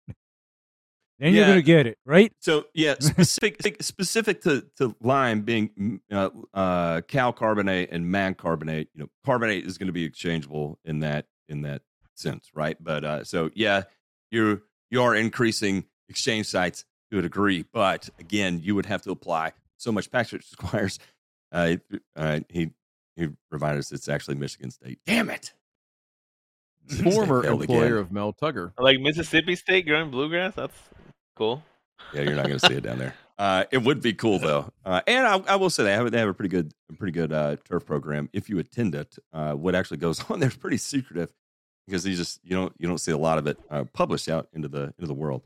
[1.20, 2.32] Then you're gonna get it right.
[2.40, 8.38] So yeah, specific specific to, to lime being mm, uh, uh, cal carbonate and mag
[8.38, 8.90] carbonate.
[8.94, 11.82] You know, carbonate is going to be exchangeable in that in that
[12.16, 12.78] sense, right?
[12.80, 13.84] But uh, so yeah,
[14.32, 19.12] you're you are increasing exchange sites to a degree, but again, you would have to
[19.12, 21.00] apply so much Patrick Squires.
[21.52, 21.78] Uh,
[22.16, 22.72] uh, he
[23.16, 25.00] he reminded us it's actually Michigan State.
[25.06, 25.54] Damn it!
[26.90, 27.98] Michigan State Former failed employer again.
[27.98, 28.74] of Mel Tugger.
[28.80, 30.54] Like Mississippi State growing bluegrass.
[30.56, 30.76] That's
[31.36, 31.64] cool.
[32.14, 33.16] Yeah, you're not going to see it down there.
[33.40, 36.20] Uh, it would be cool though, uh, and I, I will say they have they
[36.20, 38.30] have a pretty good pretty good uh, turf program.
[38.32, 41.34] If you attend it, uh, what actually goes on there is pretty secretive
[41.88, 44.50] because you just you don't you don't see a lot of it uh, published out
[44.54, 45.42] into the into the world.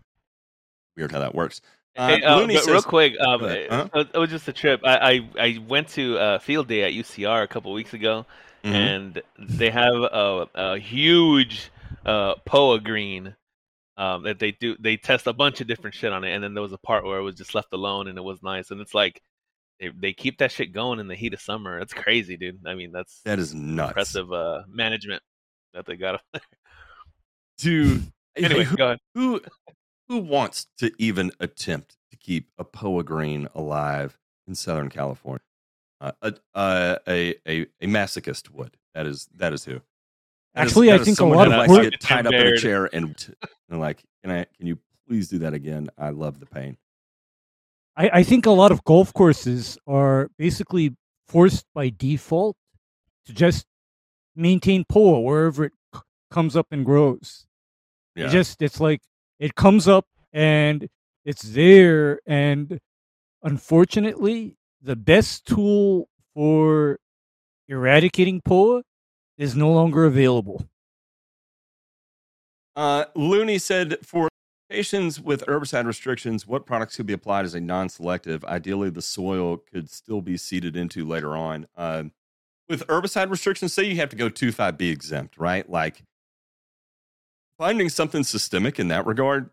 [0.98, 1.62] Weird how that works.
[1.96, 4.04] Uh, Hey, uh, Looney but real quick, um, it, Uh-huh.
[4.14, 4.82] it was just a trip.
[4.84, 8.26] I, I, I went to uh, field day at UCR a couple weeks ago,
[8.68, 8.74] Mhm.
[8.74, 11.72] and they have a, a huge
[12.06, 13.36] uh, POA green
[13.98, 14.76] um, that they do.
[14.80, 17.06] They test a bunch of different shit on it, and then there was a part
[17.06, 18.70] where it was just left alone, and it was nice.
[18.72, 19.22] And it's like
[19.80, 21.80] they, they keep that shit going in the heat of summer.
[21.80, 22.60] It's crazy, dude.
[22.66, 23.90] I mean, that's that is nuts.
[23.92, 25.24] impressive uh, management
[25.74, 26.22] that they got.
[27.60, 28.02] To
[28.36, 29.00] anyway, who, go ahead.
[29.16, 29.42] who
[30.08, 34.18] who wants to even attempt to keep a poa green alive
[34.48, 35.42] in Southern California?
[36.00, 38.78] Uh, a, uh, a a a masochist would.
[38.94, 39.74] That is that is who.
[40.54, 42.34] That is- Actually, that I think a someone lot of likes to get tied up
[42.34, 43.36] in a chair and,
[43.70, 44.46] and like, can I?
[44.58, 45.90] Can you please do that again?
[45.98, 46.78] I love the pain.
[47.96, 50.96] I, I think a lot of golf courses are basically
[51.28, 52.56] forced by default
[53.26, 53.66] to just
[54.36, 57.48] maintain POA wherever it c- comes up and grows.
[58.16, 59.02] It just it's like
[59.40, 60.88] it comes up and
[61.26, 62.80] it's there and
[63.44, 67.00] unfortunately the best tool for
[67.68, 68.84] eradicating POA
[69.38, 70.66] is no longer available.
[72.76, 74.30] Uh, Looney said for
[74.70, 78.44] patients with herbicide restrictions, what products could be applied as a non-selective?
[78.46, 81.68] Ideally, the soil could still be seeded into later on.
[81.76, 82.12] Um,
[82.70, 85.68] with herbicide restrictions, say you have to go 2,5-B exempt, right?
[85.70, 86.04] Like
[87.58, 89.50] finding something systemic in that regard,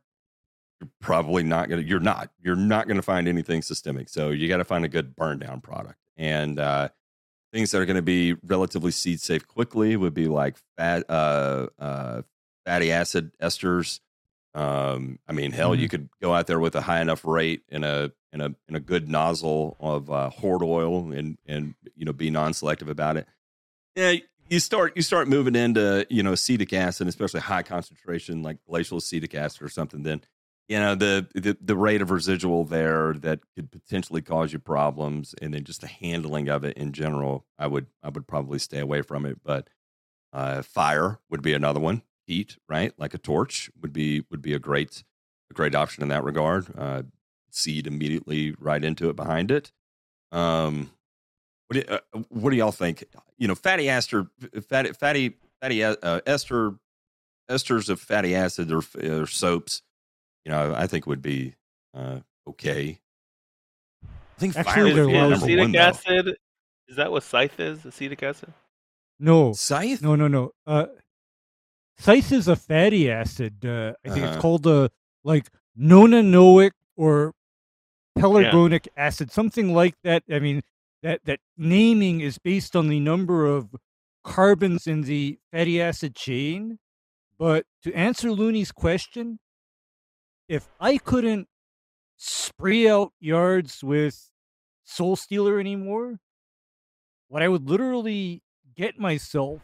[0.80, 4.08] you're probably not going to, you're not, you're not going to find anything systemic.
[4.08, 5.98] So you got to find a good burn down product.
[6.16, 6.88] And, uh,
[7.52, 11.68] things that are going to be relatively seed safe quickly would be like fat, uh,
[11.78, 12.22] uh,
[12.64, 14.00] fatty acid esters.
[14.54, 17.84] Um, I mean, hell, you could go out there with a high enough rate in
[17.84, 22.12] a in a in a good nozzle of uh, horde oil and and you know
[22.12, 23.26] be non-selective about it.
[23.96, 24.14] Yeah,
[24.48, 28.98] you start you start moving into you know acetic acid, especially high concentration like glacial
[28.98, 30.02] acetic acid or something.
[30.02, 30.22] Then
[30.68, 35.34] you know the, the the rate of residual there that could potentially cause you problems,
[35.40, 37.44] and then just the handling of it in general.
[37.58, 39.68] I would I would probably stay away from it, but
[40.32, 42.02] uh, fire would be another one.
[42.26, 42.92] Heat, right?
[42.98, 45.04] Like a torch would be would be a great
[45.50, 46.66] a great option in that regard.
[46.76, 47.02] Uh,
[47.50, 49.70] seed immediately right into it behind it.
[50.32, 50.90] Um,
[51.68, 53.04] what do, uh, what do y'all think?
[53.38, 54.26] You know, fatty ester,
[54.68, 56.74] fatty fatty fatty uh, ester
[57.50, 59.82] esters of fatty acid or, or soaps.
[60.44, 61.54] You know, I think would be
[61.94, 63.00] uh, okay.
[64.04, 65.78] I think Actually, fire they're would be number acetic one though.
[65.78, 66.36] acid.
[66.88, 67.84] Is that what scythe is?
[67.86, 68.52] Acetic acid.
[69.18, 70.02] No, Scythe?
[70.02, 70.50] No, no, no.
[70.66, 70.86] Uh,
[71.98, 73.64] Scythe is a fatty acid.
[73.64, 74.34] Uh, I think Uh-huh.
[74.34, 74.88] it's called uh,
[75.22, 75.48] like
[75.78, 77.32] nonanoic or
[78.18, 80.24] pelargonic acid, something like that.
[80.30, 80.62] I mean,
[81.02, 83.74] that that naming is based on the number of
[84.24, 86.78] carbons in the fatty acid chain.
[87.38, 89.38] But to answer Looney's question,
[90.48, 91.48] if I couldn't
[92.16, 94.30] spray out yards with
[94.84, 96.18] Soul Stealer anymore,
[97.28, 98.42] what I would literally
[98.76, 99.62] get myself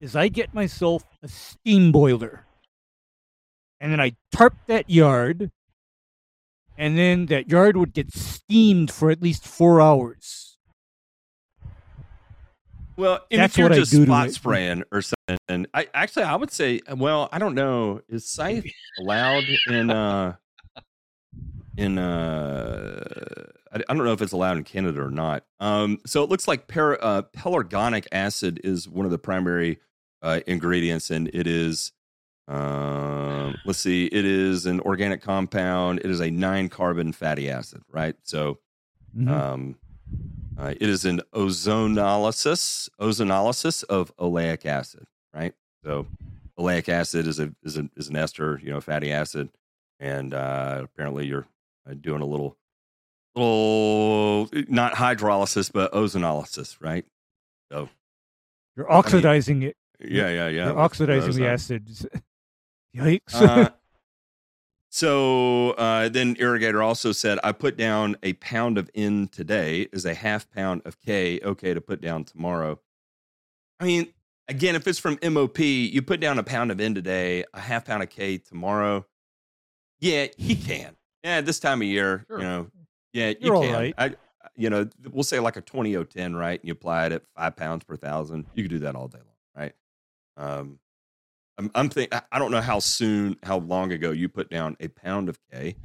[0.00, 2.46] is I get myself a steam boiler.
[3.80, 5.50] And then I tarp that yard.
[6.78, 10.45] And then that yard would get steamed for at least four hours.
[12.96, 16.24] Well, and That's if you're what I just do spot spraying or something, I actually
[16.24, 18.64] I would say, well, I don't know, is scythe
[18.98, 20.36] allowed in uh
[21.76, 25.44] in uh I, I don't know if it's allowed in Canada or not.
[25.60, 29.80] Um, so it looks like per, uh, pelargonic acid is one of the primary
[30.22, 31.92] uh, ingredients, and it is.
[32.48, 35.98] Um, let's see, it is an organic compound.
[36.04, 38.14] It is a nine carbon fatty acid, right?
[38.22, 38.60] So
[39.16, 39.28] Mhm.
[39.28, 39.78] um,
[40.58, 45.54] uh, it is an ozonolysis, ozonolysis of oleic acid, right?
[45.84, 46.06] So
[46.58, 49.50] oleic acid is a is a is an ester, you know, fatty acid,
[50.00, 51.46] and uh, apparently you're
[51.88, 52.56] uh, doing a little
[53.34, 57.04] little not hydrolysis but ozonolysis, right?
[57.70, 57.88] So
[58.76, 59.76] You're oxidizing it.
[60.00, 60.66] yeah, yeah, yeah.
[60.66, 62.06] You're oxidizing the acids.
[62.96, 63.34] Yikes.
[63.34, 63.70] Uh,
[64.96, 70.06] so uh, then irrigator also said i put down a pound of n today is
[70.06, 71.38] a half pound of k.
[71.44, 72.80] Okay to put down tomorrow.
[73.78, 74.06] I mean
[74.48, 77.84] again if it's from mop you put down a pound of n today a half
[77.84, 79.04] pound of k tomorrow.
[80.00, 80.96] Yeah he can.
[81.22, 82.38] Yeah this time of year Sure.
[82.38, 82.66] you know
[83.12, 83.72] yeah you You're all can.
[83.74, 83.94] right.
[83.98, 84.14] i
[84.56, 86.58] you know we'll say like a 20010 right?
[86.58, 88.46] And you apply it at five pounds per thousand.
[88.54, 89.74] You could do that all day long right?
[90.38, 90.78] Um
[91.58, 94.88] I'm, I'm think I- don't know how soon, how long ago you put down a
[94.88, 95.76] pound of K,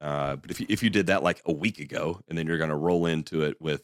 [0.00, 2.58] uh, but if you, if you did that like a week ago, and then you're
[2.58, 3.82] going to roll into it with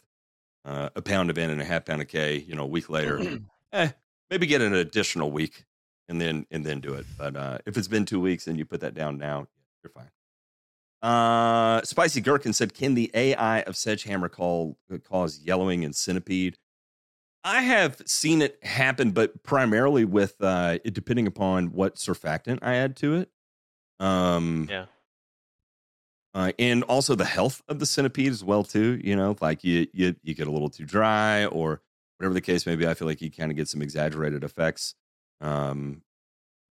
[0.64, 2.88] uh, a pound of N and a half pound of K, you know, a week
[2.90, 3.20] later,
[3.72, 3.90] eh,
[4.30, 5.64] maybe get an additional week
[6.08, 7.06] and then and then do it.
[7.16, 9.46] But uh, if it's been two weeks and you put that down now,
[9.82, 10.10] you're fine.
[11.00, 16.56] Uh, Spicy Gherkin said, "Can the AI of Sedgehammer call cause yellowing and centipede?"
[17.48, 22.74] I have seen it happen, but primarily with uh, it depending upon what surfactant I
[22.74, 23.30] add to it.
[23.98, 24.84] Um, Yeah.
[26.34, 29.00] uh, and also the health of the centipede as well too.
[29.02, 31.80] You know, like you you you get a little too dry or
[32.18, 32.86] whatever the case may be.
[32.86, 34.94] I feel like you kind of get some exaggerated effects.
[35.40, 36.02] Um,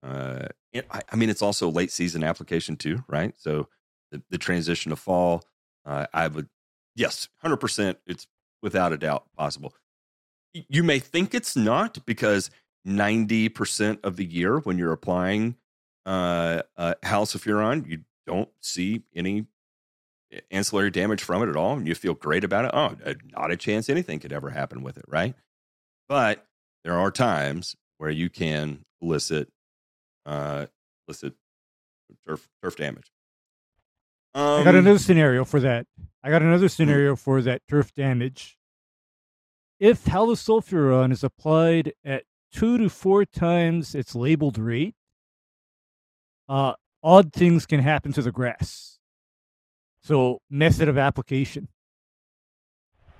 [0.04, 0.46] uh,
[0.92, 3.34] I, I mean, it's also late season application too, right?
[3.40, 3.68] So
[4.12, 5.44] the, the transition to fall,
[5.86, 6.50] uh, I would
[6.96, 7.98] yes, hundred percent.
[8.06, 8.28] It's
[8.62, 9.74] without a doubt possible.
[10.70, 12.50] You may think it's not because
[12.86, 15.56] ninety percent of the year when you're applying
[16.06, 19.46] uh, uh, halosulfuron, you don't see any
[20.52, 22.72] ancillary damage from it at all, and you feel great about it.
[22.74, 25.36] Oh, uh, not a chance anything could ever happen with it, right?
[26.08, 26.46] But
[26.84, 29.50] there are times where you can elicit
[30.26, 30.68] uh,
[31.08, 31.34] elicit
[32.28, 33.12] turf turf damage.
[34.34, 35.88] Um, I got another scenario for that.
[36.24, 38.57] I got another scenario for that turf damage.
[39.80, 44.96] If halosulfuron is applied at two to four times its labeled rate,
[46.50, 46.74] uh,
[47.04, 48.98] odd things can happen to the grass.
[50.02, 51.68] So, method of application.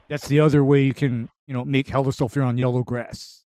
[0.08, 3.44] That's the other way you can, you know, make halosulfuron yellow grass.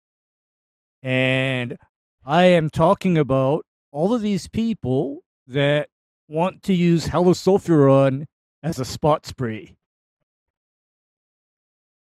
[1.03, 1.77] And
[2.26, 5.90] I am talking about all of these people that
[6.27, 8.26] want to use halosulfuron
[8.64, 9.76] as a spot spray.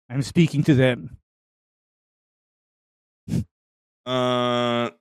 [0.09, 1.17] I'm speaking to them.
[4.07, 4.91] Uh,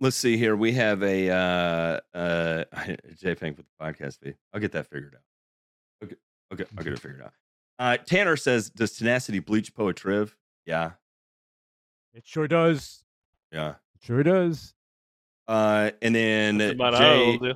[0.00, 0.54] let's see here.
[0.54, 2.64] We have a uh, uh,
[3.18, 4.34] Jay Pink with the podcast fee.
[4.52, 5.22] I'll get that figured out.
[6.04, 6.16] Okay,
[6.52, 7.32] okay, I'll get it figured out.
[7.78, 10.36] Uh, Tanner says, "Does tenacity bleach Poa triv?"
[10.66, 10.90] Yeah,
[12.12, 13.02] It sure does.
[13.50, 13.76] yeah.
[13.94, 14.74] It sure does.
[15.48, 17.32] Uh, and then That's about Jay.
[17.32, 17.54] it'll do.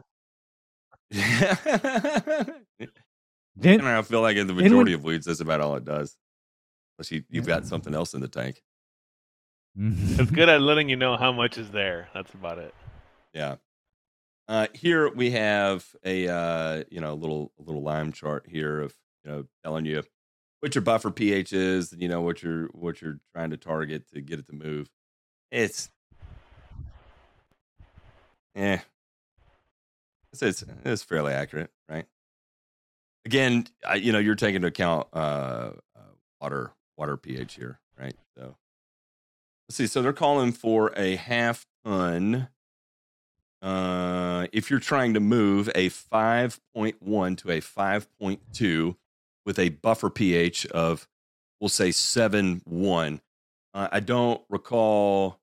[3.58, 5.84] Then and I feel like in the when- majority of weeds, that's about all it
[5.84, 6.16] does.
[6.98, 8.62] Unless you, you've got something else in the tank.
[9.78, 12.08] It's good at letting you know how much is there.
[12.14, 12.74] That's about it.
[13.34, 13.56] Yeah.
[14.48, 18.94] Uh, here we have a uh, you know little a little line chart here of
[19.24, 20.02] you know telling you
[20.60, 24.08] what your buffer pH is, and you know what you're what you're trying to target
[24.14, 24.88] to get it to move.
[25.50, 25.90] It's
[28.54, 28.80] yeah,
[30.32, 32.06] it's it's, it's fairly accurate, right?
[33.26, 38.16] Again, I, you know you're taking into account uh, uh, water water pH here, right?
[38.36, 38.56] So
[39.68, 39.86] let's see.
[39.86, 42.48] So they're calling for a half ton.
[43.62, 48.96] Uh, if you're trying to move a 5.1 to a 5.2
[49.44, 51.08] with a buffer pH of,
[51.60, 53.20] we'll say 7.1,
[53.74, 55.38] uh, I don't recall.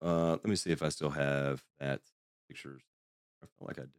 [0.00, 2.00] Uh, let me see if I still have that
[2.48, 2.82] pictures.
[3.42, 3.90] I feel like I did.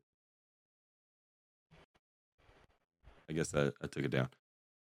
[3.30, 4.30] I guess I, I took it down.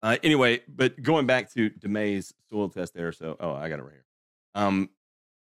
[0.05, 3.11] Uh, anyway, but going back to DeMay's soil test there.
[3.11, 4.05] So, oh, I got it right here.
[4.53, 4.91] Um,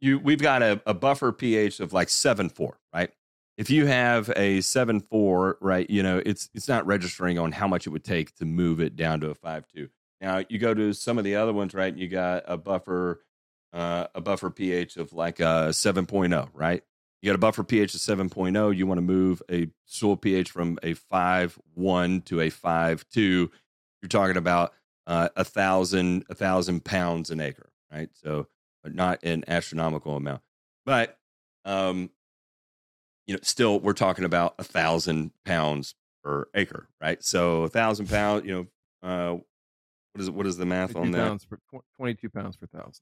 [0.01, 3.11] you we've got a, a buffer pH of like seven four, right?
[3.59, 7.67] If you have a seven four, right, you know it's it's not registering on how
[7.67, 9.89] much it would take to move it down to a five two.
[10.21, 11.93] Now you go to some of the other ones, right?
[11.93, 13.25] You got a buffer,
[13.73, 16.85] uh, a buffer pH of like a 7.0, right?
[17.21, 18.77] You got a buffer pH of 7.0.
[18.77, 23.51] You want to move a soil pH from a five one to a five two.
[24.05, 24.75] You're talking about
[25.07, 28.11] uh, a thousand a thousand pounds an acre, right?
[28.13, 28.49] So
[28.85, 30.43] not an astronomical amount.
[30.85, 31.19] But
[31.65, 32.11] um,
[33.27, 37.25] you know, still we're talking about a thousand pounds per acre, right?
[37.25, 38.53] So a thousand pounds, you
[39.03, 39.39] know, uh,
[40.13, 41.27] what is what is the math on that?
[41.27, 41.59] pounds per,
[41.97, 43.01] 22 pounds per thousand.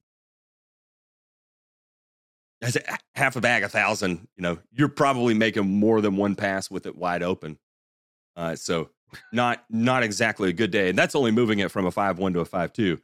[2.61, 4.29] that's a- half a bag, a thousand.
[4.37, 7.59] You know, you're probably making more than one pass with it wide open.
[8.37, 8.91] Uh, so
[9.33, 12.33] not not exactly a good day, and that's only moving it from a five one
[12.35, 13.01] to a five two.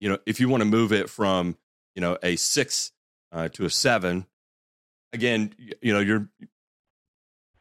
[0.00, 1.56] You know, if you want to move it from
[1.94, 2.92] you know a six
[3.32, 4.26] uh, to a seven,
[5.12, 6.28] again, y- you know, you're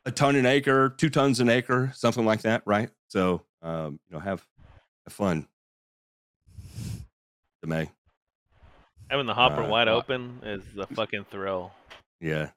[0.05, 2.89] a ton an acre, two tons an acre, something like that, right?
[3.07, 4.45] So, um, you know, have
[5.05, 5.47] have fun.
[7.63, 7.91] May,
[9.11, 11.71] Having the hopper Uh, wide uh, open is a fucking thrill.
[12.19, 12.49] yeah,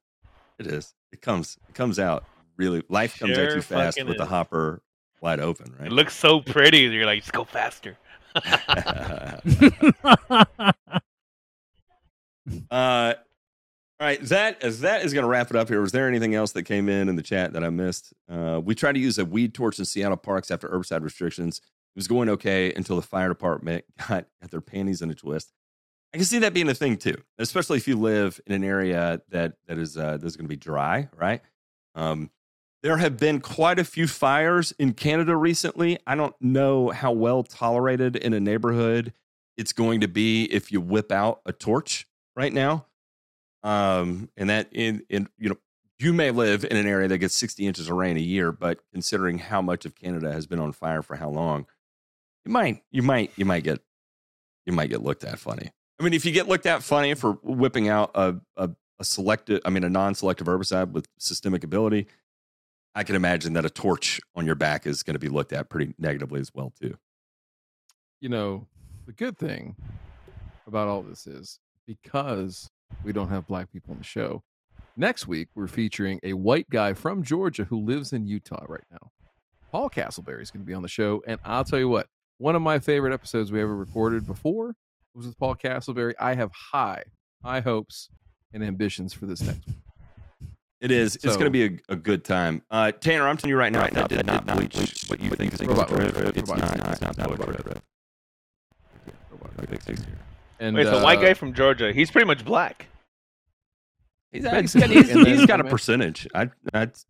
[0.59, 0.95] it is.
[1.13, 2.25] It comes it comes out
[2.57, 2.83] really.
[2.89, 4.81] Life comes at Sure you fast with the hopper
[5.25, 5.87] wide open, right?
[5.87, 6.81] It looks so pretty.
[6.81, 7.97] You're like, just go faster.
[12.71, 13.15] uh,
[14.01, 15.81] all right, that as that is going to wrap it up here.
[15.81, 18.13] Was there anything else that came in in the chat that I missed?
[18.29, 21.59] Uh, we tried to use a weed torch in Seattle parks after herbicide restrictions.
[21.59, 25.53] It was going okay until the fire department got, got their panties in a twist.
[26.13, 29.23] I can see that being a thing too, especially if you live in an area
[29.31, 31.41] that that is uh, that's going to be dry, right?
[31.95, 32.31] Um,
[32.85, 35.99] there have been quite a few fires in Canada recently.
[36.07, 39.15] I don't know how well tolerated in a neighborhood
[39.57, 42.07] it's going to be if you whip out a torch
[42.37, 42.85] right now.
[43.63, 45.57] Um, and that in in you know
[45.99, 48.81] you may live in an area that gets 60 inches of rain a year, but
[48.93, 51.67] considering how much of Canada has been on fire for how long,
[52.45, 53.81] you might you might you might get
[54.67, 55.71] you might get looked at funny.
[55.99, 59.63] I mean, if you get looked at funny for whipping out a a, a selective,
[59.65, 62.09] I mean, a non-selective herbicide with systemic ability,
[62.95, 65.69] I can imagine that a torch on your back is going to be looked at
[65.69, 66.97] pretty negatively as well too.
[68.21, 68.67] you know,
[69.07, 69.77] the good thing
[70.67, 72.71] about all this is because
[73.03, 74.43] we don't have black people on the show.
[74.97, 79.11] Next week, we're featuring a white guy from Georgia who lives in Utah right now.
[79.73, 81.23] Paul Castleberry is going to be on the show.
[81.27, 82.07] And I'll tell you what,
[82.39, 84.75] one of my favorite episodes we ever recorded before
[85.15, 86.15] was with Paul Castleberry.
[86.19, 87.03] I have high,
[87.43, 88.09] high hopes
[88.53, 89.77] and ambitions for this next week.
[90.81, 91.17] It is.
[91.17, 92.63] it's going to be a, a good time.
[92.71, 95.61] Uh, Tanner, I'm telling you right now, that did not bleach what you think is
[95.63, 96.37] Robot Robot Red.
[96.37, 96.87] It's Robot not.
[96.87, 96.93] Red.
[97.09, 97.83] It's not Robot Red.
[100.61, 102.87] And Wait, so white uh, guy from Georgia, he's pretty much black.
[104.33, 106.27] He's, Basically, he's, and he's then- got a percentage.
[106.35, 107.07] I, that's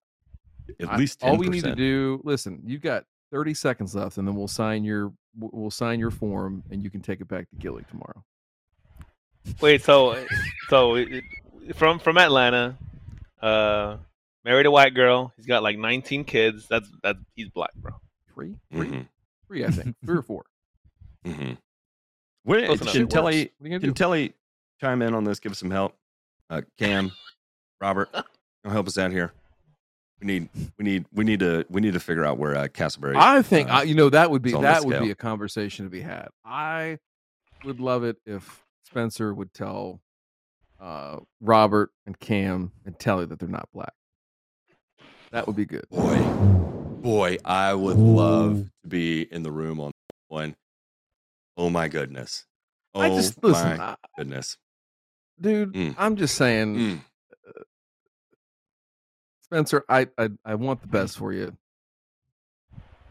[0.80, 1.28] at I- least 10%.
[1.28, 2.20] all we need to do.
[2.24, 6.62] Listen, you've got 30 seconds left, and then we'll sign your we'll sign your form,
[6.70, 8.22] and you can take it back to Gilly tomorrow.
[9.60, 10.24] Wait, so
[10.68, 11.24] so it-
[11.66, 12.76] it- from from Atlanta,
[13.44, 13.98] uh,
[14.44, 15.32] married a white girl.
[15.36, 16.66] He's got like 19 kids.
[16.68, 17.92] That's that's he's black, bro.
[18.32, 19.08] Three, three, Mhm,
[19.46, 19.64] three.
[19.64, 20.44] I think three or four.
[21.26, 21.52] mm-hmm.
[22.44, 23.52] Wait, Close can It Telly works.
[23.58, 23.94] What are you can do?
[23.94, 24.34] Telly
[24.80, 25.40] chime in on this?
[25.40, 25.96] Give us some help.
[26.50, 27.12] Uh, Cam,
[27.80, 28.08] Robert,
[28.64, 29.32] you'll help us out here.
[30.20, 30.48] We need
[30.78, 33.16] we need we need to we need to figure out where uh, Castleberry.
[33.16, 35.04] I think uh, I, you know that would be it's on the that would scale.
[35.04, 36.28] be a conversation to be had.
[36.44, 36.98] I
[37.64, 40.00] would love it if Spencer would tell
[40.84, 43.92] uh, Robert and Cam and Telly that they're not black.
[45.32, 45.86] That would be good.
[45.90, 46.18] boy,
[47.00, 49.90] boy, I would love to be in the room on
[50.28, 50.54] one.
[51.56, 52.44] Oh my goodness.
[52.94, 54.58] Oh I just listen, my I- goodness.
[55.40, 55.72] dude.
[55.72, 55.94] Mm.
[55.98, 57.00] I'm just saying, Mm.
[59.42, 59.84] Spencer.
[59.88, 61.56] I, I I want the best for you.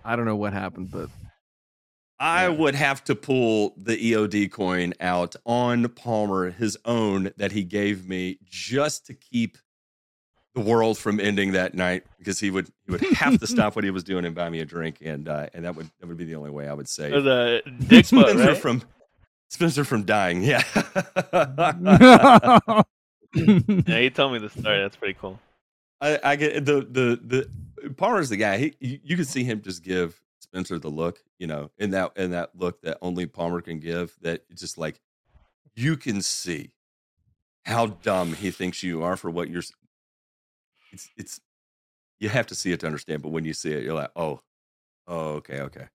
[0.06, 1.10] I don't know what happened, but
[2.20, 2.50] I Yeah.
[2.50, 8.08] would have to pull the EOD coin out on Palmer, his own that he gave
[8.08, 9.58] me just to keep
[10.56, 13.84] the world from ending that night because he would he would have to stop what
[13.84, 16.16] he was doing and buy me a drink and uh, and that would that would
[16.18, 18.58] be the only way I would say save was a dick butt, Spencer right?
[18.58, 18.84] from
[19.50, 20.44] Spencer from dying.
[20.44, 20.62] Yeah.
[23.34, 24.80] yeah, he told me the story.
[24.80, 25.40] That's pretty cool.
[26.02, 27.48] I, I get the the
[27.84, 28.58] the Palmer's the guy.
[28.58, 30.22] He you, you can see him just give
[30.54, 34.16] Spencer the look, you know, in that in that look that only Palmer can give.
[34.22, 35.02] That just like
[35.76, 36.70] you can see
[37.66, 39.64] how dumb he thinks you are for what you're.
[40.92, 41.42] It's it's
[42.20, 44.42] you have to see it to understand, but when you see it, you're like, oh,
[45.08, 45.88] oh, okay, okay.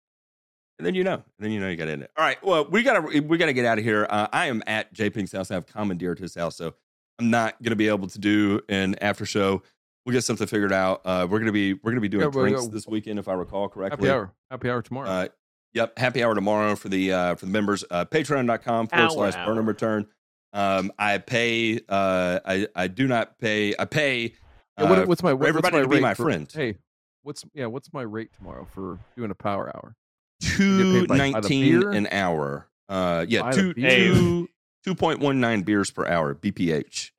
[0.79, 2.11] And then you know, and then you know you got in it.
[2.19, 4.09] All right, well, we gotta we gotta get out of here.
[4.11, 5.53] Uh, I am at J Pink's house.
[5.53, 6.75] I have commandeered his house, so
[7.21, 9.63] I'm not gonna be able to do an after show.
[10.09, 11.03] We'll get something figured out.
[11.05, 12.69] Uh, we're gonna be we're gonna be doing Yeah, well, drinks yeah.
[12.71, 14.09] this weekend, if I recall correctly.
[14.09, 15.07] happy hour, happy hour tomorrow.
[15.07, 15.29] Uh,
[15.75, 17.85] yep, happy hour tomorrow for the uh, for the members.
[17.91, 19.45] Uh, Patreon.com forward slash hour.
[19.45, 20.07] Burnham Return.
[20.55, 21.81] Um, I pay.
[21.87, 23.75] Uh, I I do not pay.
[23.79, 24.33] I pay.
[24.79, 26.51] Yeah, what- uh, what's my for what's everybody my to be my for- friend.
[26.51, 26.77] Hey,
[27.23, 27.67] what's yeah?
[27.67, 29.95] What's my rate tomorrow for doing a power hour?
[30.41, 31.91] Two nineteen paid by- by the nineteen beer?
[31.91, 32.67] an hour.
[32.89, 34.49] Uh, yeah, By the two two
[34.87, 36.35] two point one nine beers per hour.
[36.35, 37.11] BPH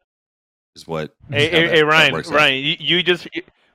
[0.75, 1.15] is what.
[1.29, 2.23] Hey, hey, that- hey Ryan.
[2.29, 3.27] Ryan, you, you just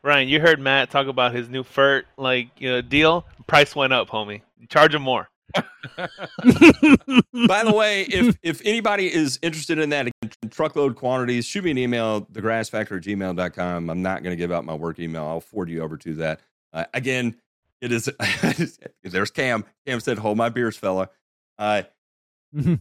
[0.02, 3.26] Ryan, you heard Matt talk about his new FERT like uh, deal.
[3.46, 4.42] Price went up, homie.
[4.68, 5.28] Charge him more.
[5.54, 11.70] By the way, if if anybody is interested in that in truckload quantities, shoot me
[11.70, 13.88] an email, thegrassfactor at gmail.com.
[13.88, 15.24] I'm not going to give out my work email.
[15.24, 16.40] I'll forward you over to that.
[16.72, 17.36] Uh, again,
[17.80, 18.10] it is
[19.04, 19.64] there's Cam.
[19.86, 21.10] Cam said, Hold my beers, fella.
[21.58, 21.82] Uh,
[22.56, 22.76] eh,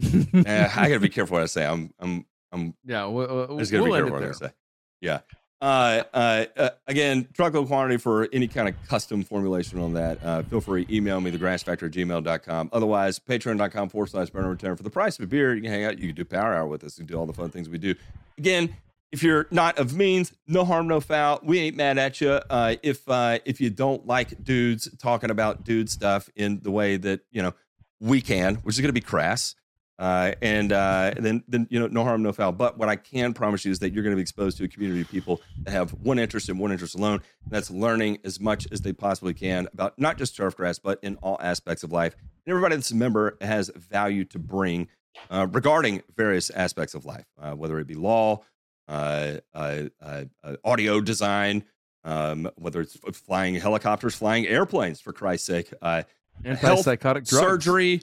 [0.02, 1.66] I gotta be careful what I say.
[1.66, 4.24] I'm I'm I'm Yeah, we'll, we'll, just gotta we'll be end careful it what I
[4.26, 4.34] there.
[4.34, 4.52] say.
[5.00, 5.20] Yeah.
[5.60, 10.22] Uh, uh, uh, again, truckload quantity for any kind of custom formulation on that.
[10.24, 12.70] Uh, feel free, email me, thegrassfactor at gmail.com.
[12.72, 14.76] Otherwise, patreon.com forward slash burner return.
[14.76, 16.66] For the price of a beer, you can hang out, you can do power hour
[16.66, 17.96] with us, you can do all the fun things we do.
[18.38, 18.76] Again,
[19.10, 21.40] if you're not of means, no harm, no foul.
[21.42, 22.30] We ain't mad at you.
[22.30, 26.98] Uh, if uh, if you don't like dudes talking about dude stuff in the way
[26.98, 27.54] that you know
[28.00, 29.54] we can, which is going to be crass,
[29.98, 32.52] uh, and, uh, then then you know no harm, no foul.
[32.52, 34.68] But what I can promise you is that you're going to be exposed to a
[34.68, 37.20] community of people that have one interest and one interest alone.
[37.44, 41.16] And that's learning as much as they possibly can about not just turfgrass, but in
[41.16, 42.14] all aspects of life.
[42.46, 44.88] And everybody that's a member has value to bring
[45.30, 48.42] uh, regarding various aspects of life, uh, whether it be law,
[48.88, 51.64] uh, uh, uh, uh, audio design,
[52.04, 56.04] um, whether it's flying helicopters, flying airplanes, for Christ's sake, uh,
[56.44, 57.30] health, Antipsychotic drugs.
[57.30, 58.02] surgery,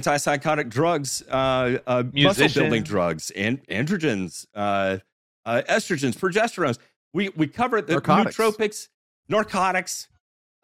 [0.00, 4.98] antipsychotic drugs, uh, uh, muscle building drugs, and androgens, uh,
[5.44, 6.78] uh, estrogens, progesterones.
[7.12, 8.36] We we covered the Narcotics.
[8.36, 8.88] nootropics,
[9.28, 10.08] narcotics,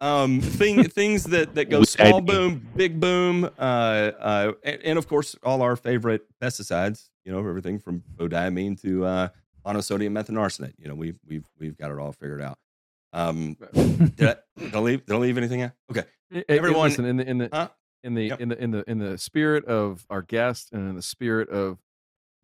[0.01, 5.07] um, thing things that that go small boom, big boom, uh, uh, and, and of
[5.07, 7.09] course all our favorite pesticides.
[7.25, 9.27] You know everything from prodiamine to uh,
[9.65, 10.73] monosodium methanearsonate.
[10.79, 12.57] You know we've we've we've got it all figured out.
[13.13, 15.05] Um, did, I, did I leave?
[15.05, 15.71] Did I leave anything out?
[15.91, 16.03] Okay.
[16.31, 17.69] Hey, Everyone- listen, in the in the Huh?
[18.03, 18.41] In the Yep.
[18.41, 21.77] in the in the in the spirit of our guest and in the spirit of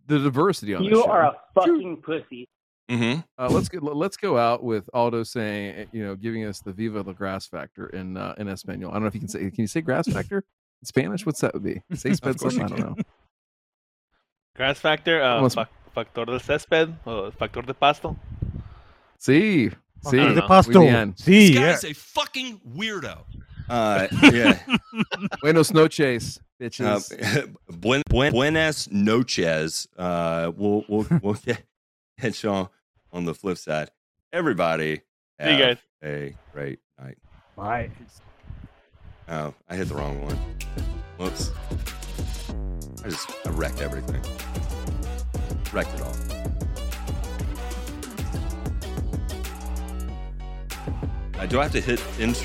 [0.07, 2.47] the diversity on You this show, are a fucking pussy.
[2.89, 3.21] Mm-hmm.
[3.39, 6.71] uh, let's go, let's go out with Aldo saying, eh, you know, giving us the
[6.71, 8.91] "Viva la Grass" factor in uh, in Espanol.
[8.91, 9.39] I don't know if you can say.
[9.49, 11.25] Can you say grass factor in Spanish?
[11.25, 11.81] What's that would be?
[11.95, 12.35] Say sped?
[12.43, 12.95] I don't know.
[14.55, 18.15] Grass factor, uh, Almost- fac- factor del césped, o factor de pasto.
[19.17, 19.69] See,
[20.07, 20.79] see, don't the pasto.
[20.79, 21.17] Muy bien.
[21.17, 21.71] See, This yeah.
[21.71, 23.23] guy's a fucking weirdo.
[23.69, 24.59] Uh, yeah.
[25.41, 27.11] Buenos noches, bitches.
[27.11, 27.47] Uh,
[27.77, 29.87] buen, buen, buenas noches.
[29.97, 31.63] Uh, we'll we'll we'll get,
[32.19, 32.69] catch you on,
[33.11, 33.89] on the flip side.
[34.31, 35.01] Everybody,
[35.41, 35.77] See you guys.
[36.03, 37.17] a great night.
[37.55, 37.89] Bye.
[39.27, 40.37] Oh, I hit the wrong one.
[41.17, 41.51] Whoops.
[43.03, 44.21] I just I wrecked everything.
[45.73, 46.15] Wrecked it all.
[51.39, 52.43] Uh, do I have to hit insert?